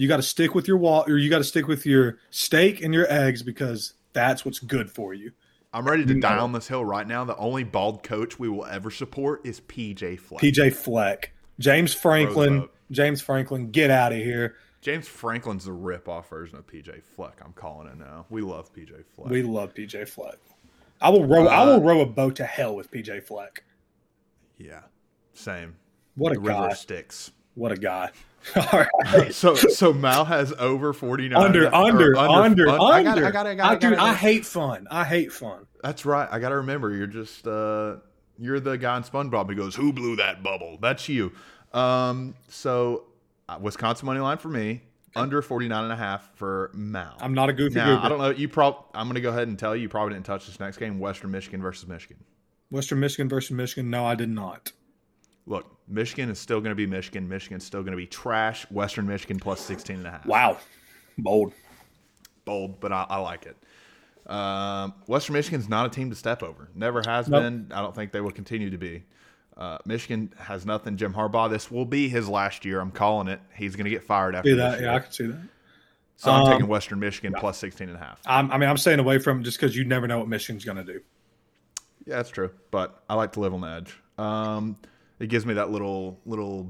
Nope. 0.00 0.02
You 0.02 0.08
got 0.08 0.16
to 0.16 0.22
stick 0.22 0.54
with 0.54 0.66
your 0.66 0.78
wall 0.78 1.04
or 1.06 1.18
you 1.18 1.28
got 1.28 1.38
to 1.38 1.44
stick 1.44 1.68
with 1.68 1.84
your 1.84 2.18
steak 2.30 2.82
and 2.82 2.94
your 2.94 3.06
eggs 3.12 3.42
because 3.42 3.92
that's 4.12 4.44
what's 4.44 4.58
good 4.58 4.90
for 4.90 5.12
you. 5.14 5.32
I'm 5.72 5.84
ready 5.86 6.04
to 6.06 6.14
die 6.18 6.38
on 6.38 6.52
this 6.52 6.66
hill 6.66 6.84
right 6.84 7.06
now. 7.06 7.24
The 7.24 7.36
only 7.36 7.62
bald 7.64 8.02
coach 8.02 8.38
we 8.38 8.48
will 8.48 8.66
ever 8.66 8.90
support 8.90 9.42
is 9.46 9.60
PJ 9.60 10.18
Fleck. 10.18 10.40
PJ 10.42 10.72
Fleck, 10.74 11.32
James 11.60 11.94
Franklin, 11.94 12.68
James 12.90 13.20
Franklin, 13.22 13.70
get 13.70 13.90
out 13.90 14.12
of 14.12 14.18
here. 14.18 14.56
James 14.80 15.06
Franklin's 15.06 15.66
the 15.66 15.72
rip-off 15.72 16.28
version 16.30 16.56
of 16.56 16.66
PJ 16.66 17.02
Fleck. 17.14 17.40
I'm 17.44 17.52
calling 17.52 17.86
it 17.86 17.98
now. 17.98 18.24
We 18.30 18.40
love 18.42 18.72
PJ 18.74 19.04
Fleck. 19.14 19.30
We 19.30 19.42
love 19.42 19.74
PJ 19.74 20.08
Fleck. 20.08 20.36
I 21.00 21.10
will 21.10 21.24
row 21.26 21.46
I 21.46 21.60
Uh, 21.62 21.66
will 21.66 21.82
row 21.82 22.00
a 22.00 22.06
boat 22.06 22.36
to 22.36 22.44
hell 22.46 22.74
with 22.74 22.90
PJ 22.90 23.22
Fleck. 23.22 23.62
yeah, 24.58 24.80
same. 25.34 25.76
What 26.16 26.32
a 26.32 26.40
The 26.40 26.48
guy. 26.48 26.66
of 26.70 26.76
sticks. 26.78 27.30
What 27.54 27.70
a 27.72 27.76
guy. 27.76 28.10
All 28.56 28.64
right. 28.72 28.88
So 29.32 29.54
so 29.54 29.92
Mal 29.92 30.24
has 30.24 30.52
over 30.58 30.92
49. 30.92 31.40
under, 31.40 31.74
under, 31.74 32.16
under, 32.16 32.68
under. 32.68 32.70
I 32.70 33.02
got 33.02 33.18
it. 33.18 33.24
I 33.24 33.30
got 33.30 33.46
it. 33.46 33.50
I 33.50 33.54
got 33.54 33.72
it. 33.74 33.80
Dude. 33.80 33.98
I 33.98 34.14
hate 34.14 34.44
fun. 34.44 34.86
I 34.90 35.04
hate 35.04 35.32
fun. 35.32 35.66
That's 35.82 36.04
right. 36.04 36.28
I 36.30 36.38
got 36.38 36.50
to 36.50 36.56
remember. 36.56 36.94
You're 36.94 37.06
just 37.06 37.46
uh, 37.46 37.96
you're 38.38 38.60
the 38.60 38.76
guy 38.76 38.96
in 38.96 39.02
SpongeBob 39.02 39.48
who 39.48 39.54
goes, 39.54 39.74
"Who 39.74 39.92
blew 39.92 40.16
that 40.16 40.42
bubble?" 40.42 40.78
That's 40.80 41.08
you. 41.08 41.32
Um, 41.72 42.34
so 42.48 43.04
uh, 43.48 43.58
Wisconsin 43.60 44.06
money 44.06 44.20
line 44.20 44.38
for 44.38 44.48
me. 44.48 44.82
Under 45.16 45.42
49 45.42 45.82
and 45.84 45.92
a 45.92 45.96
half 45.96 46.30
for 46.36 46.70
Mal. 46.72 47.16
I'm 47.20 47.34
not 47.34 47.48
a 47.48 47.52
goofy 47.52 47.74
now, 47.74 47.96
goober. 47.96 48.06
I 48.06 48.08
don't 48.08 48.18
know. 48.18 48.30
You 48.30 48.48
prob. 48.48 48.84
I'm 48.94 49.06
going 49.06 49.16
to 49.16 49.20
go 49.20 49.30
ahead 49.30 49.48
and 49.48 49.58
tell 49.58 49.74
you. 49.74 49.82
You 49.82 49.88
probably 49.88 50.14
didn't 50.14 50.26
touch 50.26 50.46
this 50.46 50.60
next 50.60 50.76
game. 50.76 51.00
Western 51.00 51.32
Michigan 51.32 51.60
versus 51.60 51.88
Michigan. 51.88 52.18
Western 52.70 53.00
Michigan 53.00 53.28
versus 53.28 53.50
Michigan. 53.50 53.90
No, 53.90 54.04
I 54.06 54.14
did 54.14 54.28
not. 54.28 54.70
Look, 55.46 55.66
Michigan 55.88 56.30
is 56.30 56.38
still 56.38 56.60
going 56.60 56.70
to 56.70 56.76
be 56.76 56.86
Michigan. 56.86 57.28
Michigan's 57.28 57.64
still 57.64 57.82
going 57.82 57.92
to 57.92 57.96
be 57.96 58.06
trash. 58.06 58.70
Western 58.70 59.06
Michigan 59.06 59.38
plus 59.38 59.60
16 59.60 59.96
and 59.96 60.06
a 60.06 60.10
half. 60.10 60.26
Wow, 60.26 60.58
bold. 61.18 61.52
Bold, 62.44 62.80
but 62.80 62.92
I, 62.92 63.06
I 63.08 63.18
like 63.18 63.46
it. 63.46 63.56
Um, 64.30 64.94
Western 65.06 65.34
Michigan's 65.34 65.68
not 65.68 65.86
a 65.86 65.88
team 65.88 66.10
to 66.10 66.16
step 66.16 66.42
over. 66.42 66.68
Never 66.74 67.02
has 67.04 67.28
Nope. 67.28 67.42
been. 67.42 67.72
I 67.74 67.80
don't 67.82 67.94
think 67.94 68.12
they 68.12 68.20
will 68.20 68.30
continue 68.30 68.70
to 68.70 68.78
be. 68.78 69.02
Uh, 69.56 69.78
Michigan 69.84 70.32
has 70.38 70.64
nothing. 70.64 70.96
Jim 70.96 71.12
Harbaugh, 71.12 71.50
this 71.50 71.70
will 71.70 71.84
be 71.84 72.08
his 72.08 72.28
last 72.28 72.64
year. 72.64 72.80
I'm 72.80 72.90
calling 72.92 73.28
it. 73.28 73.40
He's 73.54 73.76
going 73.76 73.84
to 73.84 73.90
get 73.90 74.04
fired 74.04 74.34
after 74.34 74.50
See 74.50 74.54
this 74.54 74.62
that? 74.62 74.80
year. 74.80 74.88
Yeah, 74.90 74.94
I 74.96 74.98
can 75.00 75.12
see 75.12 75.26
that. 75.26 75.40
so 76.16 76.30
I'm 76.30 76.42
Um, 76.44 76.52
taking 76.52 76.66
Western 76.68 77.00
Michigan 77.00 77.34
plus 77.36 77.58
16 77.58 77.88
and 77.88 77.96
a 77.96 78.00
half. 78.00 78.20
I'm, 78.24 78.50
I 78.52 78.56
mean, 78.58 78.68
I'm 78.70 78.76
staying 78.78 79.00
away 79.00 79.18
from 79.18 79.42
just 79.42 79.58
because 79.60 79.76
you 79.76 79.84
never 79.84 80.06
know 80.06 80.18
what 80.18 80.28
Michigan's 80.28 80.64
going 80.64 80.78
to 80.78 80.84
do. 80.84 81.00
Yeah, 82.06 82.16
that's 82.16 82.30
true. 82.30 82.50
But 82.70 83.02
I 83.10 83.14
like 83.14 83.32
to 83.32 83.40
live 83.40 83.52
on 83.52 83.60
the 83.62 83.68
edge. 83.68 83.98
Um, 84.16 84.76
it 85.20 85.28
gives 85.28 85.46
me 85.46 85.54
that 85.54 85.70
little 85.70 86.18
little 86.26 86.68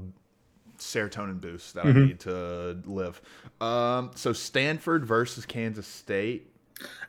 serotonin 0.77 1.39
boost 1.41 1.73
that 1.75 1.85
Mm-hmm. 1.85 1.97
I 1.99 2.05
need 2.05 2.19
to 2.21 2.79
live. 2.85 3.21
Um, 3.59 4.11
so 4.15 4.33
Stanford 4.33 5.05
versus 5.05 5.45
Kansas 5.45 5.87
State. 5.87 6.47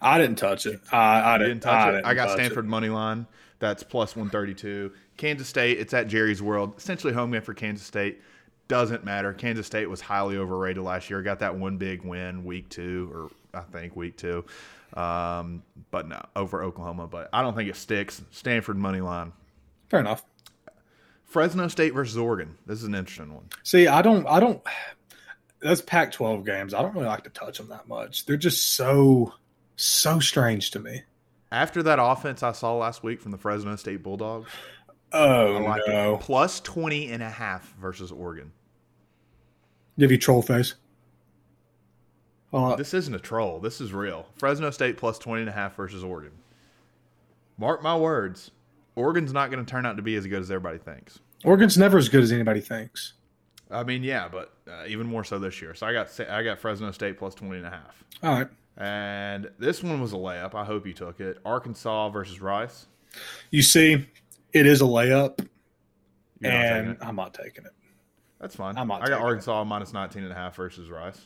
I 0.01 0.19
didn't 0.19 0.37
touch 0.37 0.67
it. 0.67 0.81
I, 0.93 1.35
I 1.35 1.39
didn't, 1.39 1.49
didn't 1.51 1.63
touch 1.63 1.73
I 1.73 1.89
it. 1.89 1.93
didn't 1.93 2.07
I 2.07 2.15
got 2.15 2.31
Stanford 2.31 2.67
it. 2.67 2.69
money 2.69 2.89
line. 2.91 3.27
That's 3.59 3.83
plus 3.83 4.15
one 4.17 4.29
thirty 4.29 4.55
two. 4.55 4.93
Kansas 5.17 5.49
State. 5.49 5.79
It's 5.79 5.95
at 5.95 6.09
Jerry's 6.09 6.43
World. 6.43 6.75
Essentially 6.77 7.13
home 7.13 7.31
game 7.31 7.43
for 7.43 7.55
Kansas 7.55 7.87
State. 7.87 8.21
Doesn't 8.69 9.05
matter. 9.05 9.33
Kansas 9.33 9.67
State 9.67 9.89
was 9.89 10.01
highly 10.01 10.37
overrated 10.37 10.83
last 10.83 11.09
year. 11.11 11.23
Got 11.23 11.41
that 11.41 11.55
one 11.57 11.77
big 11.79 12.03
win 12.05 12.45
week 12.45 12.69
two, 12.69 13.11
or 13.15 13.31
I 13.59 13.63
think 13.63 13.97
week 13.97 14.17
two. 14.17 14.45
Um, 14.95 15.63
but 15.91 16.09
no, 16.09 16.21
over 16.37 16.63
Oklahoma. 16.63 17.07
But 17.07 17.29
I 17.33 17.41
don't 17.43 17.55
think 17.57 17.71
it 17.71 17.77
sticks. 17.77 18.23
Stanford 18.31 18.77
money 18.77 19.01
line. 19.01 19.33
Fair 19.89 20.01
enough. 20.01 20.25
Fresno 21.33 21.67
State 21.69 21.95
versus 21.95 22.19
Oregon. 22.19 22.57
This 22.67 22.79
is 22.79 22.85
an 22.85 22.95
interesting 22.95 23.33
one. 23.35 23.49
See, 23.63 23.89
I 23.89 24.03
don't, 24.03 24.27
I 24.27 24.39
don't. 24.39 24.61
Those 25.61 25.81
Pac-12 25.81 26.45
games, 26.45 26.75
I 26.75 26.83
don't 26.83 26.93
really 26.95 27.07
like 27.07 27.25
to 27.25 27.31
touch 27.31 27.57
them 27.59 27.69
that 27.69 27.89
much. 27.89 28.27
They're 28.27 28.37
just 28.37 28.75
so, 28.75 29.33
so 29.77 30.21
strange 30.21 30.73
to 30.73 30.79
me. 30.81 31.03
After 31.51 31.83
that 31.85 31.99
offense 32.03 32.43
I 32.43 32.53
saw 32.53 32.77
last 32.77 33.03
week 33.03 33.21
from 33.21 33.31
the 33.31 33.39
Fresno 33.39 33.77
State 33.77 34.03
Bulldogs, 34.03 34.51
Oh 35.13 35.63
like 35.65 35.83
no! 35.87 36.15
it. 36.15 36.21
Plus 36.21 36.61
20 36.61 37.11
and 37.13 37.23
a 37.23 37.29
half 37.31 37.75
versus 37.81 38.11
Oregon. 38.13 38.53
Give 39.99 40.11
you 40.11 40.19
troll 40.19 40.43
face. 40.43 40.75
Well, 42.51 42.77
This 42.77 42.93
isn't 42.95 43.15
a 43.15 43.19
troll. 43.19 43.61
This 43.61 43.81
is 43.81 43.93
real. 43.93 44.27
Fresno 44.37 44.71
State 44.71 44.97
plus 44.99 45.19
20 45.19 45.43
and 45.43 45.49
a 45.51 45.53
half 45.53 45.77
versus 45.77 46.03
Oregon. 46.05 46.33
Mark 47.59 47.83
my 47.83 47.97
words. 47.97 48.51
Oregon's 48.95 49.33
not 49.33 49.51
going 49.51 49.65
to 49.65 49.71
turn 49.71 49.87
out 49.87 49.97
to 49.97 50.03
be 50.03 50.17
as 50.17 50.27
good 50.27 50.41
as 50.41 50.51
everybody 50.51 50.79
thinks. 50.79 51.19
Oregon's 51.45 51.79
never 51.79 51.99
as 51.99 52.09
good 52.09 52.23
as 52.23 52.33
anybody 52.33 52.61
thinks. 52.61 53.15
I 53.71 53.85
mean, 53.85 54.05
yeah, 54.05 54.29
but 54.29 54.53
uh, 54.69 54.85
even 54.87 55.07
more 55.07 55.25
so 55.25 55.39
this 55.39 55.61
year. 55.63 55.75
So 55.75 55.87
I 55.87 55.93
got 55.93 56.21
I 56.29 56.43
got 56.43 56.59
Fresno 56.59 56.91
State 56.91 57.19
plus 57.19 57.35
20 57.35 57.59
and 57.59 57.67
a 57.67 57.71
half. 57.71 58.05
All 58.23 58.33
right. 58.35 58.49
And 58.77 59.51
this 59.59 59.83
one 59.83 60.01
was 60.01 60.13
a 60.13 60.17
layup. 60.17 60.55
I 60.55 60.65
hope 60.65 60.87
you 60.87 60.93
took 60.93 61.21
it. 61.21 61.39
Arkansas 61.45 62.11
versus 62.11 62.41
Rice. 62.41 62.87
You 63.51 63.63
see, 63.63 64.07
it 64.53 64.67
is 64.67 64.81
a 64.81 64.85
layup, 64.85 65.47
You're 66.41 66.53
and 66.53 66.91
it. 66.91 66.99
I'm 67.01 67.17
not 67.17 67.35
taking 67.35 67.65
it. 67.65 67.73
That's 68.41 68.57
fine. 68.57 68.77
I'm 68.77 68.89
not 68.89 69.03
I 69.03 69.07
got 69.07 69.17
taking 69.17 69.23
it. 69.23 69.27
Arkansas 69.27 69.65
minus 69.65 69.93
19 69.93 70.23
and 70.23 70.33
a 70.33 70.35
half 70.35 70.57
versus 70.57 70.91
Rice. 70.91 71.21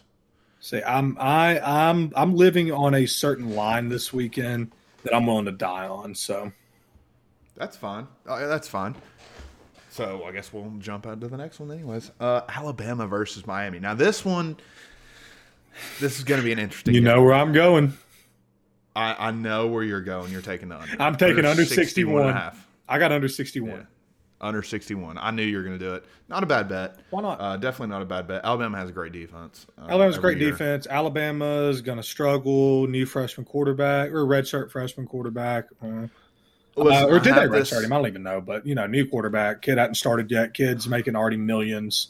See, 0.60 0.82
I'm 0.82 1.16
I 1.20 1.60
I'm 1.60 2.12
I'm 2.16 2.34
living 2.34 2.72
on 2.72 2.94
a 2.94 3.06
certain 3.06 3.54
line 3.54 3.88
this 3.88 4.12
weekend 4.12 4.72
that 5.02 5.14
I'm 5.14 5.26
willing 5.26 5.44
to 5.44 5.52
die 5.52 5.86
on. 5.86 6.14
So 6.14 6.50
That's 7.56 7.76
fine. 7.76 8.06
Uh, 8.26 8.46
that's 8.46 8.68
fine. 8.68 8.94
So 9.90 10.24
I 10.24 10.32
guess 10.32 10.52
we'll 10.52 10.70
jump 10.78 11.06
out 11.06 11.20
to 11.22 11.28
the 11.28 11.36
next 11.38 11.58
one, 11.58 11.70
anyways. 11.70 12.10
Uh, 12.20 12.42
Alabama 12.48 13.06
versus 13.06 13.46
Miami. 13.46 13.78
Now 13.78 13.94
this 13.94 14.24
one, 14.24 14.58
this 16.00 16.18
is 16.18 16.24
going 16.24 16.40
to 16.40 16.44
be 16.44 16.52
an 16.52 16.58
interesting. 16.58 16.94
you 16.94 17.00
game. 17.00 17.04
know 17.14 17.22
where 17.22 17.32
I'm 17.32 17.52
going. 17.52 17.94
I, 18.94 19.28
I 19.28 19.30
know 19.30 19.66
where 19.68 19.82
you're 19.82 20.02
going. 20.02 20.32
You're 20.32 20.42
taking 20.42 20.68
the 20.68 20.78
under. 20.78 21.00
I'm 21.00 21.16
taking 21.16 21.44
under 21.44 21.64
61. 21.64 22.22
and 22.22 22.30
a 22.30 22.32
half. 22.32 22.66
I 22.88 22.98
got 22.98 23.12
under 23.12 23.28
61. 23.28 23.70
Yeah. 23.70 23.82
Under 24.38 24.62
61. 24.62 25.16
I 25.18 25.30
knew 25.30 25.42
you 25.42 25.56
were 25.56 25.62
going 25.62 25.78
to 25.78 25.84
do 25.84 25.94
it. 25.94 26.04
Not 26.28 26.42
a 26.42 26.46
bad 26.46 26.68
bet. 26.68 26.96
Why 27.10 27.22
not? 27.22 27.40
Uh, 27.40 27.56
definitely 27.56 27.88
not 27.88 28.02
a 28.02 28.06
bad 28.06 28.26
bet. 28.28 28.42
Alabama 28.44 28.76
has 28.76 28.90
a 28.90 28.92
great 28.92 29.12
defense. 29.12 29.66
uh, 29.78 29.86
Alabama's 29.88 30.18
a 30.18 30.20
great 30.20 30.38
year. 30.38 30.50
defense. 30.50 30.86
Alabama's 30.86 31.80
going 31.80 31.96
to 31.96 32.02
struggle. 32.02 32.86
New 32.86 33.06
freshman 33.06 33.46
quarterback 33.46 34.10
or 34.10 34.26
redshirt 34.26 34.70
freshman 34.70 35.06
quarterback. 35.06 35.66
Uh, 35.82 36.06
Uh, 36.76 37.06
or 37.06 37.16
I 37.16 37.18
did 37.18 37.34
they 37.34 37.40
have 37.40 37.50
this- 37.50 37.70
redshirt 37.70 37.84
him? 37.84 37.92
I 37.92 37.96
don't 37.96 38.06
even 38.06 38.22
know. 38.22 38.40
But, 38.40 38.66
you 38.66 38.74
know, 38.74 38.86
new 38.86 39.06
quarterback. 39.06 39.62
Kid 39.62 39.78
hadn't 39.78 39.94
started 39.94 40.30
yet. 40.30 40.54
Kid's 40.54 40.86
making 40.88 41.16
already 41.16 41.38
millions. 41.38 42.08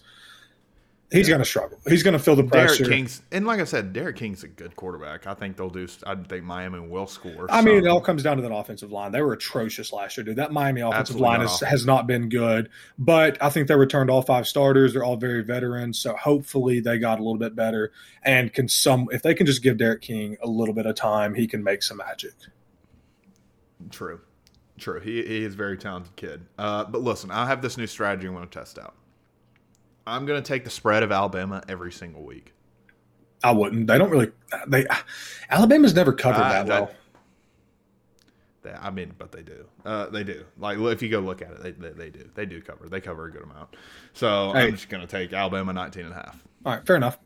He's 1.12 1.28
going 1.28 1.38
to 1.38 1.44
struggle. 1.44 1.78
He's 1.86 2.02
going 2.02 2.14
to 2.14 2.18
feel 2.18 2.34
the 2.34 2.42
D'Eriq 2.42 2.50
pressure. 2.50 2.84
King's 2.84 3.22
and 3.30 3.46
like 3.46 3.60
I 3.60 3.64
said, 3.64 3.92
D'Eriq 3.92 4.16
King's 4.16 4.42
a 4.42 4.48
good 4.48 4.74
quarterback. 4.74 5.28
I 5.28 5.34
think 5.34 5.56
they'll 5.56 5.70
do. 5.70 5.86
I 6.04 6.16
think 6.16 6.42
Miami 6.42 6.80
will 6.80 7.06
score. 7.06 7.46
I 7.48 7.62
mean, 7.62 7.84
it 7.84 7.86
all 7.86 8.00
comes 8.00 8.24
down 8.24 8.38
to 8.38 8.42
that 8.42 8.52
offensive 8.52 8.90
line. 8.90 9.12
They 9.12 9.22
were 9.22 9.32
atrocious 9.32 9.92
last 9.92 10.16
year, 10.16 10.24
dude. 10.24 10.36
That 10.36 10.50
Miami 10.52 10.80
offensive 10.80 11.14
Absolutely 11.14 11.28
line 11.28 11.40
is, 11.42 11.60
has 11.60 11.86
not 11.86 12.08
been 12.08 12.28
good, 12.28 12.70
but 12.98 13.40
I 13.40 13.50
think 13.50 13.68
they 13.68 13.76
returned 13.76 14.10
all 14.10 14.22
five 14.22 14.48
starters. 14.48 14.94
They're 14.94 15.04
all 15.04 15.16
very 15.16 15.44
veterans, 15.44 15.96
so 15.96 16.16
hopefully 16.16 16.80
they 16.80 16.98
got 16.98 17.20
a 17.20 17.22
little 17.22 17.38
bit 17.38 17.54
better 17.54 17.92
and 18.24 18.52
can 18.52 18.68
some. 18.68 19.06
If 19.12 19.22
they 19.22 19.34
can 19.34 19.46
just 19.46 19.62
give 19.62 19.76
D'Eriq 19.76 20.00
King 20.00 20.36
a 20.42 20.48
little 20.48 20.74
bit 20.74 20.86
of 20.86 20.96
time, 20.96 21.34
he 21.34 21.46
can 21.46 21.62
make 21.62 21.84
some 21.84 21.98
magic. 21.98 22.34
True. 23.90 24.20
True. 24.78 25.00
He, 25.00 25.22
he 25.22 25.44
is 25.44 25.54
a 25.54 25.56
very 25.56 25.76
talented 25.78 26.14
kid. 26.16 26.44
Uh, 26.58 26.84
but 26.84 27.00
listen, 27.02 27.30
I 27.30 27.46
have 27.46 27.62
this 27.62 27.76
new 27.76 27.86
strategy 27.86 28.26
I 28.28 28.30
want 28.30 28.50
to 28.50 28.58
test 28.58 28.78
out. 28.78 28.94
I'm 30.06 30.26
going 30.26 30.40
to 30.42 30.46
take 30.46 30.64
the 30.64 30.70
spread 30.70 31.02
of 31.02 31.10
Alabama 31.10 31.62
every 31.68 31.90
single 31.92 32.22
week. 32.22 32.52
I 33.42 33.52
wouldn't. 33.52 33.86
They 33.86 33.98
don't 33.98 34.10
really. 34.10 34.30
They 34.66 34.86
Alabama's 35.50 35.94
never 35.94 36.12
covered 36.12 36.42
I- 36.42 36.52
that 36.52 36.66
that- 36.66 36.82
well. 36.82 36.90
They, 38.62 38.72
I 38.72 38.90
mean, 38.90 39.14
but 39.16 39.30
they 39.30 39.42
do. 39.42 39.64
Uh, 39.84 40.06
they 40.08 40.24
do. 40.24 40.44
Like, 40.58 40.78
if 40.78 41.00
you 41.00 41.08
go 41.08 41.20
look 41.20 41.40
at 41.40 41.52
it, 41.52 41.62
they, 41.62 41.70
they, 41.70 41.90
they 41.90 42.10
do. 42.10 42.28
They 42.34 42.46
do 42.46 42.60
cover. 42.60 42.88
They 42.88 43.00
cover 43.00 43.26
a 43.26 43.30
good 43.30 43.42
amount. 43.42 43.76
So 44.12 44.52
Hey. 44.54 44.64
I'm 44.66 44.72
just 44.72 44.88
going 44.88 45.02
to 45.02 45.06
take 45.06 45.32
Alabama 45.32 45.72
19 45.72 46.04
and 46.06 46.12
a 46.12 46.16
half. 46.16 46.42
All 46.64 46.72
right, 46.74 46.84
fair 46.84 46.96
enough. 46.96 47.16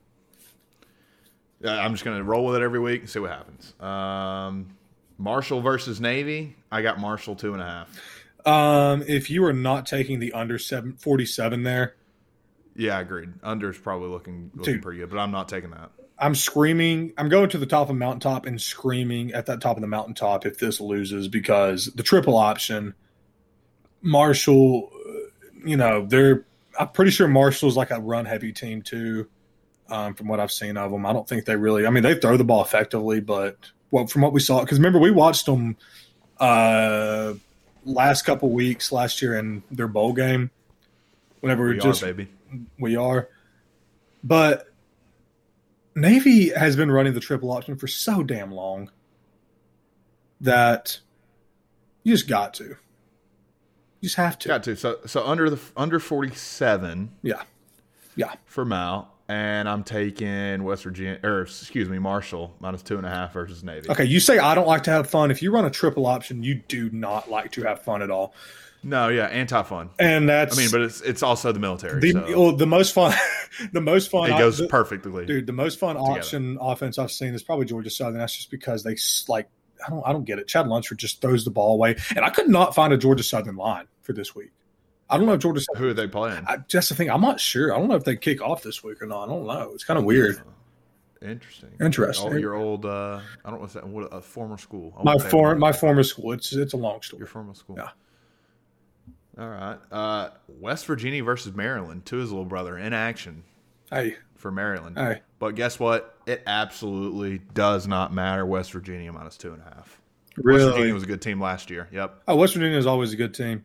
I'm 1.64 1.92
just 1.92 2.04
going 2.04 2.18
to 2.18 2.24
roll 2.24 2.44
with 2.46 2.56
it 2.56 2.62
every 2.62 2.78
week 2.80 3.00
and 3.00 3.08
see 3.10 3.20
what 3.20 3.30
happens. 3.30 3.74
Um, 3.80 4.76
Marshall 5.20 5.60
versus 5.60 6.00
Navy. 6.00 6.56
I 6.72 6.82
got 6.82 6.98
Marshall 6.98 7.36
two 7.36 7.52
and 7.52 7.62
a 7.62 7.66
half. 7.66 8.00
Um, 8.46 9.04
if 9.06 9.28
you 9.30 9.44
are 9.44 9.52
not 9.52 9.84
taking 9.86 10.18
the 10.18 10.32
under 10.32 10.58
seven, 10.58 10.94
47 10.94 11.62
there, 11.62 11.94
Yeah, 12.74 12.96
I 12.96 13.02
agreed. 13.02 13.28
Under 13.42 13.70
is 13.70 13.76
probably 13.78 14.08
looking, 14.08 14.50
looking 14.54 14.74
Dude. 14.74 14.82
pretty 14.82 15.00
good, 15.00 15.10
but 15.10 15.18
I'm 15.18 15.30
not 15.30 15.48
taking 15.48 15.70
that. 15.72 15.90
I'm 16.18 16.34
screaming. 16.34 17.12
I'm 17.18 17.28
going 17.28 17.50
to 17.50 17.58
the 17.58 17.66
top 17.66 17.82
of 17.82 17.88
the 17.88 17.94
mountaintop 17.94 18.46
and 18.46 18.60
screaming 18.60 19.32
at 19.32 19.46
that 19.46 19.60
top 19.60 19.76
of 19.76 19.80
the 19.82 19.86
mountaintop 19.86 20.46
if 20.46 20.58
this 20.58 20.80
loses 20.80 21.28
because 21.28 21.86
the 21.86 22.02
triple 22.02 22.36
option, 22.36 22.94
Marshall, 24.02 24.90
uh, 24.94 25.12
you 25.66 25.76
know, 25.76 26.06
they're. 26.06 26.44
I'm 26.78 26.88
pretty 26.88 27.10
sure 27.10 27.28
Marshall's 27.28 27.76
like 27.76 27.90
a 27.90 28.00
run 28.00 28.24
heavy 28.24 28.52
team 28.52 28.82
too. 28.82 29.28
Um, 29.88 30.14
from 30.14 30.28
what 30.28 30.38
I've 30.40 30.52
seen 30.52 30.76
of 30.76 30.92
them, 30.92 31.04
I 31.04 31.12
don't 31.12 31.28
think 31.28 31.44
they 31.44 31.56
really. 31.56 31.86
I 31.86 31.90
mean, 31.90 32.02
they 32.04 32.14
throw 32.14 32.36
the 32.36 32.44
ball 32.44 32.62
effectively, 32.62 33.20
but 33.20 33.56
well, 33.90 34.06
from 34.06 34.22
what 34.22 34.32
we 34.32 34.40
saw, 34.40 34.60
because 34.60 34.78
remember 34.78 34.98
we 34.98 35.10
watched 35.10 35.46
them 35.46 35.76
uh, 36.38 37.34
last 37.84 38.22
couple 38.22 38.50
weeks 38.50 38.92
last 38.92 39.20
year 39.22 39.36
in 39.36 39.62
their 39.70 39.88
bowl 39.88 40.12
game. 40.12 40.50
Whenever 41.40 41.64
we, 41.64 41.74
We 41.74 41.78
just 41.80 42.02
are, 42.02 42.06
baby. 42.06 42.28
we 42.78 42.96
are. 42.96 43.28
But 44.22 44.66
Navy 45.94 46.50
has 46.50 46.76
been 46.76 46.90
running 46.90 47.14
the 47.14 47.20
triple 47.20 47.50
option 47.50 47.76
for 47.76 47.86
so 47.86 48.22
damn 48.22 48.52
long 48.52 48.90
that 50.40 51.00
you 52.02 52.14
just 52.14 52.28
got 52.28 52.54
to. 52.54 52.64
You 52.64 52.76
just 54.02 54.16
have 54.16 54.38
to. 54.40 54.48
Got 54.48 54.62
to. 54.64 54.76
So 54.76 54.98
so 55.06 55.24
under 55.26 55.50
the 55.50 55.58
under 55.76 55.98
47 55.98 57.10
Yeah. 57.22 57.42
Yeah. 58.16 58.34
for 58.44 58.64
Mal, 58.64 59.09
and 59.30 59.68
I'm 59.68 59.84
taking 59.84 60.64
West 60.64 60.82
Virginia 60.82 61.20
or 61.22 61.42
excuse 61.42 61.88
me, 61.88 62.00
Marshall 62.00 62.52
minus 62.58 62.82
two 62.82 62.96
and 62.96 63.06
a 63.06 63.10
half 63.10 63.32
versus 63.32 63.62
Navy. 63.62 63.88
Okay, 63.88 64.04
you 64.04 64.18
say 64.18 64.38
I 64.38 64.56
don't 64.56 64.66
like 64.66 64.82
to 64.84 64.90
have 64.90 65.08
fun. 65.08 65.30
If 65.30 65.40
you 65.40 65.52
run 65.52 65.64
a 65.64 65.70
triple 65.70 66.06
option, 66.06 66.42
you 66.42 66.56
do 66.56 66.90
not 66.90 67.30
like 67.30 67.52
to 67.52 67.62
have 67.62 67.82
fun 67.82 68.02
at 68.02 68.10
all. 68.10 68.34
No, 68.82 69.08
yeah, 69.08 69.26
anti 69.26 69.62
fun. 69.62 69.90
And 70.00 70.28
that's 70.28 70.58
I 70.58 70.62
mean, 70.62 70.70
but 70.72 70.80
it's 70.80 71.00
it's 71.02 71.22
also 71.22 71.52
the 71.52 71.60
military. 71.60 72.00
the 72.00 72.12
so 72.12 72.40
well, 72.40 72.56
the 72.56 72.66
most 72.66 72.92
fun 72.92 73.14
the 73.72 73.80
most 73.80 74.10
fun 74.10 74.32
it 74.32 74.38
goes 74.38 74.58
the- 74.58 74.66
perfectly. 74.66 75.26
Dude, 75.26 75.46
the 75.46 75.52
most 75.52 75.78
fun 75.78 75.96
option 75.96 76.58
offense 76.60 76.98
I've 76.98 77.12
seen 77.12 77.32
is 77.34 77.42
probably 77.44 77.66
Georgia 77.66 77.90
Southern. 77.90 78.18
That's 78.18 78.34
just 78.34 78.50
because 78.50 78.82
they 78.82 78.92
s- 78.94 79.26
like 79.28 79.48
I 79.86 79.90
don't 79.90 80.02
I 80.04 80.12
don't 80.12 80.24
get 80.24 80.40
it. 80.40 80.48
Chad 80.48 80.66
Lunsford 80.66 80.98
just 80.98 81.20
throws 81.20 81.44
the 81.44 81.50
ball 81.52 81.74
away, 81.74 81.96
and 82.16 82.24
I 82.24 82.30
could 82.30 82.48
not 82.48 82.74
find 82.74 82.92
a 82.92 82.98
Georgia 82.98 83.22
Southern 83.22 83.54
line 83.56 83.86
for 84.02 84.12
this 84.12 84.34
week. 84.34 84.50
I 85.10 85.16
don't 85.18 85.26
know 85.26 85.32
if 85.34 85.40
Georgia. 85.40 85.60
Who 85.76 85.88
are 85.88 85.94
they 85.94 86.06
playing? 86.06 86.44
I, 86.46 86.58
that's 86.70 86.88
the 86.88 86.94
thing. 86.94 87.10
I'm 87.10 87.20
not 87.20 87.40
sure. 87.40 87.74
I 87.74 87.78
don't 87.78 87.88
know 87.88 87.96
if 87.96 88.04
they 88.04 88.16
kick 88.16 88.40
off 88.40 88.62
this 88.62 88.82
week 88.84 89.02
or 89.02 89.06
not. 89.06 89.24
I 89.24 89.26
don't 89.26 89.46
know. 89.46 89.70
It's 89.74 89.84
kind 89.84 89.98
of 89.98 90.04
weird. 90.04 90.40
Interesting. 91.22 91.70
Interesting. 91.80 92.32
Oh, 92.32 92.36
your 92.36 92.54
old 92.54 92.86
uh, 92.86 93.20
I 93.44 93.50
don't 93.50 93.56
know 93.56 93.60
what's 93.60 93.74
that. 93.74 93.86
What 93.86 94.04
a 94.12 94.20
former 94.22 94.56
school. 94.56 94.94
I 94.98 95.02
My 95.02 95.18
former 95.18 95.54
my 95.58 95.72
former 95.72 96.02
school. 96.02 96.32
It's 96.32 96.52
it's 96.54 96.72
a 96.72 96.78
long 96.78 97.02
story. 97.02 97.18
your 97.20 97.26
former 97.26 97.54
school. 97.54 97.76
Yeah. 97.78 97.90
All 99.38 99.48
right. 99.48 99.78
Uh, 99.92 100.30
West 100.48 100.86
Virginia 100.86 101.22
versus 101.22 101.54
Maryland. 101.54 102.06
To 102.06 102.16
his 102.16 102.30
little 102.30 102.44
brother 102.46 102.78
in 102.78 102.92
action 102.92 103.44
Hey, 103.90 104.16
for 104.36 104.50
Maryland. 104.50 104.96
hey. 104.96 105.20
But 105.38 105.56
guess 105.56 105.78
what? 105.78 106.16
It 106.26 106.42
absolutely 106.46 107.38
does 107.54 107.86
not 107.86 108.14
matter. 108.14 108.46
West 108.46 108.72
Virginia 108.72 109.12
minus 109.12 109.36
two 109.36 109.52
and 109.52 109.60
a 109.62 109.64
half. 109.64 110.00
Really? 110.36 110.64
West 110.64 110.74
Virginia 110.76 110.94
was 110.94 111.02
a 111.02 111.06
good 111.06 111.20
team 111.22 111.40
last 111.40 111.70
year. 111.70 111.88
Yep. 111.92 112.22
Oh, 112.28 112.36
West 112.36 112.54
Virginia 112.54 112.78
is 112.78 112.86
always 112.86 113.12
a 113.12 113.16
good 113.16 113.34
team. 113.34 113.64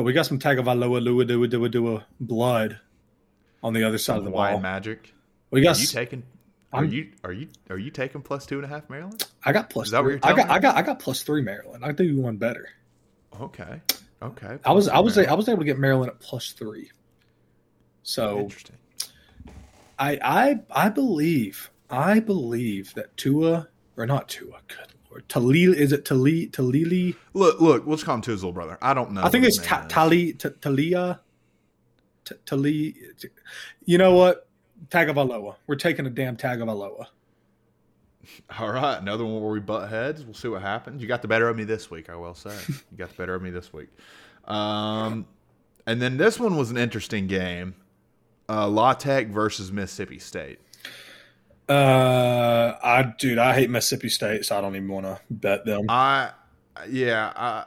But 0.00 0.04
we 0.04 0.14
got 0.14 0.24
some 0.24 0.38
Tagovailoa, 0.38 1.02
Lua, 1.04 1.26
Dua, 1.26 1.46
Dua, 1.46 1.68
Dua 1.68 2.06
blood 2.20 2.80
on 3.62 3.74
the 3.74 3.84
other 3.84 3.98
side 3.98 4.16
of 4.16 4.24
the 4.24 4.30
Hawaiian 4.30 4.54
ball. 4.54 4.62
Magic. 4.62 5.12
We 5.50 5.60
Are 5.60 5.64
got. 5.64 5.78
you 5.78 5.86
taking? 5.86 6.22
Are 6.72 6.80
I'm- 6.84 6.90
you 6.90 7.10
are 7.22 7.32
you 7.34 7.48
are 7.68 7.76
you 7.76 7.90
taking 7.90 8.22
plus 8.22 8.46
two 8.46 8.56
and 8.56 8.64
a 8.64 8.68
half 8.68 8.88
Maryland? 8.88 9.22
I 9.44 9.52
got 9.52 9.68
plus. 9.68 9.88
Is 9.88 9.90
that 9.90 9.98
what 10.02 10.06
three. 10.06 10.12
you're 10.14 10.20
I 10.24 10.34
got. 10.34 10.48
me? 10.48 10.54
I 10.54 10.58
got. 10.58 10.76
I 10.76 10.80
got 10.80 11.00
plus 11.00 11.22
three 11.22 11.42
Maryland. 11.42 11.84
I 11.84 11.92
do 11.92 12.16
one 12.18 12.38
better. 12.38 12.66
Okay. 13.38 13.82
Okay. 14.22 14.58
I 14.64 14.72
was. 14.72 14.88
I 14.88 15.00
was. 15.00 15.16
Maryland. 15.16 15.32
I 15.32 15.36
was 15.36 15.48
able 15.50 15.58
to 15.58 15.64
get 15.66 15.78
Maryland 15.78 16.08
at 16.10 16.18
plus 16.18 16.52
three. 16.52 16.90
So 18.02 18.38
interesting. 18.38 18.76
I. 19.98 20.18
I. 20.22 20.60
I 20.70 20.88
believe. 20.88 21.70
I 21.90 22.20
believe 22.20 22.94
that 22.94 23.14
Tua 23.18 23.68
or 23.98 24.06
not 24.06 24.30
Tua. 24.30 24.60
Good 24.66 24.94
lord. 25.10 25.28
Talil. 25.28 25.74
Is 25.74 25.92
it 25.92 26.04
Talil? 26.04 26.50
Talili? 26.50 27.16
Look, 27.34 27.60
look. 27.60 27.86
Just 27.88 28.04
call 28.04 28.16
him 28.16 28.20
to 28.22 28.30
his 28.30 28.42
little 28.42 28.52
brother. 28.52 28.78
I 28.80 28.94
don't 28.94 29.12
know. 29.12 29.22
I 29.22 29.28
think 29.28 29.44
it's 29.44 29.58
Ta- 29.58 29.86
Tali. 29.88 30.32
Ta- 30.34 30.50
Talia. 30.60 31.20
Ta- 32.24 32.34
Tali. 32.46 32.94
You 33.84 33.98
know 33.98 34.14
what? 34.14 34.48
Tagovailoa. 34.88 35.56
We're 35.66 35.76
taking 35.76 36.06
a 36.06 36.10
damn 36.10 36.36
Tagovailoa. 36.36 37.06
All 38.58 38.70
right, 38.70 38.98
another 39.00 39.24
one 39.24 39.42
where 39.42 39.52
we 39.52 39.60
butt 39.60 39.90
heads. 39.90 40.24
We'll 40.24 40.34
see 40.34 40.48
what 40.48 40.62
happens. 40.62 41.02
You 41.02 41.08
got 41.08 41.22
the 41.22 41.28
better 41.28 41.48
of 41.48 41.56
me 41.56 41.64
this 41.64 41.90
week, 41.90 42.08
I 42.10 42.16
will 42.16 42.34
say. 42.34 42.56
you 42.68 42.96
got 42.96 43.10
the 43.10 43.16
better 43.16 43.34
of 43.34 43.42
me 43.42 43.50
this 43.50 43.72
week. 43.72 43.88
Um, 44.44 45.26
and 45.86 46.00
then 46.00 46.16
this 46.16 46.38
one 46.38 46.56
was 46.56 46.70
an 46.70 46.76
interesting 46.76 47.26
game. 47.26 47.74
Uh, 48.48 48.68
La 48.68 48.94
Tech 48.94 49.28
versus 49.28 49.70
Mississippi 49.70 50.18
State. 50.18 50.58
Uh, 51.70 52.76
I 52.82 53.02
dude, 53.16 53.38
I 53.38 53.54
hate 53.54 53.70
Mississippi 53.70 54.08
State, 54.08 54.44
so 54.44 54.58
I 54.58 54.60
don't 54.60 54.74
even 54.74 54.88
want 54.88 55.06
to 55.06 55.20
bet 55.30 55.64
them. 55.64 55.86
I, 55.88 56.32
yeah, 56.88 57.32
I, 57.36 57.64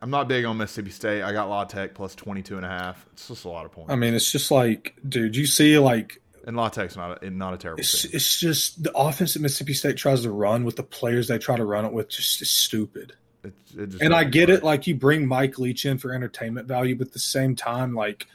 I'm 0.00 0.08
not 0.10 0.26
big 0.26 0.46
on 0.46 0.56
Mississippi 0.56 0.90
State. 0.90 1.22
I 1.22 1.32
got 1.32 1.50
La 1.50 1.64
Tech 1.64 1.94
plus 1.94 2.14
22 2.14 2.56
and 2.56 2.64
a 2.64 2.68
half. 2.68 3.06
It's 3.12 3.28
just 3.28 3.44
a 3.44 3.48
lot 3.48 3.66
of 3.66 3.72
points. 3.72 3.92
I 3.92 3.96
mean, 3.96 4.14
it's 4.14 4.32
just 4.32 4.50
like, 4.50 4.94
dude, 5.06 5.36
you 5.36 5.44
see, 5.44 5.78
like, 5.78 6.22
and 6.46 6.56
La 6.56 6.70
Tech's 6.70 6.96
not 6.96 7.22
a, 7.22 7.28
not 7.28 7.52
a 7.52 7.58
terrible 7.58 7.80
it's 7.80 8.02
team. 8.02 8.10
it's 8.14 8.40
just 8.40 8.82
the 8.82 8.96
offense 8.96 9.34
that 9.34 9.42
Mississippi 9.42 9.74
State 9.74 9.98
tries 9.98 10.22
to 10.22 10.30
run 10.30 10.64
with 10.64 10.76
the 10.76 10.82
players 10.82 11.28
they 11.28 11.36
try 11.36 11.56
to 11.56 11.64
run 11.64 11.84
it 11.84 11.92
with, 11.92 12.08
just 12.08 12.40
is 12.40 12.50
stupid. 12.50 13.12
It, 13.44 13.52
it 13.76 13.86
just 13.90 14.02
And 14.02 14.14
I 14.14 14.24
get 14.24 14.48
work. 14.48 14.58
it, 14.60 14.64
like 14.64 14.86
you 14.86 14.94
bring 14.94 15.26
Mike 15.26 15.58
Leach 15.58 15.84
in 15.84 15.98
for 15.98 16.14
entertainment 16.14 16.66
value, 16.66 16.96
but 16.96 17.08
at 17.08 17.12
the 17.12 17.18
same 17.18 17.54
time, 17.54 17.94
like, 17.94 18.26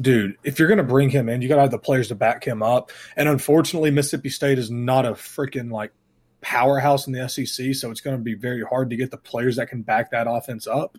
dude, 0.00 0.36
if 0.44 0.58
you're 0.58 0.68
gonna 0.68 0.82
bring 0.82 1.10
him 1.10 1.28
in, 1.28 1.42
you 1.42 1.48
gotta 1.48 1.62
have 1.62 1.70
the 1.70 1.78
players 1.78 2.08
to 2.08 2.14
back 2.14 2.44
him 2.44 2.62
up. 2.62 2.90
And 3.16 3.28
unfortunately, 3.28 3.90
Mississippi 3.90 4.28
State 4.30 4.58
is 4.58 4.70
not 4.70 5.06
a 5.06 5.12
freaking 5.12 5.70
like 5.70 5.92
powerhouse 6.40 7.06
in 7.06 7.12
the 7.12 7.28
SEC, 7.28 7.74
so 7.74 7.90
it's 7.90 8.00
gonna 8.00 8.18
be 8.18 8.34
very 8.34 8.62
hard 8.62 8.90
to 8.90 8.96
get 8.96 9.10
the 9.10 9.16
players 9.16 9.56
that 9.56 9.68
can 9.68 9.82
back 9.82 10.10
that 10.10 10.26
offense 10.28 10.66
up. 10.66 10.98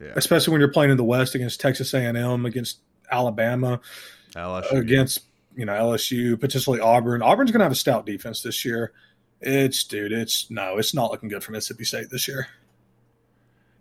Yeah. 0.00 0.12
especially 0.16 0.50
when 0.52 0.60
you're 0.60 0.72
playing 0.72 0.90
in 0.90 0.96
the 0.96 1.04
West 1.04 1.36
against 1.36 1.60
Texas 1.60 1.94
A&M, 1.94 2.44
against 2.44 2.80
Alabama, 3.10 3.80
LSU. 4.34 4.72
against 4.72 5.20
you 5.56 5.64
know 5.64 5.72
LSU, 5.72 6.38
potentially 6.38 6.80
Auburn. 6.80 7.22
Auburn's 7.22 7.50
going 7.52 7.60
to 7.60 7.64
have 7.64 7.72
a 7.72 7.76
stout 7.76 8.04
defense 8.04 8.42
this 8.42 8.64
year. 8.64 8.92
It's 9.40 9.84
dude, 9.84 10.12
it's 10.12 10.50
no, 10.50 10.78
it's 10.78 10.94
not 10.94 11.10
looking 11.10 11.28
good 11.28 11.44
for 11.44 11.52
Mississippi 11.52 11.84
State 11.84 12.10
this 12.10 12.26
year. 12.26 12.48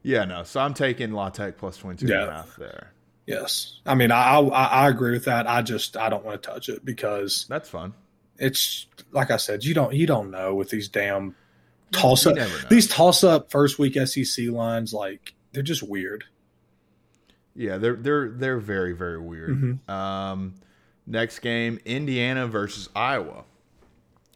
Yeah, 0.04 0.26
no. 0.26 0.44
So 0.44 0.60
I'm 0.60 0.74
taking 0.74 1.14
La 1.14 1.30
Tech 1.30 1.58
plus 1.58 1.78
22 1.78 2.14
and 2.14 2.30
a 2.30 2.32
half 2.32 2.56
there. 2.58 2.92
Yes, 3.26 3.80
I 3.86 3.96
mean 3.96 4.12
I, 4.12 4.38
I 4.40 4.66
I 4.86 4.90
agree 4.90 5.12
with 5.12 5.26
that. 5.26 5.48
I 5.48 5.62
just 5.62 5.96
I 5.98 6.10
don't 6.10 6.26
want 6.26 6.42
to 6.42 6.50
touch 6.50 6.68
it 6.70 6.84
because 6.84 7.46
That's 7.48 7.70
fun. 7.70 7.94
it's 8.38 8.86
like 9.12 9.32
I 9.32 9.38
said, 9.38 9.64
you 9.64 9.74
don't 9.74 9.94
you 9.94 10.06
don't 10.06 10.30
know 10.32 10.56
with 10.56 10.70
these 10.70 10.90
damn 10.90 11.36
toss 11.92 12.26
up 12.26 12.36
these 12.70 12.88
toss 12.88 13.24
up 13.24 13.50
first 13.52 13.80
week 13.80 13.96
SEC 14.08 14.48
lines 14.48 14.94
like 14.94 15.34
they're 15.54 15.64
just 15.64 15.84
weird. 15.84 16.26
Yeah, 17.56 17.78
they're 17.78 17.96
they're 17.96 18.30
they're 18.30 18.60
very 18.60 18.94
very 18.94 19.20
weird. 19.20 19.50
Mhm. 19.52 19.90
Um, 19.90 20.56
next 21.08 21.40
game, 21.40 21.80
Indiana 21.86 22.48
versus 22.48 22.90
Iowa. 22.96 23.46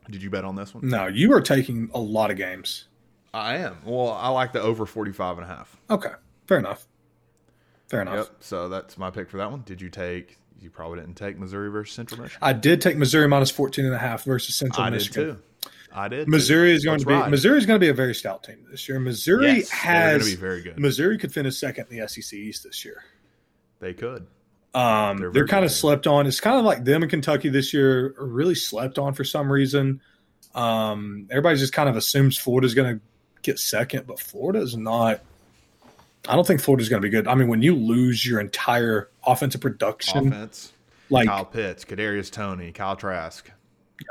Did 0.10 0.24
you 0.24 0.30
bet 0.30 0.46
on 0.46 0.56
this 0.56 0.74
one? 0.74 0.88
No, 0.88 1.08
you 1.08 1.34
are 1.34 1.42
taking 1.42 1.90
a 1.94 2.00
lot 2.00 2.32
of 2.32 2.38
games. 2.38 2.86
I 3.34 3.58
am. 3.58 3.80
Well, 3.84 4.12
I 4.14 4.30
like 4.30 4.54
the 4.54 4.62
over 4.62 4.86
45 4.86 5.40
and 5.40 5.46
a 5.46 5.48
half. 5.50 5.76
Okay, 5.90 6.12
fair 6.48 6.60
enough. 6.60 6.87
Fair 7.88 8.02
enough. 8.02 8.16
Yep. 8.16 8.36
So 8.42 8.70
that's 8.70 8.98
my 8.98 9.10
pick 9.10 9.30
for 9.30 9.38
that 9.38 9.50
one. 9.50 9.64
Did 9.66 9.82
you 9.82 9.90
take? 9.90 10.38
You 10.60 10.70
probably 10.70 11.00
didn't 11.00 11.16
take 11.16 11.38
Missouri 11.38 11.70
versus 11.70 11.96
Central 11.96 12.22
Michigan. 12.22 12.40
I 12.42 12.54
did 12.54 12.82
take 12.82 12.98
Missouri 12.98 13.28
minus 13.28 13.52
14 13.52 13.86
and 13.86 13.94
a 13.94 13.98
half 14.00 14.24
versus 14.24 14.56
Central 14.56 14.90
Michigan. 14.90 15.22
I 15.22 15.26
did 15.26 15.36
too. 15.36 15.70
I 15.94 16.08
did. 16.08 16.26
too. 16.26 16.32
Missouri 16.32 16.74
is 16.74 16.84
going 16.84 16.96
Let's 16.96 17.04
to 17.04 17.08
be 17.08 17.14
ride. 17.14 17.32
Missouri 17.32 17.58
is 17.60 17.66
going 17.66 17.80
to 17.80 17.84
be 17.84 17.90
a 17.90 17.94
very 17.94 18.16
stout 18.16 18.44
team 18.44 18.66
this 18.70 18.90
year. 18.90 19.00
Missouri 19.00 19.58
Yes, 19.58 19.70
has 19.70 20.22
going 20.24 20.32
to 20.32 20.38
be 20.38 20.42
very 20.42 20.62
good. 20.64 20.80
Missouri 20.80 21.18
could 21.18 21.32
finish 21.32 21.58
second 21.58 21.88
in 21.90 22.00
the 22.00 22.08
SEC 22.08 22.34
East 22.34 22.64
this 22.64 22.84
year. 22.84 23.04
They 23.80 23.94
could. 23.94 24.26
Um, 24.74 25.18
They're 25.18 25.32
they're 25.32 25.48
kind 25.48 25.64
of 25.66 25.72
slept 25.72 26.06
on. 26.08 26.28
It's 26.28 26.40
kind 26.40 26.58
of 26.58 26.66
like 26.66 26.84
them 26.84 27.02
in 27.04 27.10
Kentucky 27.10 27.50
this 27.50 27.74
year 27.74 28.16
are 28.20 28.26
really 28.26 28.54
slept 28.56 29.00
on 29.00 29.14
for 29.14 29.24
some 29.24 29.52
reason. 29.52 30.02
Um, 30.54 31.28
everybody 31.32 31.58
just 31.58 31.74
kind 31.74 31.88
of 31.88 31.96
assumes 31.96 32.38
Florida's 32.38 32.74
going 32.74 32.96
to 32.98 33.02
get 33.42 33.58
second, 33.60 34.06
but 34.08 34.20
Florida 34.20 34.60
is 34.60 34.76
not. 34.76 35.22
I 36.28 36.36
don't 36.36 36.46
think 36.48 36.62
Florida's 36.62 36.90
going 36.90 37.02
to 37.02 37.06
be 37.06 37.10
good. 37.10 37.28
I 37.28 37.36
mean, 37.36 37.48
when 37.48 37.62
you 37.62 37.76
lose 37.76 38.26
your 38.26 38.40
entire 38.40 39.10
offensive 39.26 39.62
production, 39.62 40.28
Offense. 40.28 40.74
like 41.10 41.28
Kyle 41.28 41.46
Pitts, 41.46 41.86
Kadarius 41.86 42.32
Toney, 42.32 42.72
Kyle 42.72 42.96
Trask, 42.96 43.50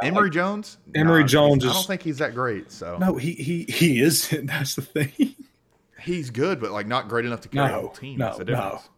I 0.03 0.07
Emory 0.07 0.31
Jones. 0.31 0.79
Emory 0.95 1.25
Jones 1.25 1.65
I 1.65 1.73
don't 1.73 1.87
think 1.87 2.03
he's 2.03 2.19
that 2.19 2.35
great. 2.35 2.73
So 2.73 2.97
no, 2.99 3.17
he 3.17 3.33
he 3.33 3.65
he 3.65 4.01
is. 4.01 4.29
That's 4.43 4.75
the 4.75 4.83
thing. 4.83 5.35
he's 6.01 6.31
good, 6.31 6.61
but 6.61 6.73
like 6.73 6.87
not 6.87 7.09
great 7.09 7.25
enough 7.25 7.43
to 7.43 7.49
carry 7.49 7.69
No, 7.69 7.79
a 7.79 7.81
whole 7.83 7.91
team. 7.91 8.19
no, 8.19 8.27
That's 8.27 8.39
the 8.39 8.45
difference. 8.47 8.83
no. 8.85 8.91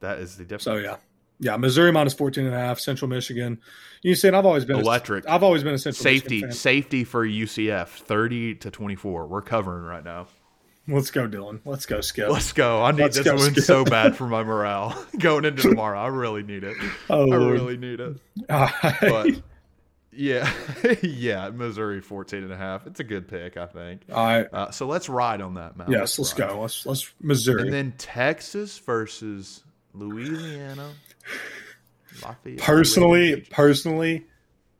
That 0.00 0.18
is 0.18 0.36
the 0.36 0.42
difference. 0.44 0.64
So 0.64 0.76
yeah, 0.76 0.96
yeah. 1.38 1.56
Missouri 1.56 1.92
minus 1.92 2.12
14 2.12 2.44
and 2.44 2.54
a 2.54 2.58
half. 2.58 2.80
Central 2.80 3.08
Michigan. 3.08 3.60
You 4.02 4.14
said 4.16 4.34
I've 4.34 4.44
always 4.46 4.64
been 4.64 4.80
Electric. 4.80 5.24
A, 5.26 5.30
I've 5.32 5.42
always 5.44 5.62
been 5.62 5.74
a 5.74 5.78
Central 5.78 6.02
Safety, 6.02 6.50
safety 6.50 7.04
for 7.04 7.24
UCF, 7.26 7.86
thirty 7.88 8.54
to 8.56 8.70
twenty-four. 8.70 9.26
We're 9.28 9.42
covering 9.42 9.84
right 9.84 10.04
now. 10.04 10.26
Let's 10.88 11.10
go, 11.12 11.28
Dylan. 11.28 11.60
Let's 11.64 11.86
go, 11.86 12.00
Skip. 12.00 12.28
Let's 12.28 12.52
go. 12.52 12.82
I 12.82 12.90
need 12.90 13.02
Let's 13.02 13.16
this 13.16 13.24
go, 13.24 13.36
win 13.36 13.52
Skip. 13.52 13.64
so 13.64 13.84
bad 13.84 14.16
for 14.16 14.26
my 14.26 14.42
morale 14.42 15.00
going 15.18 15.44
into 15.44 15.62
tomorrow. 15.62 15.98
I 16.00 16.08
really 16.08 16.42
need 16.42 16.64
it. 16.64 16.76
oh, 17.08 17.30
I 17.30 17.36
Lord. 17.36 17.52
really 17.52 17.76
need 17.76 18.00
it. 18.00 18.16
Right. 18.48 18.94
But 19.00 19.28
yeah, 20.12 20.52
yeah, 21.02 21.50
Missouri 21.50 22.00
14 22.00 22.42
and 22.42 22.52
a 22.52 22.56
half. 22.56 22.86
It's 22.88 22.98
a 22.98 23.04
good 23.04 23.28
pick, 23.28 23.56
I 23.56 23.66
think. 23.66 24.02
All 24.12 24.24
right. 24.26 24.46
Uh, 24.52 24.70
so 24.72 24.86
let's 24.86 25.08
ride 25.08 25.40
on 25.40 25.54
that, 25.54 25.76
Mal. 25.76 25.88
Yes, 25.88 26.18
let's 26.18 26.36
ride. 26.38 26.48
go. 26.48 26.60
Let's 26.62 26.84
let's 26.84 27.12
Missouri. 27.20 27.62
And 27.62 27.72
then 27.72 27.94
Texas 27.96 28.78
versus 28.78 29.62
Louisiana. 29.94 30.90
Lafayette. 32.22 32.58
personally, 32.58 33.34
Raging 33.34 33.46
personally, 33.50 34.26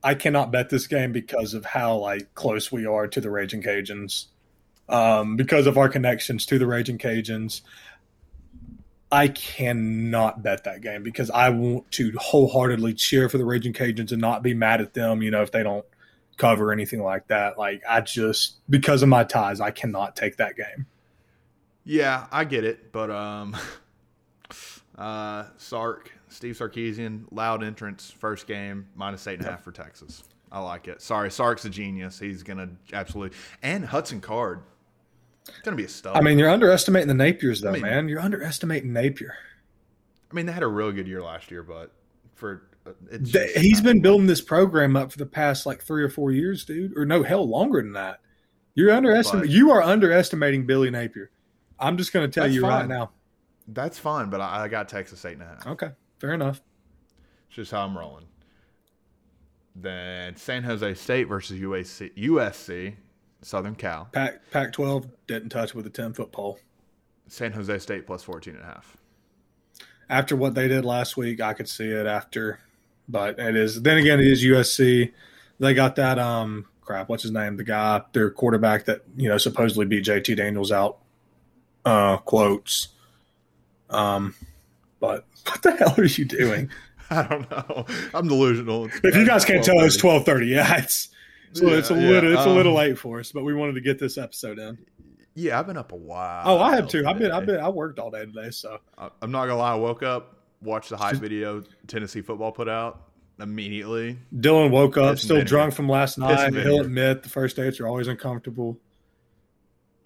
I 0.02 0.14
cannot 0.14 0.50
bet 0.50 0.68
this 0.68 0.86
game 0.86 1.12
because 1.12 1.54
of 1.54 1.64
how 1.64 1.96
like 1.96 2.34
close 2.34 2.72
we 2.72 2.86
are 2.86 3.06
to 3.06 3.20
the 3.20 3.30
Raging 3.30 3.62
Cajuns. 3.62 4.26
Um, 4.92 5.36
because 5.36 5.66
of 5.66 5.78
our 5.78 5.88
connections 5.88 6.46
to 6.46 6.58
the 6.58 6.66
Raging 6.66 6.98
Cajuns, 6.98 7.62
I 9.10 9.28
cannot 9.28 10.42
bet 10.42 10.64
that 10.64 10.82
game 10.82 11.02
because 11.02 11.30
I 11.30 11.50
want 11.50 11.90
to 11.92 12.12
wholeheartedly 12.16 12.94
cheer 12.94 13.28
for 13.28 13.38
the 13.38 13.44
Raging 13.44 13.72
Cajuns 13.72 14.12
and 14.12 14.20
not 14.20 14.42
be 14.42 14.54
mad 14.54 14.80
at 14.80 14.94
them. 14.94 15.22
You 15.22 15.30
know, 15.30 15.42
if 15.42 15.50
they 15.50 15.62
don't 15.62 15.84
cover 16.36 16.70
or 16.70 16.72
anything 16.72 17.02
like 17.02 17.28
that. 17.28 17.58
Like 17.58 17.82
I 17.88 18.00
just 18.00 18.56
because 18.68 19.02
of 19.02 19.08
my 19.08 19.24
ties, 19.24 19.60
I 19.60 19.70
cannot 19.70 20.16
take 20.16 20.36
that 20.36 20.56
game. 20.56 20.86
Yeah, 21.84 22.26
I 22.30 22.44
get 22.44 22.64
it, 22.64 22.92
but 22.92 23.10
um, 23.10 23.56
uh, 24.98 25.44
Sark, 25.56 26.12
Steve 26.28 26.56
Sarkisian, 26.56 27.24
loud 27.30 27.64
entrance, 27.64 28.10
first 28.10 28.46
game, 28.46 28.88
minus 28.94 29.26
eight 29.26 29.38
and 29.38 29.46
a 29.46 29.50
half 29.50 29.64
for 29.64 29.72
Texas. 29.72 30.22
I 30.50 30.60
like 30.60 30.86
it. 30.86 31.00
Sorry, 31.00 31.30
Sark's 31.30 31.64
a 31.64 31.70
genius. 31.70 32.18
He's 32.18 32.42
gonna 32.42 32.70
absolutely 32.92 33.36
and 33.62 33.84
Hudson 33.84 34.20
Card, 34.20 34.60
gonna 35.64 35.76
be 35.76 35.84
a 35.84 35.88
stud. 35.88 36.16
I 36.16 36.20
mean, 36.20 36.38
you're 36.38 36.50
underestimating 36.50 37.08
the 37.08 37.14
Napiers, 37.14 37.60
though, 37.60 37.70
I 37.70 37.72
mean- 37.72 37.82
man. 37.82 38.08
You're 38.08 38.20
underestimating 38.20 38.92
Napier. 38.92 39.34
I 40.30 40.34
mean, 40.34 40.46
they 40.46 40.52
had 40.52 40.62
a 40.62 40.68
really 40.68 40.92
good 40.94 41.06
year 41.08 41.22
last 41.22 41.50
year, 41.50 41.62
but 41.62 41.92
for 42.34 42.62
uh, 42.86 42.92
it's 43.10 43.32
He's 43.60 43.80
been 43.80 44.00
building 44.00 44.26
this 44.26 44.40
program 44.40 44.96
up 44.96 45.12
for 45.12 45.18
the 45.18 45.26
past 45.26 45.66
like 45.66 45.82
three 45.82 46.02
or 46.02 46.08
four 46.08 46.32
years, 46.32 46.64
dude. 46.64 46.96
Or 46.96 47.04
no, 47.04 47.22
hell, 47.22 47.46
longer 47.46 47.82
than 47.82 47.92
that. 47.92 48.20
You're 48.74 48.90
underestimating. 48.90 49.48
But- 49.50 49.54
You 49.54 49.70
are 49.72 49.82
underestimating 49.82 50.64
Billy 50.66 50.90
Napier. 50.90 51.30
I'm 51.78 51.96
just 51.98 52.12
going 52.12 52.28
to 52.30 52.32
tell 52.40 52.50
you 52.50 52.62
right 52.62 52.86
now. 52.88 53.10
that's 53.68 53.98
fine. 53.98 54.30
But 54.30 54.40
I, 54.40 54.64
I 54.64 54.68
got 54.68 54.88
Texas 54.88 55.24
eight 55.24 55.34
and 55.34 55.42
a 55.42 55.46
half. 55.46 55.66
Okay, 55.66 55.90
fair 56.18 56.32
enough. 56.32 56.62
It's 57.48 57.56
just 57.56 57.70
how 57.72 57.84
I'm 57.84 57.96
rolling. 57.98 58.24
Then 59.74 60.36
San 60.36 60.62
Jose 60.64 60.94
State 60.94 61.24
versus 61.24 61.58
USC, 61.60 62.14
USC, 62.16 62.94
Southern 63.42 63.74
Cal. 63.74 64.08
Pac 64.12 64.50
Pac-12 64.50 65.10
didn't 65.26 65.50
touch 65.50 65.74
with 65.74 65.86
a 65.86 65.90
10 65.90 66.14
foot 66.14 66.32
pole. 66.32 66.58
San 67.28 67.52
Jose 67.52 67.78
State 67.78 68.06
plus 68.06 68.22
14 68.22 68.54
and 68.54 68.62
a 68.62 68.66
half. 68.66 68.96
After 70.08 70.36
what 70.36 70.54
they 70.54 70.68
did 70.68 70.84
last 70.84 71.16
week, 71.16 71.40
I 71.40 71.54
could 71.54 71.68
see 71.68 71.88
it 71.88 72.06
after, 72.06 72.60
but 73.08 73.38
it 73.38 73.56
is. 73.56 73.82
Then 73.82 73.98
again, 73.98 74.20
it 74.20 74.26
is 74.26 74.44
USC. 74.44 75.12
They 75.58 75.74
got 75.74 75.96
that 75.96 76.18
um 76.18 76.66
crap. 76.82 77.08
What's 77.08 77.22
his 77.22 77.32
name? 77.32 77.56
The 77.56 77.64
guy, 77.64 78.02
their 78.12 78.30
quarterback 78.30 78.84
that 78.84 79.02
you 79.16 79.28
know 79.28 79.38
supposedly 79.38 79.86
beat 79.86 80.04
JT 80.04 80.36
Daniels 80.36 80.70
out. 80.70 80.98
Uh, 81.84 82.18
quotes. 82.18 82.88
Um, 83.88 84.34
but 85.00 85.24
what 85.46 85.62
the 85.62 85.72
hell 85.72 85.94
are 85.96 86.04
you 86.04 86.24
doing? 86.24 86.70
I 87.10 87.22
don't 87.24 87.50
know. 87.50 87.86
I'm 88.14 88.28
delusional. 88.28 88.86
It's 88.86 89.00
if 89.02 89.16
you 89.16 89.26
guys 89.26 89.44
can't 89.44 89.64
tell, 89.64 89.80
it's 89.80 89.96
12:30. 89.96 90.00
twelve 90.00 90.24
thirty. 90.24 90.46
Yeah, 90.48 90.78
it's 90.78 91.08
it's, 91.52 91.60
a- 91.60 91.78
it's 91.78 91.90
a 91.90 91.94
Yeah, 91.94 92.00
yeah, 92.00 92.08
little 92.10 92.32
it's 92.32 92.46
a 92.46 92.50
little 92.50 92.72
um, 92.72 92.78
late 92.78 92.98
for 92.98 93.20
us, 93.20 93.32
but 93.32 93.44
we 93.44 93.54
wanted 93.54 93.74
to 93.76 93.80
get 93.80 93.98
this 93.98 94.18
episode 94.18 94.58
in. 94.58 94.76
Yeah, 95.34 95.58
I've 95.58 95.66
been 95.66 95.78
up 95.78 95.92
a 95.92 95.96
while. 95.96 96.42
Oh, 96.44 96.58
I 96.60 96.74
have 96.76 96.88
too. 96.88 97.04
I've 97.06 97.18
been. 97.18 97.30
I've 97.30 97.46
been 97.46 97.58
I 97.60 97.68
worked 97.70 97.98
all 97.98 98.10
day 98.10 98.26
today, 98.26 98.50
so 98.50 98.78
I'm 98.98 99.30
not 99.30 99.46
gonna 99.46 99.56
lie. 99.56 99.72
I 99.72 99.76
woke 99.76 100.02
up, 100.02 100.36
watched 100.60 100.90
the 100.90 100.96
hype 100.98 101.16
video 101.16 101.62
Tennessee 101.86 102.20
football 102.20 102.52
put 102.52 102.68
out 102.68 103.04
immediately. 103.40 104.18
Dylan 104.36 104.70
woke 104.70 104.98
up 104.98 105.12
Piss 105.14 105.22
still 105.22 105.36
vinegar. 105.36 105.48
drunk 105.48 105.72
from 105.74 105.88
last 105.88 106.18
night. 106.18 106.52
He'll 106.52 106.80
admit 106.82 107.22
the 107.22 107.30
first 107.30 107.56
dates 107.56 107.80
are 107.80 107.86
always 107.88 108.08
uncomfortable. 108.08 108.78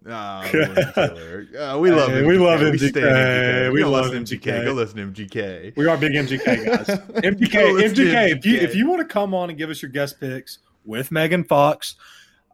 Ah, 0.08 0.42
Uh, 0.44 1.78
we 1.80 1.90
love 1.90 2.10
Hey, 2.10 2.22
MGK. 2.22 2.26
we 2.28 2.38
love 2.38 2.60
We 2.60 2.66
MGK. 2.70 2.88
stand 2.90 3.06
MGK. 3.06 3.72
We 3.72 3.80
Go 3.80 3.90
love 3.90 4.10
to 4.12 4.16
MGK. 4.18 4.64
Go 4.64 4.72
listen 4.74 4.96
to 4.96 5.24
MGK. 5.24 5.76
We 5.76 5.86
are 5.88 5.96
big 5.96 6.12
MGK 6.12 6.44
guys. 6.64 6.86
MGK, 6.86 7.90
MGK. 7.90 8.30
If 8.36 8.46
you 8.46 8.56
if 8.58 8.76
you 8.76 8.88
want 8.88 9.00
to 9.00 9.06
come 9.12 9.34
on 9.34 9.48
and 9.50 9.58
give 9.58 9.68
us 9.70 9.82
your 9.82 9.90
guest 9.90 10.20
picks 10.20 10.58
with 10.86 11.10
Megan 11.10 11.44
Fox, 11.44 11.96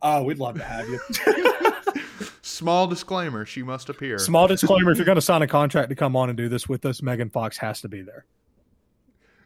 uh, 0.00 0.22
we'd 0.24 0.38
love 0.38 0.56
to 0.56 0.64
have 0.64 0.88
you. 0.88 1.00
Small 2.42 2.86
disclaimer: 2.86 3.46
she 3.46 3.62
must 3.62 3.88
appear. 3.88 4.18
Small 4.18 4.48
disclaimer: 4.48 4.90
if 4.90 4.98
you're 4.98 5.04
going 5.04 5.16
to 5.16 5.22
sign 5.22 5.42
a 5.42 5.46
contract 5.46 5.90
to 5.90 5.94
come 5.94 6.16
on 6.16 6.28
and 6.28 6.36
do 6.36 6.48
this 6.48 6.68
with 6.68 6.84
us, 6.84 7.02
Megan 7.02 7.30
Fox 7.30 7.56
has 7.58 7.80
to 7.82 7.88
be 7.88 8.02
there. 8.02 8.24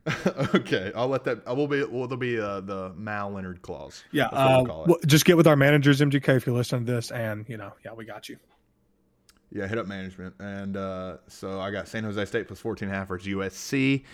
okay, 0.55 0.93
I'll 0.95 1.09
let 1.09 1.24
that. 1.24 1.43
I 1.47 1.53
will 1.53 1.66
be. 1.66 1.82
Well, 1.82 2.07
there'll 2.07 2.16
be 2.16 2.39
uh, 2.39 2.61
the 2.61 2.93
Mal 2.97 3.30
Leonard 3.30 3.61
clause. 3.62 4.05
Yeah, 4.12 4.26
uh, 4.26 4.84
we'll 4.87 4.99
just 5.07 5.24
get 5.24 5.37
with 5.37 5.47
our 5.47 5.57
managers, 5.57 6.01
MGK, 6.01 6.37
if 6.37 6.47
you 6.47 6.55
listen 6.55 6.87
to 6.87 6.93
this, 6.93 7.11
and 7.11 7.45
you 7.49 7.57
know, 7.57 7.72
yeah, 7.84 7.93
we 7.93 8.05
got 8.05 8.28
you. 8.28 8.37
Yeah, 9.53 9.66
hit 9.66 9.78
up 9.78 9.87
management. 9.87 10.34
And 10.39 10.76
uh, 10.76 11.16
so 11.28 11.61
I 11.61 11.70
got 11.70 11.89
San 11.89 12.05
Jose 12.05 12.24
State 12.24 12.47
plus 12.47 12.61
14 12.61 12.89
half 12.89 13.09
versus 13.09 13.28
USC. 13.28 14.05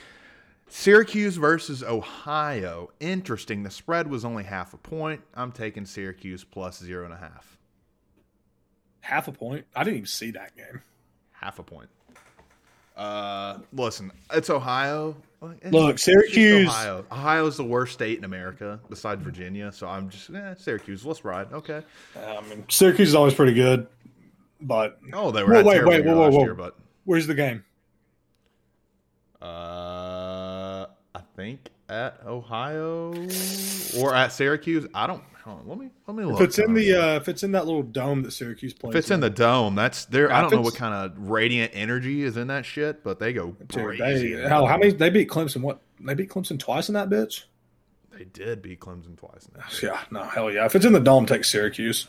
Syracuse 0.74 1.36
versus 1.36 1.82
Ohio. 1.82 2.88
Interesting. 2.98 3.62
The 3.62 3.70
spread 3.70 4.08
was 4.08 4.24
only 4.24 4.42
half 4.42 4.72
a 4.72 4.78
point. 4.78 5.20
I'm 5.34 5.52
taking 5.52 5.84
Syracuse 5.84 6.44
plus 6.44 6.78
zero 6.82 7.04
and 7.04 7.12
a 7.12 7.18
half. 7.18 7.58
Half 9.00 9.28
a 9.28 9.32
point. 9.32 9.66
I 9.76 9.84
didn't 9.84 9.96
even 9.98 10.06
see 10.06 10.30
that 10.30 10.56
game. 10.56 10.80
Half 11.32 11.58
a 11.58 11.62
point. 11.62 11.90
Uh, 12.96 13.58
listen, 13.74 14.12
it's 14.32 14.48
Ohio. 14.48 15.14
It's- 15.56 15.72
Look, 15.74 15.98
Syracuse- 15.98 16.68
Ohio. 16.68 17.04
Ohio's 17.12 17.58
the 17.58 17.64
worst 17.64 17.92
state 17.92 18.16
in 18.16 18.24
America 18.24 18.80
besides 18.88 19.22
Virginia. 19.22 19.72
So 19.72 19.86
I'm 19.86 20.08
just, 20.08 20.30
eh, 20.30 20.54
Syracuse. 20.54 21.04
Let's 21.04 21.22
ride. 21.22 21.52
Okay. 21.52 21.82
I 22.16 22.40
mean, 22.48 22.64
Syracuse 22.70 23.08
is 23.08 23.14
always 23.14 23.34
pretty 23.34 23.52
good, 23.52 23.88
but 24.62 24.98
Oh, 25.12 25.30
they 25.32 25.42
were 25.44 25.52
wait, 25.52 25.66
wait, 25.66 25.74
year 26.02 26.14
whoa, 26.14 26.16
whoa, 26.16 26.30
whoa. 26.30 26.44
year, 26.44 26.54
but 26.54 26.78
where's 27.04 27.26
the 27.26 27.34
game? 27.34 27.62
Uh, 29.40 30.86
I 31.16 31.20
think 31.43 31.70
at 31.88 32.20
Ohio 32.26 33.14
or 33.99 34.14
at 34.14 34.32
Syracuse. 34.32 34.86
I 34.95 35.07
don't. 35.07 35.22
Hold 35.45 35.61
on, 35.61 35.68
let 35.68 35.78
me 35.78 35.90
let 36.07 36.16
me 36.16 36.24
look. 36.24 36.40
If 36.40 36.49
it's 36.49 36.59
in 36.61 36.72
the 36.72 36.95
uh, 36.95 37.16
if 37.16 37.28
it's 37.28 37.43
in 37.43 37.51
that 37.53 37.66
little 37.66 37.82
dome 37.82 38.22
that 38.22 38.30
Syracuse 38.30 38.72
plays, 38.72 38.95
if 38.95 38.99
it's 38.99 39.11
in 39.11 39.18
the 39.18 39.30
dome, 39.30 39.74
that's 39.74 40.05
there. 40.05 40.32
I 40.32 40.40
don't 40.40 40.53
know 40.53 40.61
what 40.61 40.76
kind 40.76 40.95
of 40.95 41.18
radiant 41.30 41.72
energy 41.74 42.22
is 42.22 42.36
in 42.36 42.47
that 42.47 42.64
shit, 42.64 43.03
but 43.03 43.18
they 43.18 43.32
go 43.32 43.57
Dude, 43.66 43.99
crazy. 43.99 44.34
they, 44.34 44.49
hell, 44.49 44.66
how 44.66 44.76
many? 44.76 44.93
They 44.93 45.11
beat 45.11 45.28
Clemson. 45.28 45.62
What? 45.62 45.80
They 45.99 46.14
beat 46.14 46.30
Clemson 46.30 46.61
twice 46.61 46.88
in 46.88 46.95
that 46.95 47.11
bitch. 47.11 47.45
They 48.16 48.24
did 48.24 48.62
beat 48.62 48.78
Clemson 48.78 49.16
twice. 49.16 49.49
Now. 49.57 49.64
Yeah, 49.82 50.01
no, 50.12 50.22
hell 50.22 50.53
yeah. 50.53 50.64
If 50.64 50.76
it's 50.76 50.84
in 50.84 50.93
the 50.93 51.01
dome, 51.01 51.26
take 51.26 51.45
Syracuse. 51.45 52.07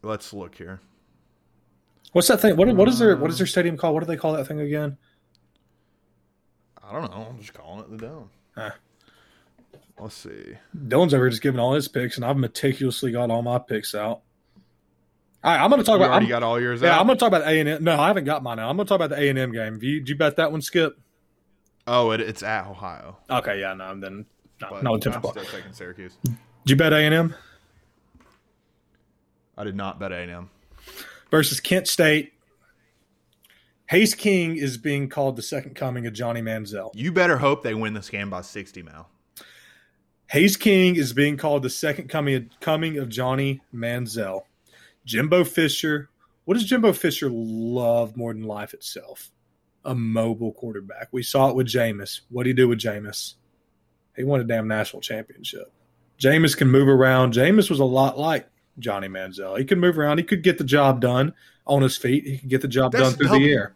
Let's 0.00 0.32
look 0.32 0.54
here. 0.54 0.80
What's 2.12 2.28
that 2.28 2.40
thing? 2.40 2.56
What, 2.56 2.74
what 2.74 2.88
is 2.88 2.98
their 2.98 3.18
what 3.18 3.30
is 3.30 3.36
their 3.36 3.46
stadium 3.46 3.76
called? 3.76 3.92
What 3.92 4.00
do 4.00 4.06
they 4.06 4.16
call 4.16 4.32
that 4.32 4.46
thing 4.46 4.60
again? 4.60 4.96
I 6.88 6.92
don't 6.92 7.10
know. 7.10 7.26
I'm 7.30 7.38
just 7.38 7.52
calling 7.54 7.80
it 7.80 7.90
the 7.90 7.96
dome. 7.98 8.30
Huh. 8.54 8.70
Let's 10.00 10.14
see. 10.14 10.54
Dylan's 10.76 11.12
over 11.12 11.24
here 11.24 11.30
just 11.30 11.42
giving 11.42 11.60
all 11.60 11.74
his 11.74 11.88
picks, 11.88 12.16
and 12.16 12.24
I've 12.24 12.36
meticulously 12.36 13.12
got 13.12 13.30
all 13.30 13.42
my 13.42 13.58
picks 13.58 13.94
out. 13.94 14.22
All 15.44 15.52
right, 15.54 15.60
I'm 15.62 15.70
going 15.70 15.80
to 15.80 15.84
talk 15.86 15.98
You 15.98 16.04
about. 16.04 16.10
already 16.12 16.26
I'm, 16.26 16.30
got 16.30 16.42
all 16.42 16.60
yours 16.60 16.80
yeah, 16.82 16.94
out. 16.94 17.00
I'm 17.00 17.06
going 17.06 17.16
to 17.18 17.20
talk 17.20 17.28
about 17.28 17.42
A 17.42 17.60
and 17.60 17.68
M. 17.68 17.84
No, 17.84 17.98
I 17.98 18.08
haven't 18.08 18.24
got 18.24 18.42
mine 18.42 18.58
out. 18.58 18.70
I'm 18.70 18.76
going 18.76 18.86
to 18.86 18.88
talk 18.88 18.96
about 18.96 19.10
the 19.10 19.20
A 19.22 19.28
and 19.28 19.38
M 19.38 19.52
game. 19.52 19.74
Have 19.74 19.82
you, 19.82 20.00
did 20.00 20.08
you 20.08 20.16
bet 20.16 20.36
that 20.36 20.50
one, 20.52 20.62
Skip? 20.62 20.98
oh, 21.86 22.10
it, 22.10 22.20
it's 22.20 22.42
at 22.42 22.66
Ohio. 22.66 23.16
Okay, 23.30 23.60
yeah, 23.60 23.72
no, 23.74 23.84
I'm 23.84 24.00
then 24.00 24.26
no, 24.60 24.66
But 24.70 24.82
no 24.82 24.94
I'm 24.94 25.00
typical. 25.00 25.30
still 25.30 25.44
taking 25.44 25.72
Syracuse. 25.72 26.16
Did 26.24 26.36
you 26.66 26.76
bet 26.76 26.92
A 26.92 26.96
and 26.98 27.14
M 27.14 27.34
I 29.56 29.64
did 29.64 29.74
not 29.74 29.98
bet 29.98 30.12
A&M. 30.12 30.50
versus 31.30 31.58
Kent 31.60 31.88
State? 31.88 32.32
Haynes 33.88 34.14
King 34.14 34.56
is 34.56 34.76
being 34.76 35.08
called 35.08 35.36
the 35.36 35.42
second 35.42 35.74
coming 35.74 36.06
of 36.06 36.12
Johnny 36.12 36.42
Manziel. 36.42 36.90
You 36.94 37.10
better 37.10 37.38
hope 37.38 37.62
they 37.62 37.72
win 37.72 37.94
this 37.94 38.10
game 38.10 38.28
by 38.28 38.42
60, 38.42 38.82
Mal. 38.82 39.08
Haynes 40.26 40.58
King 40.58 40.96
is 40.96 41.14
being 41.14 41.38
called 41.38 41.62
the 41.62 41.70
second 41.70 42.08
coming 42.08 42.34
of, 42.34 42.44
coming 42.60 42.98
of 42.98 43.08
Johnny 43.08 43.62
Manziel. 43.74 44.42
Jimbo 45.06 45.42
Fisher. 45.42 46.10
What 46.44 46.54
does 46.54 46.64
Jimbo 46.64 46.92
Fisher 46.92 47.30
love 47.30 48.14
more 48.14 48.34
than 48.34 48.42
life 48.42 48.74
itself? 48.74 49.30
A 49.86 49.94
mobile 49.94 50.52
quarterback. 50.52 51.08
We 51.10 51.22
saw 51.22 51.48
it 51.48 51.56
with 51.56 51.66
Jameis. 51.66 52.20
What 52.28 52.42
did 52.42 52.50
he 52.50 52.54
do 52.54 52.68
with 52.68 52.78
Jameis? 52.78 53.36
He 54.14 54.22
won 54.22 54.40
a 54.40 54.44
damn 54.44 54.68
national 54.68 55.00
championship. 55.00 55.72
Jameis 56.18 56.54
can 56.54 56.68
move 56.68 56.88
around. 56.88 57.32
Jameis 57.32 57.70
was 57.70 57.80
a 57.80 57.84
lot 57.84 58.18
like 58.18 58.50
Johnny 58.78 59.08
Manziel. 59.08 59.58
He 59.58 59.64
could 59.64 59.78
move 59.78 59.98
around. 59.98 60.18
He 60.18 60.24
could 60.24 60.42
get 60.42 60.58
the 60.58 60.64
job 60.64 61.00
done 61.00 61.32
on 61.66 61.80
his 61.80 61.96
feet. 61.96 62.26
He 62.26 62.36
could 62.36 62.50
get 62.50 62.60
the 62.60 62.68
job 62.68 62.92
That's 62.92 63.04
done 63.04 63.12
through 63.14 63.38
the 63.38 63.50
air. 63.50 63.74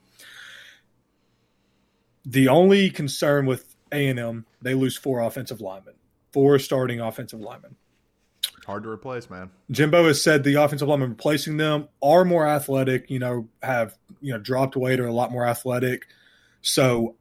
The 2.25 2.49
only 2.49 2.91
concern 2.91 3.47
with 3.47 3.77
A 3.91 4.09
and 4.09 4.19
M, 4.19 4.47
they 4.61 4.75
lose 4.75 4.97
four 4.97 5.21
offensive 5.21 5.61
linemen, 5.61 5.95
four 6.33 6.59
starting 6.59 7.01
offensive 7.01 7.41
linemen. 7.41 7.77
Hard 8.67 8.85
to 8.85 8.91
replace, 8.91 9.29
man. 9.29 9.51
Jimbo 9.71 10.07
has 10.07 10.23
said 10.23 10.45
the 10.45 10.55
offensive 10.55 10.87
linemen 10.87 11.11
replacing 11.11 11.57
them 11.57 11.89
are 12.01 12.25
more 12.25 12.47
athletic. 12.47 13.11
You 13.11 13.19
know, 13.19 13.49
have 13.63 13.97
you 14.21 14.33
know 14.33 14.39
dropped 14.39 14.77
weight 14.77 15.01
or 15.01 15.07
a 15.07 15.13
lot 15.13 15.33
more 15.33 15.47
athletic. 15.47 16.07
So 16.61 17.17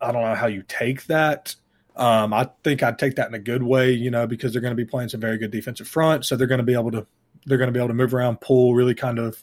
I 0.00 0.12
don't 0.12 0.22
know 0.22 0.34
how 0.34 0.46
you 0.46 0.62
take 0.66 1.06
that. 1.06 1.54
Um, 1.96 2.34
I 2.34 2.50
think 2.64 2.82
I'd 2.82 2.98
take 2.98 3.16
that 3.16 3.28
in 3.28 3.34
a 3.34 3.38
good 3.38 3.62
way. 3.62 3.92
You 3.92 4.10
know, 4.10 4.26
because 4.26 4.52
they're 4.52 4.60
going 4.60 4.76
to 4.76 4.82
be 4.82 4.84
playing 4.84 5.08
some 5.08 5.20
very 5.20 5.38
good 5.38 5.50
defensive 5.50 5.88
front, 5.88 6.26
so 6.26 6.36
they're 6.36 6.46
going 6.46 6.58
to 6.58 6.64
be 6.64 6.74
able 6.74 6.90
to 6.90 7.06
they're 7.46 7.58
going 7.58 7.68
to 7.68 7.72
be 7.72 7.80
able 7.80 7.88
to 7.88 7.94
move 7.94 8.12
around, 8.12 8.40
pull, 8.40 8.74
really 8.74 8.94
kind 8.94 9.18
of 9.18 9.42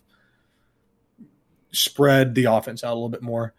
spread 1.71 2.35
the 2.35 2.45
offense 2.45 2.83
out 2.83 2.91
a 2.91 2.95
little 2.95 3.09
bit 3.09 3.21
more. 3.21 3.53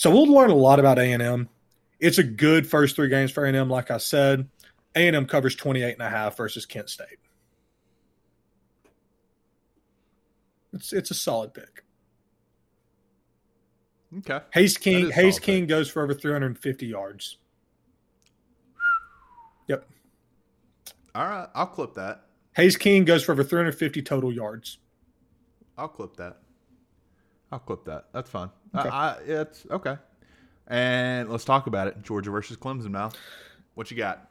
So 0.00 0.10
we'll 0.10 0.32
learn 0.32 0.48
a 0.48 0.54
lot 0.54 0.80
about 0.80 0.98
A 0.98 1.12
and 1.12 1.22
M. 1.22 1.50
It's 1.98 2.16
a 2.16 2.22
good 2.22 2.66
first 2.66 2.96
three 2.96 3.10
games 3.10 3.32
for 3.32 3.44
A 3.44 3.48
and 3.48 3.56
M. 3.56 3.68
Like 3.68 3.90
I 3.90 3.98
said, 3.98 4.48
A 4.96 5.06
and 5.06 5.14
M 5.14 5.26
covers 5.26 5.54
28 5.54 5.92
and 5.92 6.00
a 6.00 6.08
half 6.08 6.38
versus 6.38 6.64
Kent 6.64 6.88
State. 6.88 7.18
It's 10.72 10.94
it's 10.94 11.10
a 11.10 11.14
solid 11.14 11.52
pick. 11.52 11.84
Okay. 14.20 14.40
Haynes 14.54 14.78
King 14.78 15.10
Haynes 15.10 15.38
King 15.38 15.66
goes 15.66 15.90
for 15.90 16.02
over 16.02 16.14
350 16.14 16.86
yards. 16.86 17.36
Yep. 19.68 19.86
All 21.14 21.26
right. 21.26 21.48
I'll 21.54 21.66
clip 21.66 21.92
that. 21.96 22.22
Haynes 22.56 22.78
King 22.78 23.04
goes 23.04 23.22
for 23.22 23.32
over 23.32 23.44
350 23.44 24.00
total 24.00 24.32
yards. 24.32 24.78
I'll 25.76 25.88
clip 25.88 26.16
that. 26.16 26.38
I'll 27.52 27.58
clip 27.58 27.84
that. 27.86 28.06
That's 28.12 28.30
fine. 28.30 28.50
Okay. 28.76 28.88
I, 28.88 29.10
I, 29.10 29.16
it's 29.26 29.66
okay. 29.70 29.96
And 30.66 31.28
let's 31.28 31.44
talk 31.44 31.66
about 31.66 31.88
it. 31.88 32.02
Georgia 32.02 32.30
versus 32.30 32.56
Clemson 32.56 32.90
now. 32.90 33.10
What 33.74 33.90
you 33.90 33.96
got? 33.96 34.28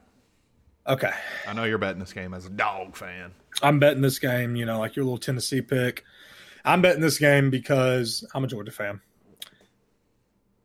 Okay. 0.86 1.12
I 1.46 1.52
know 1.52 1.64
you're 1.64 1.78
betting 1.78 2.00
this 2.00 2.12
game 2.12 2.32
as 2.32 2.46
a 2.46 2.50
dog 2.50 2.96
fan. 2.96 3.32
I'm 3.62 3.78
betting 3.78 4.00
this 4.00 4.18
game, 4.18 4.56
you 4.56 4.64
know, 4.64 4.78
like 4.78 4.96
your 4.96 5.04
little 5.04 5.18
Tennessee 5.18 5.60
pick. 5.60 6.04
I'm 6.64 6.80
betting 6.80 7.02
this 7.02 7.18
game 7.18 7.50
because 7.50 8.26
I'm 8.34 8.44
a 8.44 8.46
Georgia 8.46 8.72
fan. 8.72 9.00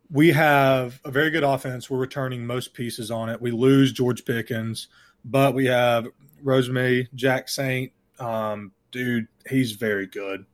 We 0.10 0.32
have 0.32 1.02
a 1.04 1.12
very 1.12 1.32
good 1.32 1.44
offense. 1.44 1.90
We're 1.90 1.98
returning 1.98 2.46
most 2.46 2.74
pieces 2.74 3.12
on 3.12 3.28
it. 3.28 3.42
We 3.42 3.52
lose 3.52 3.92
George 3.92 4.24
Pickens, 4.24 4.88
but 5.26 5.56
we 5.56 5.66
have 5.66 6.08
Rosemy-Jacksaint. 6.44 7.92
Um, 8.20 8.72
dude, 8.92 9.28
he's 9.50 9.74
very 9.74 10.06
good. 10.08 10.46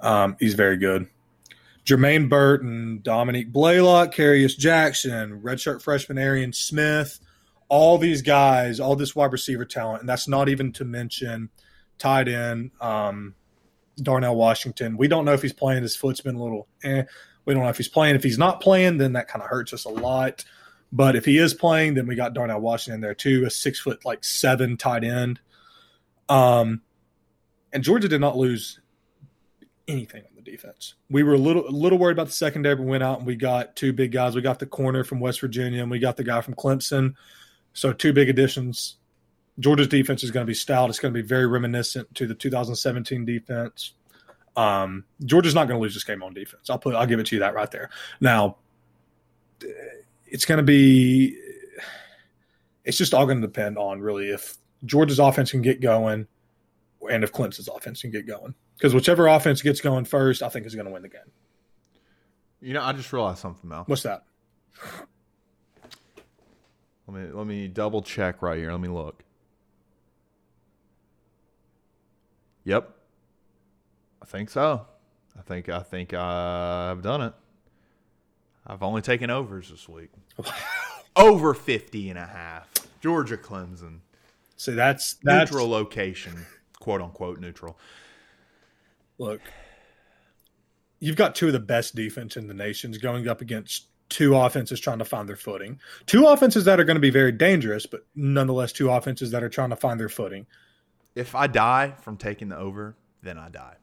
Um, 0.00 0.36
he's 0.40 0.54
very 0.54 0.78
good. 0.78 1.06
Jermaine 1.88 2.28
Burton, 2.28 3.00
Dominick 3.02 3.50
Blaylock, 3.50 4.14
Kearis 4.14 4.58
Jackson, 4.58 5.40
redshirt 5.40 5.80
freshman 5.80 6.18
Arian 6.18 6.52
Smith, 6.52 7.18
all 7.70 7.96
these 7.96 8.20
guys, 8.20 8.78
all 8.78 8.94
this 8.94 9.16
wide 9.16 9.32
receiver 9.32 9.64
talent, 9.64 10.00
and 10.00 10.08
that's 10.08 10.28
not 10.28 10.50
even 10.50 10.70
to 10.74 10.84
mention 10.84 11.48
tight 11.96 12.28
end 12.28 12.72
um, 12.82 13.34
Darnell 13.96 14.36
Washington. 14.36 14.98
We 14.98 15.08
don't 15.08 15.24
know 15.24 15.32
if 15.32 15.40
he's 15.40 15.54
playing. 15.54 15.82
His 15.82 15.96
foot's 15.96 16.20
been 16.20 16.34
a 16.36 16.42
little. 16.42 16.68
Eh. 16.84 17.04
We 17.46 17.54
don't 17.54 17.62
know 17.62 17.70
if 17.70 17.78
he's 17.78 17.88
playing. 17.88 18.16
If 18.16 18.22
he's 18.22 18.36
not 18.36 18.60
playing, 18.60 18.98
then 18.98 19.14
that 19.14 19.28
kind 19.28 19.42
of 19.42 19.48
hurts 19.48 19.72
us 19.72 19.86
a 19.86 19.88
lot. 19.88 20.44
But 20.92 21.16
if 21.16 21.24
he 21.24 21.38
is 21.38 21.54
playing, 21.54 21.94
then 21.94 22.06
we 22.06 22.16
got 22.16 22.34
Darnell 22.34 22.60
Washington 22.60 23.00
there 23.00 23.14
too, 23.14 23.46
a 23.46 23.50
six 23.50 23.80
foot 23.80 24.04
like 24.04 24.24
seven 24.24 24.76
tight 24.76 25.04
end. 25.04 25.40
Um, 26.28 26.82
and 27.72 27.82
Georgia 27.82 28.08
did 28.08 28.20
not 28.20 28.36
lose 28.36 28.78
anything 29.86 30.24
defense. 30.50 30.94
We 31.10 31.22
were 31.22 31.34
a 31.34 31.38
little 31.38 31.68
a 31.68 31.70
little 31.70 31.98
worried 31.98 32.12
about 32.12 32.26
the 32.26 32.32
secondary, 32.32 32.76
but 32.76 32.82
we 32.82 32.90
went 32.90 33.02
out 33.02 33.18
and 33.18 33.26
we 33.26 33.36
got 33.36 33.76
two 33.76 33.92
big 33.92 34.12
guys. 34.12 34.34
We 34.34 34.42
got 34.42 34.58
the 34.58 34.66
corner 34.66 35.04
from 35.04 35.20
West 35.20 35.40
Virginia, 35.40 35.82
and 35.82 35.90
we 35.90 35.98
got 35.98 36.16
the 36.16 36.24
guy 36.24 36.40
from 36.40 36.54
Clemson. 36.54 37.14
So 37.72 37.92
two 37.92 38.12
big 38.12 38.28
additions. 38.28 38.96
Georgia's 39.58 39.88
defense 39.88 40.22
is 40.22 40.30
going 40.30 40.44
to 40.44 40.50
be 40.50 40.54
stout. 40.54 40.88
It's 40.88 40.98
going 40.98 41.12
to 41.12 41.20
be 41.20 41.26
very 41.26 41.46
reminiscent 41.46 42.14
to 42.14 42.26
the 42.26 42.34
2017 42.34 43.24
defense. 43.24 43.92
Um, 44.56 45.04
Georgia's 45.24 45.54
not 45.54 45.68
going 45.68 45.78
to 45.78 45.82
lose 45.82 45.94
this 45.94 46.04
game 46.04 46.22
on 46.22 46.34
defense. 46.34 46.70
I'll 46.70 46.78
put 46.78 46.94
I'll 46.94 47.06
give 47.06 47.20
it 47.20 47.26
to 47.26 47.36
you 47.36 47.40
that 47.40 47.54
right 47.54 47.70
there. 47.70 47.90
Now, 48.20 48.56
it's 50.26 50.44
going 50.44 50.58
to 50.58 50.64
be. 50.64 51.36
It's 52.84 52.96
just 52.96 53.12
all 53.12 53.26
going 53.26 53.40
to 53.40 53.46
depend 53.46 53.76
on 53.76 54.00
really 54.00 54.30
if 54.30 54.56
Georgia's 54.84 55.18
offense 55.18 55.50
can 55.50 55.62
get 55.62 55.80
going, 55.80 56.26
and 57.10 57.24
if 57.24 57.32
Clemson's 57.32 57.68
offense 57.68 58.02
can 58.02 58.10
get 58.10 58.26
going. 58.26 58.54
Because 58.78 58.94
whichever 58.94 59.26
offense 59.26 59.60
gets 59.60 59.80
going 59.80 60.04
first, 60.04 60.40
I 60.40 60.48
think 60.48 60.64
is 60.64 60.76
going 60.76 60.86
to 60.86 60.92
win 60.92 61.02
the 61.02 61.08
game. 61.08 61.20
You 62.60 62.74
know, 62.74 62.82
I 62.82 62.92
just 62.92 63.12
realized 63.12 63.40
something, 63.40 63.68
Mel. 63.68 63.82
What's 63.86 64.04
that? 64.04 64.22
Let 67.08 67.16
me 67.16 67.32
let 67.32 67.46
me 67.46 67.66
double 67.66 68.02
check 68.02 68.40
right 68.40 68.56
here. 68.56 68.70
Let 68.70 68.80
me 68.80 68.88
look. 68.88 69.24
Yep. 72.64 72.94
I 74.22 74.26
think 74.26 74.50
so. 74.50 74.86
I 75.36 75.42
think 75.42 75.68
I 75.68 75.80
think 75.80 76.14
I've 76.14 77.02
done 77.02 77.22
it. 77.22 77.32
I've 78.66 78.82
only 78.82 79.02
taken 79.02 79.30
overs 79.30 79.70
this 79.70 79.88
week. 79.88 80.10
Over 81.16 81.54
50 81.54 82.10
and 82.10 82.18
a 82.18 82.26
half. 82.26 82.68
Georgia 83.00 83.36
Clemson. 83.36 84.00
See, 84.56 84.72
that's 84.72 85.14
that's 85.22 85.50
Neutral 85.50 85.68
location. 85.68 86.46
Quote 86.78 87.00
unquote 87.00 87.40
neutral. 87.40 87.78
Look. 89.18 89.40
You've 91.00 91.16
got 91.16 91.34
two 91.34 91.46
of 91.46 91.52
the 91.52 91.60
best 91.60 91.94
defense 91.94 92.36
in 92.36 92.48
the 92.48 92.54
nations 92.54 92.98
going 92.98 93.28
up 93.28 93.40
against 93.40 93.86
two 94.08 94.34
offenses 94.34 94.80
trying 94.80 94.98
to 94.98 95.04
find 95.04 95.28
their 95.28 95.36
footing. 95.36 95.78
Two 96.06 96.26
offenses 96.26 96.64
that 96.64 96.80
are 96.80 96.84
going 96.84 96.96
to 96.96 97.00
be 97.00 97.10
very 97.10 97.32
dangerous, 97.32 97.86
but 97.86 98.06
nonetheless 98.14 98.72
two 98.72 98.90
offenses 98.90 99.30
that 99.30 99.42
are 99.42 99.48
trying 99.48 99.70
to 99.70 99.76
find 99.76 100.00
their 100.00 100.08
footing. 100.08 100.46
If 101.14 101.34
I 101.34 101.46
die 101.46 101.94
from 102.02 102.16
taking 102.16 102.48
the 102.48 102.56
over, 102.56 102.96
then 103.22 103.38
I 103.38 103.48
die. 103.48 103.76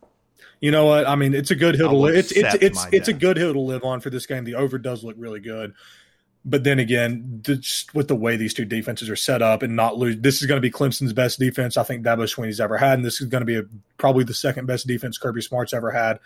You 0.59 0.71
know 0.71 0.85
what? 0.85 1.07
I 1.07 1.15
mean, 1.15 1.33
it's 1.33 1.51
a 1.51 1.55
good 1.55 1.75
hill 1.75 1.89
to 1.89 1.95
live. 1.95 2.15
It's 2.15 2.31
it's 2.31 2.55
it's 2.55 2.85
it's 2.91 3.07
a 3.07 3.13
good 3.13 3.37
hill 3.37 3.53
to 3.53 3.59
live 3.59 3.83
on 3.83 3.99
for 3.99 4.09
this 4.09 4.25
game. 4.25 4.43
The 4.43 4.55
over 4.55 4.77
does 4.77 5.03
look 5.03 5.15
really 5.17 5.39
good, 5.39 5.73
but 6.45 6.63
then 6.63 6.77
again, 6.77 7.41
just 7.41 7.93
with 7.95 8.07
the 8.07 8.15
way 8.15 8.37
these 8.37 8.53
two 8.53 8.65
defenses 8.65 9.09
are 9.09 9.15
set 9.15 9.41
up 9.41 9.63
and 9.63 9.75
not 9.75 9.97
lose, 9.97 10.17
this 10.19 10.41
is 10.41 10.47
going 10.47 10.57
to 10.57 10.61
be 10.61 10.69
Clemson's 10.69 11.11
best 11.11 11.39
defense 11.39 11.75
I 11.75 11.83
think 11.83 12.05
Dabo 12.05 12.29
Swinney's 12.29 12.61
ever 12.61 12.77
had, 12.77 12.93
and 12.99 13.05
this 13.05 13.19
is 13.19 13.27
going 13.27 13.41
to 13.41 13.45
be 13.45 13.57
a, 13.57 13.63
probably 13.97 14.23
the 14.23 14.33
second 14.35 14.67
best 14.67 14.85
defense 14.85 15.17
Kirby 15.17 15.41
Smart's 15.41 15.73
ever 15.73 15.89
had. 15.89 16.19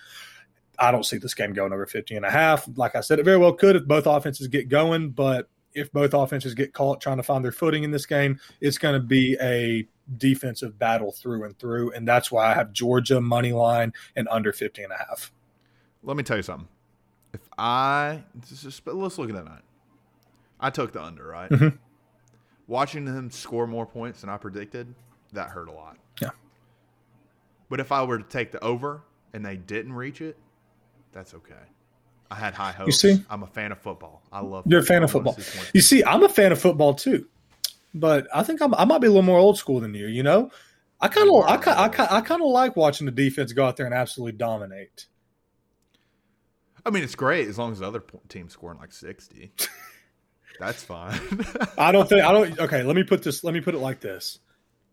I 0.78 0.92
don't 0.92 1.06
see 1.06 1.18
this 1.18 1.34
game 1.34 1.54
going 1.54 1.72
over 1.72 1.86
50 1.86 2.18
and 2.18 2.26
a 2.26 2.30
half. 2.30 2.68
Like 2.76 2.96
I 2.96 3.02
said, 3.02 3.20
it 3.20 3.24
very 3.24 3.38
well 3.38 3.54
could 3.54 3.78
if 3.78 3.86
both 3.86 4.08
offenses 4.08 4.48
get 4.48 4.68
going, 4.68 5.12
but 5.12 5.50
if 5.74 5.92
both 5.94 6.14
offenses 6.14 6.54
get 6.54 6.74
caught 6.74 7.00
trying 7.00 7.18
to 7.18 7.24
find 7.24 7.44
their 7.44 7.52
footing 7.52 7.84
in 7.84 7.92
this 7.92 8.06
game, 8.06 8.40
it's 8.60 8.78
going 8.78 8.94
to 8.94 9.06
be 9.06 9.38
a 9.42 9.88
defensive 10.18 10.78
battle 10.78 11.14
through 11.14 11.46
and 11.46 11.58
through. 11.60 11.92
And 11.94 12.08
that's 12.08 12.30
why 12.30 12.52
I 12.52 12.54
have 12.54 12.74
Georgia 12.74 13.22
money 13.22 13.54
line 13.54 13.94
and 14.16 14.28
under 14.30 14.52
50 14.52 14.84
and 14.84 14.92
a 14.92 14.98
half. 14.98 15.32
Let 16.04 16.18
me 16.18 16.24
tell 16.24 16.38
you 16.38 16.44
something. 16.44 16.68
If 17.34 17.42
I 17.58 18.24
let's 18.86 19.18
look 19.18 19.30
at 19.30 19.36
that 19.36 19.46
night. 19.46 19.62
I 20.60 20.70
took 20.70 20.92
the 20.92 21.04
under, 21.04 21.28
right? 21.28 21.50
Mhm. 21.50 21.78
Watching 22.68 23.06
them 23.06 23.32
score 23.32 23.66
more 23.68 23.86
points 23.86 24.22
than 24.22 24.30
I 24.30 24.38
predicted, 24.38 24.94
that 25.34 25.50
hurt 25.50 25.70
a 25.70 25.72
lot. 25.72 25.98
Yeah. 26.22 26.30
But 27.70 27.80
if 27.80 27.92
I 27.92 28.04
were 28.04 28.18
to 28.18 28.24
take 28.24 28.52
the 28.52 28.64
over 28.64 29.02
and 29.34 29.46
they 29.46 29.58
didn't 29.58 29.94
reach 29.94 30.22
it, 30.22 30.38
that's 31.12 31.34
okay. 31.34 31.56
I 32.32 32.36
had 32.36 32.54
high 32.54 32.72
hopes. 32.72 33.04
You 33.04 33.16
see? 33.16 33.24
I'm 33.30 33.44
a 33.44 33.48
fan 33.48 33.72
of 33.72 33.80
football. 33.80 34.22
I 34.32 34.42
love. 34.42 34.66
You're 34.68 34.82
a 34.82 34.86
fan 34.86 35.04
of 35.04 35.12
football. 35.12 35.38
You 35.74 35.82
see, 35.82 36.04
I'm 36.04 36.24
a 36.24 36.30
fan 36.30 36.52
of 36.52 36.62
football 36.62 36.94
too, 36.94 37.28
but 37.94 38.28
I 38.34 38.44
think 38.44 38.62
I'm, 38.62 38.74
I 38.76 38.86
might 38.86 39.00
be 39.00 39.08
a 39.08 39.10
little 39.10 39.24
more 39.24 39.40
old 39.40 39.58
school 39.58 39.80
than 39.80 39.94
you. 39.96 40.08
You 40.08 40.22
know, 40.22 40.52
I 41.02 41.08
kind 41.08 41.30
of, 41.30 41.46
I 41.46 41.58
kind, 41.58 41.78
I 42.12 42.22
kind, 42.22 42.42
of 42.42 42.48
like 42.50 42.76
watching 42.76 43.06
the 43.06 43.12
defense 43.12 43.54
go 43.54 43.66
out 43.66 43.78
there 43.78 43.86
and 43.86 43.96
absolutely 43.96 44.38
dominate. 44.38 45.08
I 46.86 46.92
mean, 46.92 47.04
it's 47.04 47.16
great 47.16 47.48
as 47.48 47.58
long 47.58 47.72
as 47.72 47.80
the 47.80 47.88
other 47.88 48.04
team's 48.30 48.54
scoring 48.54 48.80
like 48.80 48.94
60. 48.94 49.52
That's 50.60 50.84
fine. 50.84 51.20
I 51.78 51.92
don't 51.92 52.08
think 52.08 52.24
I 52.24 52.32
don't. 52.32 52.60
Okay, 52.60 52.84
let 52.84 52.96
me 52.96 53.04
put 53.04 53.24
this. 53.24 53.44
Let 53.44 53.54
me 53.54 53.62
put 53.62 53.74
it 53.76 53.80
like 53.80 54.02
this. 54.02 54.40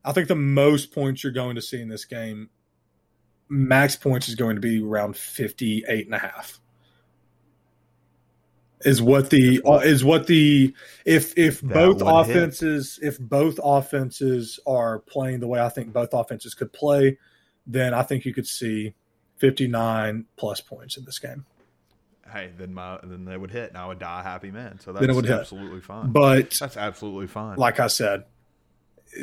I 0.04 0.12
think 0.12 0.28
the 0.28 0.36
most 0.36 0.92
points 0.92 1.24
you're 1.24 1.32
going 1.32 1.56
to 1.56 1.62
see 1.62 1.80
in 1.80 1.88
this 1.88 2.04
game, 2.04 2.48
max 3.48 3.96
points 3.96 4.28
is 4.28 4.36
going 4.36 4.54
to 4.54 4.60
be 4.60 4.80
around 4.82 5.16
58 5.16 6.06
and 6.06 6.14
a 6.14 6.18
half. 6.18 6.60
Is 8.84 9.02
what 9.02 9.30
the 9.30 9.60
is 9.84 10.04
what 10.04 10.28
the 10.28 10.72
if 11.04 11.36
if 11.36 11.60
That 11.62 11.74
both 11.74 12.02
would 12.02 12.26
hit. 12.26 12.36
offenses 12.36 13.00
if 13.02 13.18
both 13.18 13.58
offenses 13.62 14.60
are 14.66 15.00
playing 15.00 15.40
the 15.40 15.48
way 15.48 15.58
I 15.60 15.70
think 15.70 15.92
both 15.92 16.10
offenses 16.12 16.54
could 16.54 16.72
play, 16.72 17.18
then 17.66 17.94
I 17.94 18.02
think 18.02 18.24
you 18.24 18.32
could 18.32 18.46
see 18.46 18.94
59 19.38 20.26
plus 20.36 20.60
points 20.60 20.96
in 20.96 21.04
this 21.04 21.18
game. 21.18 21.46
Hey, 22.32 22.50
then 22.56 22.74
my 22.74 22.98
then 23.02 23.24
they 23.24 23.36
would 23.36 23.50
hit, 23.50 23.70
and 23.70 23.78
I 23.78 23.86
would 23.86 23.98
die 23.98 24.20
a 24.20 24.22
happy 24.22 24.50
man. 24.50 24.78
So 24.80 24.92
that's 24.92 25.06
would 25.14 25.24
hit. 25.24 25.40
absolutely 25.40 25.80
fine. 25.80 26.10
But 26.10 26.50
that's 26.50 26.76
absolutely 26.76 27.26
fine. 27.26 27.56
like 27.56 27.80
I 27.80 27.86
said, 27.86 28.24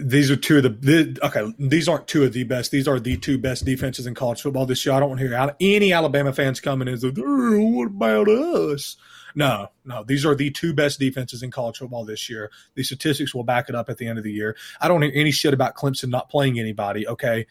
these 0.01 0.32
are 0.32 0.36
two 0.36 0.58
of 0.58 0.64
the, 0.64 0.70
the 0.70 1.26
okay. 1.26 1.54
These 1.60 1.88
aren't 1.88 2.08
two 2.08 2.24
of 2.24 2.34
the 2.34 2.43
best. 2.43 2.72
These 2.72 2.88
are 2.88 2.99
the 2.99 3.18
two 3.18 3.38
best 3.38 3.66
defenses 3.66 4.08
in 4.08 4.16
college 4.16 4.41
football 4.41 4.66
this 4.66 4.86
year. 4.86 4.95
I 4.95 4.99
don't 4.99 5.10
want 5.10 5.22
to 5.22 5.28
hear 5.28 5.56
any 5.60 5.93
Alabama 5.93 6.34
fans 6.34 6.60
coming 6.60 6.88
in 6.88 6.93
and 6.93 7.01
say, 7.01 7.14
"Oh, 7.18 7.68
"What 7.68 7.88
about 7.88 8.28
us?" 8.30 8.95
No, 9.36 9.70
no. 9.84 10.04
These 10.04 10.26
are 10.26 10.36
the 10.36 10.51
two 10.51 10.74
best 10.74 10.99
defenses 10.99 11.43
in 11.43 11.51
college 11.51 11.78
football 11.78 12.06
this 12.06 12.30
year. 12.30 12.51
The 12.76 12.84
statistics 12.84 13.34
will 13.34 13.43
back 13.43 13.68
it 13.68 13.76
up 13.76 13.89
at 13.89 13.97
the 13.97 14.08
end 14.08 14.18
of 14.18 14.24
the 14.24 14.32
year. 14.32 14.56
I 14.80 14.88
don't 14.88 15.01
hear 15.01 15.12
any 15.14 15.32
shit 15.32 15.54
about 15.54 15.76
Clemson 15.76 16.10
not 16.10 16.30
playing 16.30 16.60
anybody. 16.60 17.08
Okay, 17.08 17.47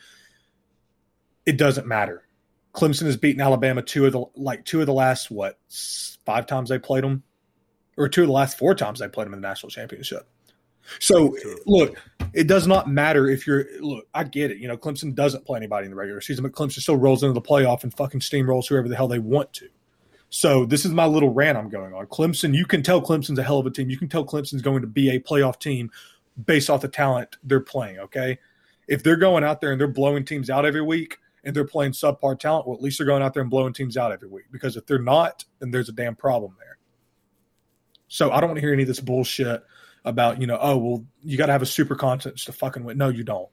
it 1.44 1.56
doesn't 1.56 1.86
matter. 1.86 2.24
Clemson 2.74 3.04
has 3.06 3.16
beaten 3.16 3.40
Alabama 3.40 3.82
two 3.82 4.06
of 4.06 4.12
the 4.12 4.24
like 4.34 4.64
two 4.64 4.80
of 4.80 4.86
the 4.86 4.92
last 4.92 5.30
what 5.30 5.58
five 6.24 6.46
times 6.46 6.70
they 6.70 6.78
played 6.78 7.04
them, 7.04 7.22
or 7.96 8.08
two 8.08 8.22
of 8.22 8.28
the 8.28 8.32
last 8.32 8.58
four 8.58 8.74
times 8.74 8.98
they 8.98 9.08
played 9.08 9.26
them 9.26 9.34
in 9.34 9.40
the 9.40 9.48
national 9.48 9.70
championship. 9.70 10.26
So 10.98 11.28
Two 11.28 11.34
of 11.34 11.42
them. 11.42 11.58
look, 11.66 11.96
it 12.32 12.46
does 12.46 12.66
not 12.66 12.88
matter 12.88 13.28
if 13.28 13.46
you're 13.46 13.66
look. 13.80 14.06
I 14.14 14.24
get 14.24 14.50
it. 14.50 14.58
You 14.58 14.68
know, 14.68 14.76
Clemson 14.76 15.14
doesn't 15.14 15.44
play 15.44 15.58
anybody 15.58 15.84
in 15.84 15.90
the 15.90 15.96
regular 15.96 16.20
season, 16.20 16.42
but 16.42 16.52
Clemson 16.52 16.80
still 16.80 16.96
rolls 16.96 17.22
into 17.22 17.34
the 17.34 17.42
playoff 17.42 17.82
and 17.82 17.92
fucking 17.94 18.20
steamrolls 18.20 18.68
whoever 18.68 18.88
the 18.88 18.96
hell 18.96 19.08
they 19.08 19.18
want 19.18 19.52
to. 19.54 19.68
So 20.30 20.64
this 20.64 20.86
is 20.86 20.92
my 20.92 21.04
little 21.04 21.28
rant 21.28 21.58
I'm 21.58 21.68
going 21.68 21.92
on. 21.92 22.06
Clemson, 22.06 22.54
you 22.54 22.64
can 22.64 22.82
tell 22.82 23.02
Clemson's 23.02 23.38
a 23.38 23.42
hell 23.42 23.58
of 23.58 23.66
a 23.66 23.70
team. 23.70 23.90
You 23.90 23.98
can 23.98 24.08
tell 24.08 24.24
Clemson's 24.24 24.62
going 24.62 24.80
to 24.80 24.86
be 24.86 25.10
a 25.10 25.20
playoff 25.20 25.58
team 25.58 25.90
based 26.42 26.70
off 26.70 26.80
the 26.80 26.88
talent 26.88 27.36
they're 27.44 27.60
playing. 27.60 27.98
Okay, 27.98 28.38
if 28.88 29.02
they're 29.02 29.16
going 29.16 29.44
out 29.44 29.60
there 29.60 29.72
and 29.72 29.80
they're 29.80 29.88
blowing 29.88 30.24
teams 30.24 30.48
out 30.48 30.64
every 30.64 30.82
week 30.82 31.18
and 31.44 31.54
they're 31.54 31.64
playing 31.64 31.92
subpar 31.92 32.38
talent, 32.38 32.66
well, 32.66 32.76
at 32.76 32.82
least 32.82 32.98
they're 32.98 33.06
going 33.06 33.22
out 33.22 33.34
there 33.34 33.40
and 33.40 33.50
blowing 33.50 33.72
teams 33.72 33.96
out 33.96 34.12
every 34.12 34.28
week. 34.28 34.44
Because 34.50 34.76
if 34.76 34.86
they're 34.86 34.98
not, 34.98 35.44
then 35.58 35.70
there's 35.70 35.88
a 35.88 35.92
damn 35.92 36.14
problem 36.14 36.54
there. 36.58 36.78
So 38.08 38.30
I 38.30 38.40
don't 38.40 38.50
want 38.50 38.58
to 38.58 38.60
hear 38.60 38.72
any 38.72 38.82
of 38.82 38.88
this 38.88 39.00
bullshit 39.00 39.64
about 40.04 40.40
you 40.40 40.48
know 40.48 40.58
oh 40.60 40.76
well 40.76 41.04
you 41.22 41.38
got 41.38 41.46
to 41.46 41.52
have 41.52 41.62
a 41.62 41.66
super 41.66 41.94
conference 41.94 42.44
to 42.44 42.52
fucking 42.52 42.84
win. 42.84 42.98
No, 42.98 43.08
you 43.08 43.24
don't. 43.24 43.48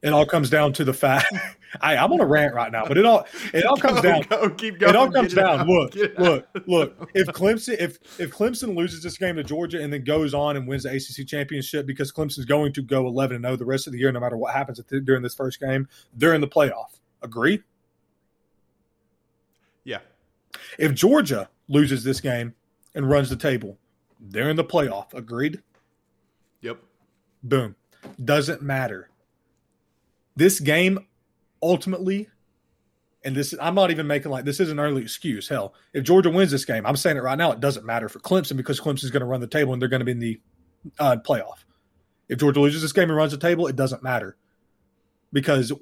It 0.00 0.12
all 0.12 0.24
comes 0.26 0.48
down 0.48 0.72
to 0.74 0.84
the 0.84 0.92
fact. 0.92 1.26
I, 1.80 1.96
I'm 1.96 2.12
on 2.12 2.20
a 2.20 2.26
rant 2.26 2.54
right 2.54 2.70
now, 2.72 2.86
but 2.86 2.96
it 2.96 3.04
all 3.04 3.26
it 3.52 3.64
all 3.66 3.76
comes 3.76 3.96
Go, 4.00 4.02
down. 4.02 4.22
go, 4.22 4.48
keep 4.50 4.78
going. 4.78 4.90
It 4.90 4.96
all 4.96 5.10
comes 5.10 5.34
down. 5.34 5.60
out, 5.60 5.66
Look, 5.66 5.90
get 5.92 6.18
look, 6.18 6.46
out. 6.56 6.68
look. 6.68 7.10
If 7.14 7.26
Clemson, 7.28 7.76
if 7.80 7.98
if 8.18 8.30
Clemson 8.30 8.76
loses 8.76 9.02
this 9.02 9.18
game 9.18 9.36
to 9.36 9.44
Georgia 9.44 9.82
and 9.82 9.92
then 9.92 10.04
goes 10.04 10.32
on 10.34 10.56
and 10.56 10.66
wins 10.68 10.84
the 10.84 10.90
ACC 10.90 11.26
championship 11.26 11.84
because 11.84 12.12
Clemson's 12.12 12.44
going 12.46 12.72
to 12.74 12.82
go 12.82 13.06
11 13.06 13.36
and 13.36 13.44
0 13.44 13.56
the 13.56 13.64
rest 13.66 13.86
of 13.86 13.92
the 13.92 13.98
year, 13.98 14.12
no 14.12 14.20
matter 14.20 14.36
what 14.36 14.54
happens 14.54 14.78
at 14.78 14.88
the, 14.88 15.00
during 15.00 15.22
this 15.22 15.34
first 15.34 15.60
game, 15.60 15.88
they're 16.14 16.34
in 16.34 16.40
the 16.40 16.48
playoff. 16.48 17.00
Agree? 17.22 17.60
Yeah. 19.84 19.98
If 20.78 20.94
Georgia 20.94 21.48
loses 21.68 22.04
this 22.04 22.20
game 22.20 22.54
and 22.94 23.10
runs 23.10 23.28
the 23.30 23.36
table, 23.36 23.76
they're 24.20 24.48
in 24.48 24.56
the 24.56 24.64
playoff. 24.64 25.12
Agreed? 25.12 25.60
Yep. 26.62 26.78
Boom. 27.42 27.76
Doesn't 28.24 28.62
matter. 28.62 29.10
This 30.38 30.60
game 30.60 31.00
ultimately, 31.60 32.28
and 33.24 33.34
this 33.34 33.52
I'm 33.60 33.74
not 33.74 33.90
even 33.90 34.06
making 34.06 34.30
like 34.30 34.44
this 34.44 34.60
is 34.60 34.70
an 34.70 34.78
early 34.78 35.02
excuse. 35.02 35.48
Hell, 35.48 35.74
if 35.92 36.04
Georgia 36.04 36.30
wins 36.30 36.52
this 36.52 36.64
game, 36.64 36.86
I'm 36.86 36.94
saying 36.94 37.16
it 37.16 37.24
right 37.24 37.36
now, 37.36 37.50
it 37.50 37.58
doesn't 37.58 37.84
matter 37.84 38.08
for 38.08 38.20
Clemson 38.20 38.56
because 38.56 38.80
Clemson's 38.80 39.10
going 39.10 39.22
to 39.22 39.26
run 39.26 39.40
the 39.40 39.48
table 39.48 39.72
and 39.72 39.82
they're 39.82 39.88
going 39.88 39.98
to 39.98 40.04
be 40.04 40.12
in 40.12 40.20
the 40.20 40.40
uh, 41.00 41.16
playoff. 41.26 41.64
If 42.28 42.38
Georgia 42.38 42.60
loses 42.60 42.82
this 42.82 42.92
game 42.92 43.08
and 43.08 43.16
runs 43.16 43.32
the 43.32 43.38
table, 43.38 43.66
it 43.66 43.74
doesn't 43.74 44.04
matter 44.04 44.36
because 45.32 45.72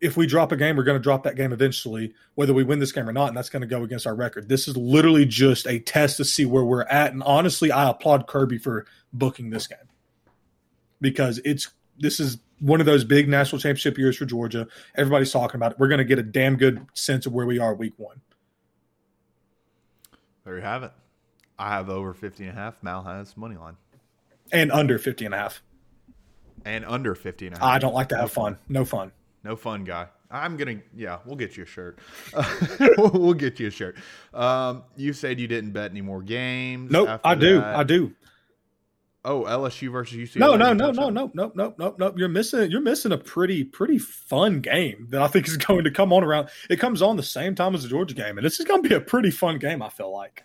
if 0.00 0.16
we 0.16 0.26
drop 0.26 0.50
a 0.50 0.56
game, 0.56 0.74
we're 0.74 0.82
going 0.82 0.98
to 0.98 1.02
drop 1.02 1.22
that 1.22 1.36
game 1.36 1.52
eventually, 1.52 2.12
whether 2.34 2.52
we 2.52 2.64
win 2.64 2.80
this 2.80 2.90
game 2.90 3.08
or 3.08 3.12
not, 3.12 3.28
and 3.28 3.36
that's 3.36 3.50
going 3.50 3.60
to 3.60 3.68
go 3.68 3.84
against 3.84 4.04
our 4.04 4.16
record. 4.16 4.48
This 4.48 4.66
is 4.66 4.76
literally 4.76 5.26
just 5.26 5.64
a 5.68 5.78
test 5.78 6.16
to 6.16 6.24
see 6.24 6.44
where 6.44 6.64
we're 6.64 6.82
at. 6.82 7.12
And 7.12 7.22
honestly, 7.22 7.70
I 7.70 7.88
applaud 7.88 8.26
Kirby 8.26 8.58
for 8.58 8.84
booking 9.12 9.50
this 9.50 9.68
game 9.68 9.78
because 11.00 11.40
it's 11.44 11.70
this 12.00 12.18
is 12.18 12.38
one 12.62 12.78
of 12.80 12.86
those 12.86 13.04
big 13.04 13.28
national 13.28 13.60
championship 13.60 13.98
years 13.98 14.16
for 14.16 14.24
Georgia. 14.24 14.68
Everybody's 14.94 15.32
talking 15.32 15.56
about 15.56 15.72
it. 15.72 15.78
We're 15.80 15.88
going 15.88 15.98
to 15.98 16.04
get 16.04 16.18
a 16.18 16.22
damn 16.22 16.56
good 16.56 16.86
sense 16.94 17.26
of 17.26 17.32
where 17.32 17.44
we 17.44 17.58
are 17.58 17.74
week 17.74 17.94
one. 17.96 18.20
There 20.44 20.56
you 20.56 20.62
have 20.62 20.84
it. 20.84 20.92
I 21.58 21.70
have 21.70 21.90
over 21.90 22.14
50 22.14 22.44
and 22.44 22.56
a 22.56 22.60
half. 22.60 22.80
Mal 22.82 23.02
has 23.02 23.36
money 23.36 23.56
line. 23.56 23.76
And 24.52 24.70
under 24.70 24.98
50 24.98 25.24
and 25.26 25.34
a 25.34 25.38
half. 25.38 25.62
And 26.64 26.84
under 26.84 27.14
50 27.14 27.48
and 27.48 27.56
a 27.56 27.58
half. 27.58 27.68
I 27.68 27.78
don't 27.78 27.94
like 27.94 28.08
to 28.10 28.16
have 28.16 28.30
fun. 28.30 28.58
No 28.68 28.84
fun. 28.84 29.10
No 29.42 29.56
fun 29.56 29.82
guy. 29.84 30.06
I'm 30.30 30.56
gonna, 30.56 30.80
yeah, 30.96 31.18
we'll 31.26 31.36
get 31.36 31.56
you 31.56 31.64
a 31.64 31.66
shirt. 31.66 31.98
we'll, 32.96 33.34
get 33.34 33.60
you 33.60 33.66
a 33.66 33.70
shirt. 33.70 33.96
Um, 34.32 34.84
you 34.96 35.12
said 35.12 35.38
you 35.38 35.46
didn't 35.46 35.72
bet 35.72 35.90
any 35.90 36.00
more 36.00 36.22
games. 36.22 36.90
Nope, 36.90 37.20
I 37.22 37.34
do. 37.34 37.60
that. 37.60 37.76
I 37.76 37.82
do. 37.82 38.14
Oh, 39.24 39.44
LSU 39.44 39.92
versus 39.92 40.16
UCLA. 40.16 40.40
No, 40.40 40.56
no, 40.56 40.72
no, 40.72 40.90
no, 40.90 41.08
no, 41.08 41.30
no, 41.32 41.52
no, 41.54 41.74
no, 41.78 41.94
no. 41.96 42.12
You're 42.16 42.28
missing. 42.28 42.70
You're 42.72 42.80
missing 42.80 43.12
a 43.12 43.18
pretty, 43.18 43.62
pretty 43.62 43.98
fun 43.98 44.60
game 44.60 45.06
that 45.10 45.22
I 45.22 45.28
think 45.28 45.46
is 45.46 45.56
going 45.68 45.84
to 45.84 45.92
come 45.92 46.12
on 46.12 46.24
around. 46.24 46.48
It 46.68 46.80
comes 46.80 47.02
on 47.02 47.16
the 47.16 47.22
same 47.22 47.54
time 47.54 47.74
as 47.74 47.84
the 47.84 47.88
Georgia 47.88 48.14
game, 48.14 48.36
and 48.36 48.44
this 48.44 48.58
is 48.58 48.66
going 48.66 48.82
to 48.82 48.88
be 48.88 48.94
a 48.94 49.00
pretty 49.00 49.30
fun 49.30 49.58
game. 49.58 49.82
I 49.82 49.88
feel 49.88 50.12
like. 50.12 50.44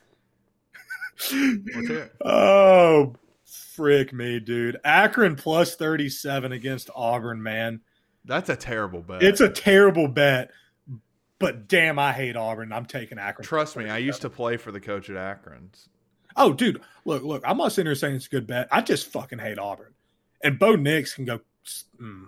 Oh, 2.24 3.16
frick 3.44 4.14
me, 4.14 4.40
dude! 4.40 4.78
Akron 4.84 5.36
plus 5.36 5.76
thirty-seven 5.76 6.52
against 6.52 6.92
Auburn, 6.96 7.42
man. 7.42 7.82
That's 8.26 8.50
a 8.50 8.56
terrible 8.56 9.02
bet. 9.02 9.24
It's 9.24 9.42
a 9.42 9.50
terrible 9.50 10.08
bet, 10.10 10.52
but 11.40 11.68
damn, 11.68 11.98
I 11.98 12.12
hate 12.12 12.36
Auburn. 12.36 12.72
I'm 12.72 12.86
taking 12.86 13.18
Akron. 13.18 13.48
Trust 13.48 13.76
me, 13.78 13.90
I 13.90 13.98
used 13.98 14.22
to 14.22 14.30
play 14.30 14.58
for 14.58 14.72
the 14.72 14.80
coach 14.80 15.10
at 15.10 15.18
Akron. 15.18 15.72
Oh, 16.38 16.54
dude, 16.54 16.82
look, 17.04 17.24
look. 17.24 17.44
I'm 17.46 17.58
not 17.58 17.72
sitting 17.72 17.88
here 17.88 17.96
saying 17.96 18.16
it's 18.16 18.28
a 18.28 18.30
good 18.30 18.48
bet. 18.48 18.68
I 18.72 18.82
just 18.82 19.08
fucking 19.08 19.40
hate 19.40 19.60
Auburn. 19.60 19.94
And 20.44 20.60
Bo 20.60 20.76
Nix 20.76 21.14
can 21.16 21.26
go. 21.26 21.40
Mm, 22.02 22.26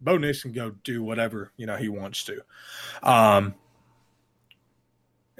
Bo 0.00 0.18
Nix 0.18 0.42
can 0.42 0.52
go 0.52 0.70
do 0.84 1.02
whatever 1.02 1.52
you 1.56 1.66
know 1.66 1.76
he 1.76 1.88
wants 1.88 2.24
to. 2.24 2.42
Um, 3.02 3.54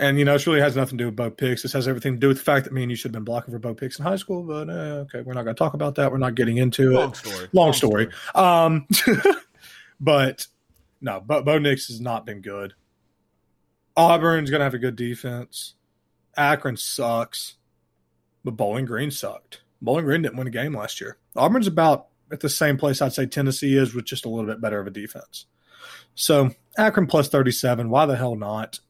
and 0.01 0.19
you 0.19 0.25
know, 0.25 0.35
it 0.35 0.47
really 0.47 0.61
has 0.61 0.75
nothing 0.75 0.97
to 0.97 1.05
do 1.05 1.07
with 1.09 1.17
Bo 1.17 1.31
Picks. 1.31 1.63
This 1.63 1.75
has 1.75 1.87
everything 1.87 2.15
to 2.15 2.19
do 2.19 2.29
with 2.29 2.39
the 2.39 2.43
fact 2.43 2.65
that 2.65 2.73
me 2.73 2.83
and 2.83 2.91
you 2.91 2.97
should 2.97 3.11
have 3.11 3.13
been 3.13 3.25
blocking 3.25 3.53
for 3.53 3.59
Bo 3.59 3.75
Picks 3.75 3.99
in 3.99 4.05
high 4.05 4.17
school. 4.17 4.43
But 4.43 4.71
uh, 4.71 5.05
okay, 5.05 5.21
we're 5.21 5.35
not 5.35 5.43
going 5.45 5.55
to 5.55 5.59
talk 5.59 5.75
about 5.75 5.97
that. 5.97 6.11
We're 6.11 6.19
not 6.19 6.35
getting 6.35 6.57
into 6.57 6.93
Long 6.93 7.11
it. 7.11 7.17
story. 7.17 7.49
Long 7.53 7.73
story. 7.75 8.09
Um, 8.35 8.89
but 10.01 10.47
no, 11.03 11.21
Bo, 11.21 11.43
Bo 11.43 11.59
Nix 11.59 11.89
has 11.89 12.01
not 12.01 12.25
been 12.25 12.41
good. 12.41 12.73
Auburn's 13.97 14.49
going 14.49 14.61
to 14.61 14.65
have 14.65 14.75
a 14.75 14.79
good 14.79 14.97
defense. 14.97 15.75
Akron 16.37 16.77
sucks, 16.77 17.57
but 18.45 18.53
Bowling 18.53 18.85
Green 18.85 19.11
sucked. 19.11 19.63
Bowling 19.83 20.05
Green 20.05 20.23
didn't 20.23 20.37
win 20.37 20.47
a 20.47 20.51
game 20.51 20.77
last 20.77 21.01
year. 21.01 21.17
Auburn's 21.37 21.67
about 21.67 22.09
at 22.33 22.41
the 22.41 22.49
same 22.49 22.77
place 22.77 23.03
I'd 23.03 23.13
say 23.13 23.27
Tennessee 23.27 23.77
is, 23.77 23.95
with 23.95 24.05
just 24.05 24.25
a 24.25 24.29
little 24.29 24.47
bit 24.47 24.61
better 24.61 24.81
of 24.81 24.87
a 24.87 24.91
defense. 24.91 25.47
So 26.15 26.51
Akron 26.77 27.07
plus 27.07 27.29
thirty-seven. 27.29 27.91
Why 27.91 28.07
the 28.07 28.17
hell 28.17 28.37
not? 28.37 28.81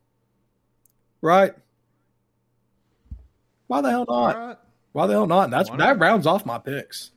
Right? 1.22 1.54
Why 3.66 3.80
the 3.80 3.90
hell 3.90 4.06
not? 4.08 4.36
right. 4.36 4.56
Why 4.92 5.06
the 5.06 5.12
hell 5.12 5.26
not? 5.26 5.44
And 5.44 5.52
that's 5.52 5.70
that 5.70 5.98
rounds 5.98 6.26
off 6.26 6.44
my 6.44 6.58
picks. 6.58 7.12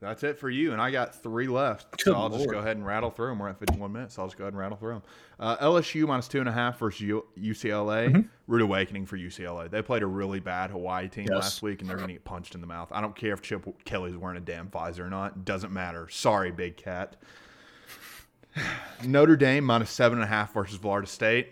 That's 0.00 0.22
it 0.22 0.38
for 0.38 0.48
you, 0.48 0.72
and 0.72 0.80
I 0.80 0.90
got 0.90 1.14
three 1.22 1.46
left. 1.46 1.90
Good 1.90 2.00
so 2.04 2.14
I'll 2.14 2.30
just 2.30 2.48
go 2.48 2.58
ahead 2.58 2.78
and 2.78 2.86
rattle 2.86 3.10
through 3.10 3.28
them. 3.28 3.38
We're 3.38 3.50
at 3.50 3.58
51 3.58 3.92
minutes, 3.92 4.14
so 4.14 4.22
I'll 4.22 4.28
just 4.28 4.38
go 4.38 4.44
ahead 4.44 4.54
and 4.54 4.58
rattle 4.58 4.78
through 4.78 4.94
them. 4.94 5.02
Uh, 5.38 5.58
LSU 5.58 6.06
minus 6.06 6.26
two 6.26 6.40
and 6.40 6.48
a 6.48 6.52
half 6.52 6.78
versus 6.78 7.02
U- 7.02 7.26
UCLA. 7.38 8.08
Mm-hmm. 8.08 8.20
Rude 8.46 8.62
awakening 8.62 9.04
for 9.04 9.18
UCLA. 9.18 9.70
They 9.70 9.82
played 9.82 10.02
a 10.02 10.06
really 10.06 10.40
bad 10.40 10.70
Hawaii 10.70 11.06
team 11.08 11.26
Yes. 11.28 11.34
last 11.42 11.62
week, 11.62 11.82
and 11.82 11.90
they're 11.90 11.98
going 11.98 12.08
to 12.08 12.14
get 12.14 12.24
punched 12.24 12.54
in 12.54 12.62
the 12.62 12.66
mouth. 12.66 12.88
I 12.92 13.02
don't 13.02 13.14
care 13.14 13.34
if 13.34 13.42
Chip 13.42 13.84
Kelly's 13.84 14.16
wearing 14.16 14.38
a 14.38 14.40
damn 14.40 14.68
visor 14.70 15.04
or 15.04 15.10
not. 15.10 15.44
Doesn't 15.44 15.70
matter. 15.72 16.08
Sorry, 16.08 16.50
Big 16.50 16.78
Cat. 16.78 17.16
Notre 19.04 19.36
Dame 19.36 19.64
minus 19.64 19.90
seven 19.90 20.16
and 20.18 20.24
a 20.24 20.28
half 20.28 20.54
versus 20.54 20.78
Florida 20.78 21.06
State. 21.06 21.48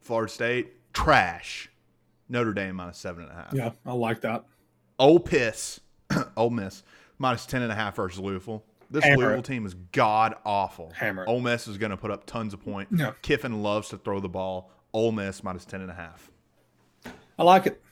Florida 0.00 0.32
State 0.32 0.92
trash. 0.92 1.70
Notre 2.28 2.52
Dame 2.52 2.74
minus 2.74 2.98
seven 2.98 3.22
and 3.22 3.32
a 3.32 3.34
half. 3.36 3.52
Yeah, 3.54 3.70
I 3.86 3.92
like 3.92 4.20
that. 4.22 4.44
Ole 4.98 5.20
Piss, 5.20 5.80
Ole 6.36 6.50
Miss, 6.50 6.82
minus 7.18 7.46
10 7.46 7.62
and 7.62 7.72
a 7.72 7.74
half 7.74 7.96
versus 7.96 8.20
Louisville. 8.20 8.64
This 8.90 9.04
Hammer 9.04 9.16
Louisville 9.16 9.38
it. 9.38 9.44
team 9.44 9.66
is 9.66 9.74
god 9.92 10.34
awful. 10.44 10.92
Hammer 10.94 11.24
it. 11.24 11.28
Ole 11.28 11.40
Miss 11.40 11.66
is 11.66 11.78
going 11.78 11.90
to 11.90 11.96
put 11.96 12.10
up 12.10 12.26
tons 12.26 12.52
of 12.52 12.60
points. 12.60 12.92
Yeah. 12.94 13.12
Kiffin 13.22 13.62
loves 13.62 13.88
to 13.90 13.96
throw 13.96 14.20
the 14.20 14.28
ball. 14.28 14.70
Ole 14.92 15.12
Miss 15.12 15.42
minus 15.42 15.64
10 15.64 15.80
and 15.80 15.90
a 15.90 15.94
half. 15.94 16.30
I 17.38 17.42
like 17.42 17.66
it. 17.66 17.82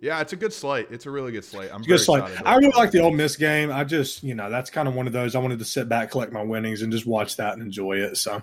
Yeah, 0.00 0.20
it's 0.20 0.32
a 0.32 0.36
good 0.36 0.52
slate. 0.52 0.88
It's 0.90 1.06
a 1.06 1.10
really 1.10 1.32
good 1.32 1.44
slate. 1.44 1.70
I'm 1.72 1.82
very 1.82 1.98
like. 2.08 2.46
I 2.46 2.56
really 2.56 2.76
like 2.76 2.90
the 2.90 3.00
Ole 3.00 3.12
Miss 3.12 3.36
game. 3.36 3.72
I 3.72 3.84
just 3.84 4.22
you 4.22 4.34
know 4.34 4.50
that's 4.50 4.68
kind 4.68 4.86
of 4.86 4.94
one 4.94 5.06
of 5.06 5.14
those 5.14 5.34
I 5.34 5.38
wanted 5.38 5.60
to 5.60 5.64
sit 5.64 5.88
back, 5.88 6.10
collect 6.10 6.30
my 6.30 6.42
winnings, 6.42 6.82
and 6.82 6.92
just 6.92 7.06
watch 7.06 7.36
that 7.36 7.54
and 7.54 7.62
enjoy 7.62 7.98
it. 7.98 8.18
So, 8.18 8.42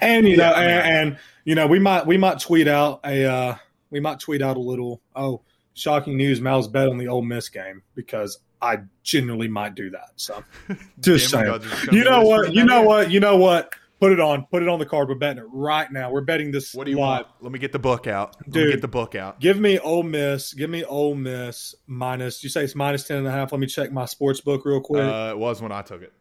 and 0.00 0.26
you 0.26 0.38
know, 0.38 0.50
Yeah, 0.52 0.60
mean, 0.60 0.70
and, 0.70 0.88
and 0.88 1.18
you 1.44 1.54
know, 1.54 1.66
we 1.66 1.80
might 1.80 2.06
we 2.06 2.16
might 2.16 2.38
tweet 2.40 2.66
out 2.66 3.00
a 3.04 3.24
uh, 3.26 3.56
we 3.90 4.00
might 4.00 4.20
tweet 4.20 4.40
out 4.40 4.56
a 4.56 4.60
little 4.60 5.02
oh 5.14 5.42
shocking 5.76 6.16
news. 6.16 6.40
Mal's 6.40 6.66
bet 6.66 6.88
on 6.88 6.98
the 6.98 7.06
Ole 7.06 7.22
Miss 7.22 7.48
game 7.48 7.82
because 7.94 8.38
I 8.60 8.78
genuinely 9.04 9.46
might 9.48 9.74
do 9.76 9.90
that. 9.90 10.10
So 10.16 10.42
just 11.00 11.30
saying. 11.30 11.60
You 11.92 12.02
know 12.02 12.22
what? 12.22 12.52
You 12.52 12.64
know 12.64 12.82
what? 12.82 13.10
You 13.12 13.20
know 13.20 13.36
what? 13.36 13.72
Put 14.00 14.12
it 14.12 14.20
on. 14.20 14.44
Put 14.50 14.62
it 14.62 14.68
on 14.68 14.78
the 14.78 14.84
card. 14.84 15.08
We're 15.08 15.14
betting 15.14 15.42
it 15.42 15.46
right 15.50 15.90
now. 15.90 16.10
We're 16.10 16.20
betting 16.20 16.50
this 16.50 16.74
What 16.74 16.84
do 16.84 16.90
you 16.90 16.98
live. 16.98 17.24
want? 17.24 17.26
Let 17.40 17.52
me 17.52 17.58
get 17.58 17.72
the 17.72 17.78
book 17.78 18.06
out. 18.06 18.36
Let 18.40 18.46
me 18.48 18.52
Dude. 18.52 18.72
get 18.72 18.80
the 18.82 18.88
book 18.88 19.14
out. 19.14 19.40
Give 19.40 19.58
me 19.58 19.78
Ole 19.78 20.02
Miss. 20.02 20.52
Give 20.52 20.68
me 20.68 20.84
Ole 20.84 21.14
Miss 21.14 21.74
minus. 21.86 22.42
You 22.44 22.50
say 22.50 22.64
it's 22.64 22.74
minus 22.74 23.04
ten 23.04 23.18
and 23.18 23.26
a 23.26 23.30
half. 23.30 23.52
Let 23.52 23.60
me 23.60 23.66
check 23.66 23.92
my 23.92 24.04
sports 24.04 24.40
book 24.42 24.66
real 24.66 24.80
quick. 24.82 25.02
Uh, 25.02 25.28
it 25.30 25.38
was 25.38 25.62
when 25.62 25.72
I 25.72 25.80
took 25.80 26.02
it. 26.02 26.12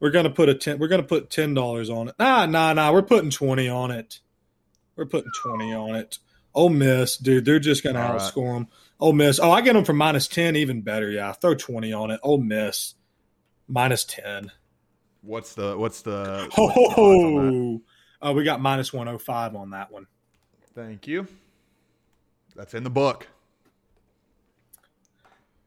we're 0.00 0.10
gonna 0.10 0.30
put 0.30 0.48
a 0.48 0.54
ten. 0.56 0.78
We're 0.80 0.88
gonna 0.88 1.04
put 1.04 1.30
ten 1.30 1.54
dollars 1.54 1.88
on 1.88 2.08
it. 2.08 2.16
Nah, 2.18 2.46
nah, 2.46 2.72
nah. 2.72 2.92
We're 2.92 3.02
putting 3.02 3.30
twenty 3.30 3.68
on 3.68 3.92
it. 3.92 4.18
We're 4.96 5.06
putting 5.06 5.30
twenty 5.40 5.72
on 5.72 5.94
it. 5.94 6.18
Ole 6.52 6.68
Miss, 6.70 7.16
dude, 7.16 7.44
they're 7.44 7.58
just 7.60 7.82
gonna 7.84 8.00
All 8.00 8.12
right. 8.14 8.20
outscore 8.20 8.54
them. 8.54 8.68
Ole 9.00 9.12
Miss. 9.12 9.38
Oh, 9.40 9.50
I 9.50 9.60
get 9.60 9.72
them 9.74 9.84
for 9.84 9.92
minus 9.92 10.28
ten, 10.28 10.56
even 10.56 10.82
better. 10.82 11.10
Yeah, 11.10 11.32
throw 11.32 11.54
twenty 11.54 11.92
on 11.92 12.10
it. 12.10 12.20
Ole 12.22 12.38
Miss 12.40 12.94
minus 13.68 14.04
ten. 14.04 14.50
What's 15.22 15.54
the 15.54 15.76
what's 15.76 16.02
the? 16.02 16.48
what's 16.54 16.94
the? 16.94 16.94
Oh, 17.00 17.80
uh, 18.22 18.32
we 18.32 18.44
got 18.44 18.60
minus 18.60 18.92
one 18.92 19.06
hundred 19.06 19.18
five 19.20 19.54
on 19.56 19.70
that 19.70 19.90
one. 19.90 20.06
Thank 20.74 21.06
you. 21.06 21.26
That's 22.56 22.74
in 22.74 22.84
the 22.84 22.90
book. 22.90 23.28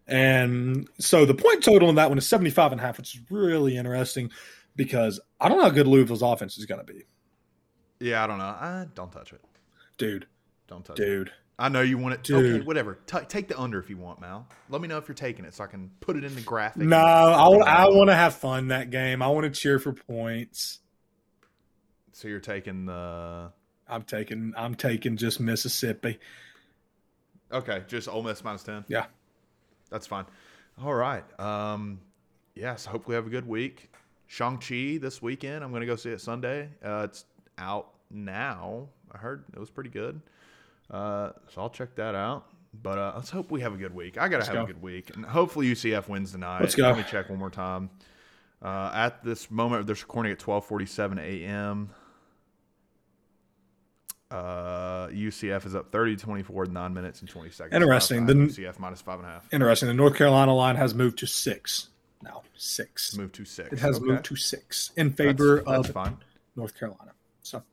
And 0.07 0.87
so 0.99 1.25
the 1.25 1.33
point 1.33 1.63
total 1.63 1.89
on 1.89 1.95
that 1.95 2.09
one 2.09 2.17
is 2.17 2.25
75 2.27 2.71
and 2.71 2.79
a 2.79 2.83
half, 2.83 2.97
which 2.97 3.15
is 3.15 3.21
really 3.29 3.75
interesting 3.75 4.31
because 4.75 5.19
I 5.39 5.49
don't 5.49 5.57
know 5.57 5.65
how 5.65 5.69
good 5.69 5.87
Louisville's 5.87 6.21
offense 6.21 6.57
is 6.57 6.65
going 6.65 6.79
to 6.85 6.85
be. 6.93 7.03
Yeah, 7.99 8.23
I 8.23 8.27
don't 8.27 8.37
know. 8.37 8.45
I 8.45 8.85
don't 8.95 9.11
touch 9.11 9.33
it. 9.33 9.41
Dude, 9.97 10.27
Don't 10.67 10.85
touch 10.85 10.99
it. 10.99 11.03
dude. 11.05 11.31
I 11.59 11.69
know 11.69 11.81
you 11.81 11.97
want 11.97 12.13
it. 12.13 12.31
Okay, 12.31 12.63
whatever. 12.63 12.99
Ta 13.07 13.21
take 13.21 13.47
the 13.47 13.59
under 13.59 13.79
if 13.79 13.89
you 13.89 13.97
want, 13.97 14.21
Mal. 14.21 14.47
Let 14.69 14.81
me 14.81 14.87
know 14.87 14.97
if 14.97 15.07
you're 15.07 15.15
taking 15.15 15.43
it 15.43 15.53
so 15.55 15.63
I 15.63 15.67
can 15.67 15.89
put 15.99 16.15
it 16.15 16.23
in 16.23 16.35
the 16.35 16.41
graphic. 16.41 16.83
No, 16.83 16.97
I, 16.97 17.47
wa- 17.47 17.65
I 17.65 17.89
want 17.89 18.09
to 18.09 18.15
have 18.15 18.35
fun 18.35 18.67
that 18.67 18.91
game. 18.91 19.21
I 19.23 19.27
want 19.29 19.51
to 19.51 19.59
cheer 19.59 19.79
for 19.79 19.93
points. 19.93 20.79
So 22.13 22.27
you're 22.27 22.39
taking 22.39 22.85
the 22.85 23.51
I'm 23.87 24.03
taking 24.03 24.53
I'm 24.55 24.75
taking 24.75 25.17
just 25.17 25.39
Mississippi. 25.39 26.19
okay, 27.51 27.83
just 27.87 28.07
Ole 28.07 28.23
Miss 28.23 28.43
minus 28.43 28.63
ten. 28.63 28.85
Yeah. 28.87 29.05
That's 29.89 30.05
fine. 30.05 30.25
All 30.83 30.93
right. 30.93 31.23
Um, 31.39 32.01
yes. 32.53 32.85
hopefully 32.85 33.15
have 33.15 33.25
a 33.25 33.29
good 33.31 33.47
week. 33.47 33.89
Shang 34.27 34.57
Chi 34.57 34.97
this 35.01 35.21
weekend. 35.21 35.63
I'm 35.63 35.71
going 35.71 35.79
to 35.79 35.87
go 35.87 35.95
see 35.95 36.09
it 36.09 36.19
Sunday. 36.21 36.69
Uh, 36.83 37.03
it's 37.05 37.25
out 37.57 37.93
now. 38.11 38.89
I 39.11 39.17
heard 39.17 39.45
it 39.53 39.59
was 39.59 39.69
pretty 39.69 39.89
good. 39.89 40.21
Uh, 40.89 41.31
so 41.53 41.61
I'll 41.61 41.69
check 41.69 41.95
that 41.95 42.15
out. 42.15 42.45
But 42.81 42.97
uh, 42.97 43.13
let's 43.15 43.29
hope 43.29 43.49
we 43.49 43.61
have 43.61 43.73
a 43.73 43.77
good 43.77 43.93
week. 43.95 44.17
I 44.17 44.27
got 44.27 44.39
to 44.41 44.45
have 44.45 44.53
go. 44.53 44.63
a 44.63 44.67
good 44.67 44.81
week, 44.81 45.15
and 45.15 45.25
hopefully 45.25 45.67
UCF 45.71 46.07
wins 46.07 46.31
tonight. 46.33 46.59
Let's 46.61 46.75
go. 46.75 46.83
Let 46.83 46.97
me 46.97 47.05
check 47.09 47.29
one 47.29 47.39
more 47.39 47.49
time. 47.49 47.89
Uh, 48.61 48.91
at 48.93 49.23
this 49.23 49.49
moment, 49.49 49.85
they're 49.87 49.95
recording 49.95 50.31
at 50.31 50.39
12:47 50.39 51.19
a.m. 51.19 51.89
Uh, 54.29 55.07
UCF 55.07 55.65
is 55.65 55.73
up 55.73 55.89
30 55.91 56.17
24 56.17 56.65
9 56.65 56.93
minutes 56.93 57.21
and 57.21 57.29
20 57.29 57.49
seconds. 57.49 57.73
Interesting. 57.73 58.25
The- 58.25 58.33
UCF 58.33 58.77
minus 58.77 59.01
five 59.01 59.19
and 59.19 59.27
a 59.27 59.31
half. 59.31 59.47
Interesting. 59.53 59.87
The 59.87 59.93
North 59.93 60.15
Carolina 60.15 60.53
line 60.53 60.75
has 60.75 60.93
moved 60.93 61.17
to 61.19 61.27
six 61.27 61.89
now. 62.21 62.43
Six. 62.57 63.15
Moved 63.15 63.35
to 63.35 63.45
six. 63.45 63.71
It 63.71 63.79
has 63.79 63.95
Okay. 63.97 64.05
moved 64.05 64.25
to 64.25 64.35
six 64.35 64.91
in 64.97 65.09
That's- 65.11 65.17
favor 65.37 65.63
that's 65.65 65.87
of 65.87 65.93
fine. 65.93 66.17
North 66.57 66.77
Carolina. 66.77 67.11
So 67.41 67.63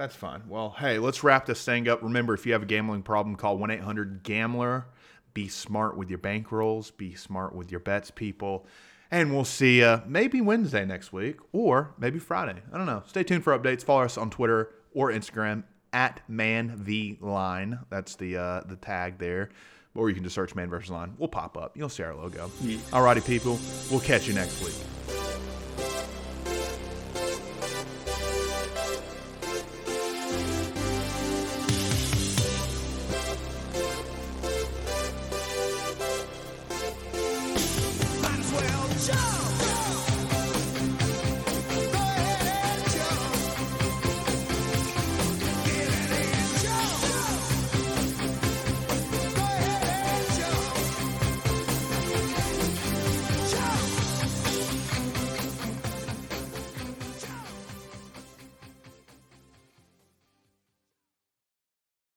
That's 0.00 0.16
fine. 0.16 0.44
Well, 0.48 0.74
hey, 0.78 0.98
let's 0.98 1.22
wrap 1.22 1.44
this 1.44 1.62
thing 1.62 1.86
up. 1.86 2.02
Remember, 2.02 2.32
if 2.32 2.46
you 2.46 2.54
have 2.54 2.62
a 2.62 2.66
gambling 2.66 3.02
problem, 3.02 3.36
call 3.36 3.58
1 3.58 3.70
800 3.70 4.22
Gambler. 4.22 4.86
Be 5.34 5.46
smart 5.46 5.94
with 5.94 6.08
your 6.08 6.18
bankrolls, 6.18 6.96
be 6.96 7.14
smart 7.14 7.54
with 7.54 7.70
your 7.70 7.80
bets, 7.80 8.10
people. 8.10 8.66
And 9.10 9.30
we'll 9.30 9.44
see 9.44 9.80
you 9.80 10.00
maybe 10.06 10.40
Wednesday 10.40 10.86
next 10.86 11.12
week 11.12 11.36
or 11.52 11.92
maybe 11.98 12.18
Friday. 12.18 12.62
I 12.72 12.78
don't 12.78 12.86
know. 12.86 13.02
Stay 13.08 13.24
tuned 13.24 13.44
for 13.44 13.58
updates. 13.58 13.84
Follow 13.84 14.04
us 14.04 14.16
on 14.16 14.30
Twitter 14.30 14.72
or 14.94 15.10
Instagram 15.10 15.64
at 15.92 16.22
Man 16.26 16.76
v 16.76 17.18
Line. 17.20 17.80
That's 17.90 18.16
the 18.16 18.38
uh, 18.38 18.60
the 18.64 18.76
tag 18.76 19.18
there. 19.18 19.50
Or 19.94 20.08
you 20.08 20.14
can 20.14 20.24
just 20.24 20.34
search 20.34 20.54
Man 20.54 20.70
versus 20.70 20.90
Line. 20.90 21.12
We'll 21.18 21.28
pop 21.28 21.58
up. 21.58 21.76
You'll 21.76 21.90
see 21.90 22.04
our 22.04 22.14
logo. 22.14 22.48
Alrighty, 22.48 23.26
people. 23.26 23.60
We'll 23.90 24.00
catch 24.00 24.26
you 24.26 24.32
next 24.32 24.64
week. 24.64 25.19